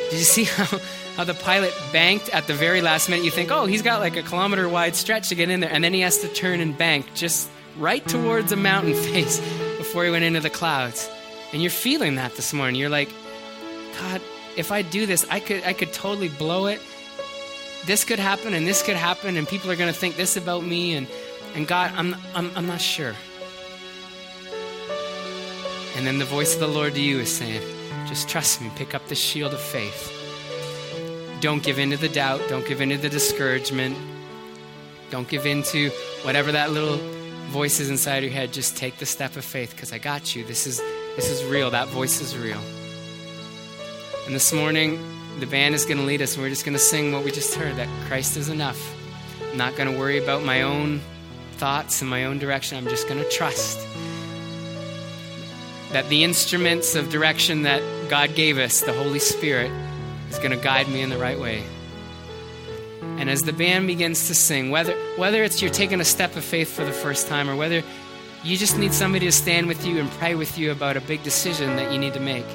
Did 0.09 0.19
you 0.19 0.25
see 0.25 0.43
how, 0.43 0.79
how 1.15 1.23
the 1.23 1.33
pilot 1.33 1.73
banked 1.91 2.29
at 2.29 2.47
the 2.47 2.53
very 2.53 2.81
last 2.81 3.09
minute? 3.09 3.25
You 3.25 3.31
think, 3.31 3.51
oh, 3.51 3.65
he's 3.65 3.81
got 3.81 3.99
like 3.99 4.15
a 4.15 4.23
kilometer 4.23 4.67
wide 4.69 4.95
stretch 4.95 5.29
to 5.29 5.35
get 5.35 5.49
in 5.49 5.59
there, 5.59 5.71
and 5.71 5.83
then 5.83 5.93
he 5.93 6.01
has 6.01 6.19
to 6.19 6.27
turn 6.27 6.59
and 6.59 6.77
bank 6.77 7.13
just 7.13 7.49
right 7.77 8.05
towards 8.07 8.51
a 8.51 8.55
mountain 8.55 8.93
face 9.13 9.39
before 9.77 10.05
he 10.05 10.11
went 10.11 10.23
into 10.23 10.39
the 10.39 10.49
clouds. 10.49 11.09
And 11.53 11.61
you're 11.61 11.71
feeling 11.71 12.15
that 12.15 12.35
this 12.35 12.53
morning. 12.53 12.75
You're 12.75 12.89
like, 12.89 13.09
God, 13.99 14.21
if 14.57 14.71
I 14.71 14.81
do 14.81 15.05
this, 15.05 15.25
I 15.29 15.39
could 15.39 15.63
I 15.63 15.73
could 15.73 15.93
totally 15.93 16.29
blow 16.29 16.67
it. 16.67 16.81
This 17.85 18.03
could 18.03 18.19
happen 18.19 18.53
and 18.53 18.67
this 18.67 18.81
could 18.81 18.95
happen 18.95 19.37
and 19.37 19.47
people 19.47 19.69
are 19.69 19.75
going 19.75 19.93
to 19.93 19.97
think 19.97 20.17
this 20.17 20.37
about 20.37 20.63
me 20.63 20.95
and 20.95 21.07
and 21.53 21.67
God, 21.67 21.93
I'm 21.95 22.15
I'm 22.33 22.51
I'm 22.55 22.67
not 22.67 22.81
sure. 22.81 23.15
And 25.95 26.05
then 26.05 26.19
the 26.19 26.25
voice 26.25 26.53
of 26.53 26.59
the 26.59 26.67
Lord 26.67 26.93
to 26.95 27.01
you 27.01 27.19
is 27.19 27.35
saying, 27.35 27.61
just 28.07 28.27
trust 28.27 28.61
me, 28.61 28.69
pick 28.75 28.93
up 28.93 29.07
the 29.07 29.15
shield 29.15 29.53
of 29.53 29.61
faith. 29.61 30.11
Don't 31.39 31.63
give 31.63 31.79
in 31.79 31.91
to 31.91 31.97
the 31.97 32.09
doubt, 32.09 32.41
don't 32.49 32.65
give 32.67 32.81
in 32.81 32.89
to 32.89 32.97
the 32.97 33.09
discouragement. 33.09 33.97
Don't 35.09 35.27
give 35.27 35.45
in 35.45 35.63
to 35.63 35.89
whatever 36.23 36.51
that 36.51 36.71
little 36.71 36.97
voice 37.47 37.79
is 37.79 37.89
inside 37.89 38.23
your 38.23 38.31
head. 38.31 38.51
Just 38.51 38.75
take 38.75 38.97
the 38.97 39.05
step 39.05 39.35
of 39.37 39.45
faith 39.45 39.71
because 39.71 39.93
I 39.93 39.97
got 39.97 40.35
you. 40.35 40.43
This 40.43 40.67
is 40.67 40.79
this 41.15 41.29
is 41.29 41.43
real. 41.45 41.69
That 41.71 41.87
voice 41.87 42.19
is 42.19 42.35
real. 42.37 42.59
And 44.25 44.33
this 44.33 44.51
morning, 44.51 44.99
the 45.39 45.45
band 45.45 45.75
is 45.75 45.85
going 45.85 45.97
to 45.97 46.03
lead 46.03 46.21
us, 46.21 46.33
and 46.33 46.43
we're 46.43 46.49
just 46.49 46.65
going 46.65 46.73
to 46.73 46.79
sing 46.79 47.11
what 47.13 47.23
we 47.23 47.31
just 47.31 47.53
heard 47.53 47.75
that 47.75 47.87
Christ 48.07 48.35
is 48.35 48.49
enough. 48.49 48.93
I'm 49.51 49.57
not 49.57 49.75
going 49.75 49.91
to 49.91 49.97
worry 49.97 50.17
about 50.21 50.43
my 50.43 50.63
own 50.63 50.99
thoughts 51.53 52.01
and 52.01 52.09
my 52.09 52.25
own 52.25 52.39
direction. 52.39 52.77
I'm 52.77 52.87
just 52.87 53.07
going 53.07 53.23
to 53.23 53.29
trust 53.29 53.79
that 55.95 56.09
the 56.09 56.25
instruments 56.25 56.93
of 56.93 57.09
direction 57.09 57.61
that 57.61 57.81
God 58.09 58.35
gave 58.35 58.57
us, 58.57 58.81
the 58.81 58.91
Holy 58.91 59.17
Spirit, 59.17 59.71
is 60.29 60.37
going 60.39 60.51
to 60.51 60.57
guide 60.57 60.89
me 60.89 60.99
in 60.99 61.09
the 61.09 61.17
right 61.17 61.39
way. 61.39 61.63
And 63.17 63.29
as 63.29 63.43
the 63.43 63.53
band 63.53 63.87
begins 63.87 64.27
to 64.27 64.35
sing, 64.35 64.71
whether, 64.71 64.93
whether 65.15 65.41
it's 65.41 65.61
you're 65.61 65.71
taking 65.71 66.01
a 66.01 66.03
step 66.03 66.35
of 66.35 66.43
faith 66.43 66.69
for 66.75 66.83
the 66.83 66.91
first 66.91 67.29
time 67.29 67.49
or 67.49 67.55
whether 67.55 67.81
you 68.43 68.57
just 68.57 68.77
need 68.77 68.91
somebody 68.91 69.25
to 69.25 69.31
stand 69.31 69.67
with 69.67 69.87
you 69.87 70.01
and 70.01 70.11
pray 70.11 70.35
with 70.35 70.57
you 70.57 70.73
about 70.73 70.97
a 70.97 70.99
big 71.01 71.23
decision 71.23 71.77
that 71.77 71.93
you 71.93 71.97
need 71.97 72.13
to 72.15 72.19
make 72.19 72.45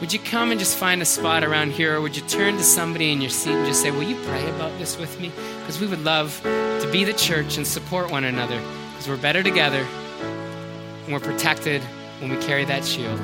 would 0.00 0.12
you 0.12 0.18
come 0.18 0.50
and 0.50 0.60
just 0.60 0.76
find 0.76 1.00
a 1.00 1.06
spot 1.06 1.42
around 1.42 1.72
here, 1.72 1.96
or 1.96 2.02
would 2.02 2.14
you 2.14 2.22
turn 2.24 2.58
to 2.58 2.62
somebody 2.62 3.12
in 3.12 3.22
your 3.22 3.30
seat 3.30 3.54
and 3.54 3.66
just 3.66 3.80
say, 3.80 3.90
Will 3.90 4.02
you 4.02 4.16
pray 4.26 4.46
about 4.50 4.78
this 4.78 4.98
with 4.98 5.18
me? 5.18 5.32
Because 5.60 5.80
we 5.80 5.86
would 5.86 6.04
love 6.04 6.38
to 6.42 6.88
be 6.92 7.02
the 7.02 7.14
church 7.14 7.56
and 7.56 7.66
support 7.66 8.10
one 8.10 8.24
another, 8.24 8.60
because 8.90 9.08
we're 9.08 9.16
better 9.16 9.42
together 9.42 9.86
and 11.04 11.14
we're 11.14 11.18
protected 11.18 11.80
when 12.20 12.30
we 12.30 12.36
carry 12.38 12.64
that 12.64 12.84
shield. 12.84 13.20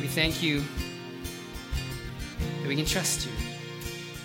We 0.00 0.06
thank 0.06 0.42
you 0.42 0.62
that 2.60 2.68
we 2.68 2.76
can 2.76 2.84
trust 2.84 3.26
you. 3.26 3.32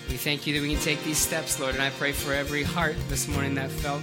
We 0.10 0.18
thank 0.18 0.46
you 0.48 0.54
that 0.56 0.62
we 0.62 0.74
can 0.74 0.84
take 0.84 1.04
these 1.04 1.18
steps, 1.18 1.60
Lord, 1.60 1.76
and 1.76 1.84
I 1.84 1.90
pray 1.92 2.12
for 2.12 2.34
every 2.34 2.64
heart 2.64 2.96
this 3.08 3.28
morning 3.28 3.56
that 3.56 3.70
felt 3.70 4.02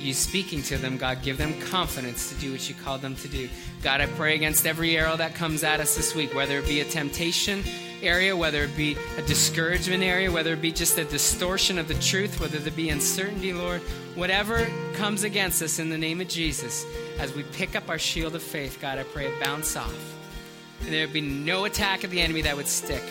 you 0.00 0.14
speaking 0.14 0.62
to 0.64 0.78
them, 0.78 0.96
God. 0.96 1.22
Give 1.22 1.38
them 1.38 1.58
confidence 1.60 2.30
to 2.30 2.34
do 2.36 2.52
what 2.52 2.68
you 2.68 2.74
called 2.74 3.02
them 3.02 3.16
to 3.16 3.28
do. 3.28 3.48
God, 3.82 4.00
I 4.00 4.06
pray 4.06 4.34
against 4.34 4.66
every 4.66 4.96
arrow 4.96 5.16
that 5.16 5.34
comes 5.34 5.64
at 5.64 5.80
us 5.80 5.96
this 5.96 6.14
week, 6.14 6.34
whether 6.34 6.58
it 6.58 6.66
be 6.66 6.80
a 6.80 6.84
temptation 6.84 7.62
area, 8.02 8.36
whether 8.36 8.62
it 8.62 8.76
be 8.76 8.96
a 9.16 9.22
discouragement 9.22 10.02
area, 10.02 10.30
whether 10.30 10.52
it 10.52 10.62
be 10.62 10.72
just 10.72 10.98
a 10.98 11.04
distortion 11.04 11.78
of 11.78 11.88
the 11.88 11.94
truth, 11.94 12.40
whether 12.40 12.58
there 12.58 12.72
be 12.72 12.90
uncertainty, 12.90 13.52
Lord, 13.52 13.80
whatever 14.14 14.66
comes 14.94 15.24
against 15.24 15.62
us 15.62 15.78
in 15.78 15.90
the 15.90 15.98
name 15.98 16.20
of 16.20 16.28
Jesus, 16.28 16.86
as 17.18 17.34
we 17.34 17.42
pick 17.42 17.74
up 17.74 17.88
our 17.88 17.98
shield 17.98 18.34
of 18.34 18.42
faith, 18.42 18.78
God, 18.80 18.98
I 18.98 19.02
pray 19.02 19.26
it 19.26 19.40
bounce 19.40 19.76
off. 19.76 20.14
And 20.82 20.92
there 20.92 21.06
would 21.06 21.12
be 21.12 21.20
no 21.20 21.64
attack 21.64 22.04
of 22.04 22.10
the 22.10 22.20
enemy 22.20 22.42
that 22.42 22.56
would 22.56 22.68
stick 22.68 23.02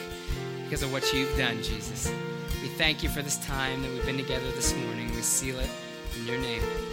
because 0.64 0.84
of 0.84 0.92
what 0.92 1.14
you've 1.14 1.38
done, 1.38 1.62
Jesus. 1.62 2.12
We 2.62 2.70
thank 2.70 3.04
you 3.04 3.10
for 3.10 3.22
this 3.22 3.38
time 3.46 3.82
that 3.82 3.92
we've 3.92 4.06
been 4.06 4.18
together 4.18 4.50
this 4.52 4.74
morning. 4.76 5.14
We 5.16 5.22
seal 5.22 5.60
it 5.60 5.70
your 6.28 6.38
name. 6.40 6.87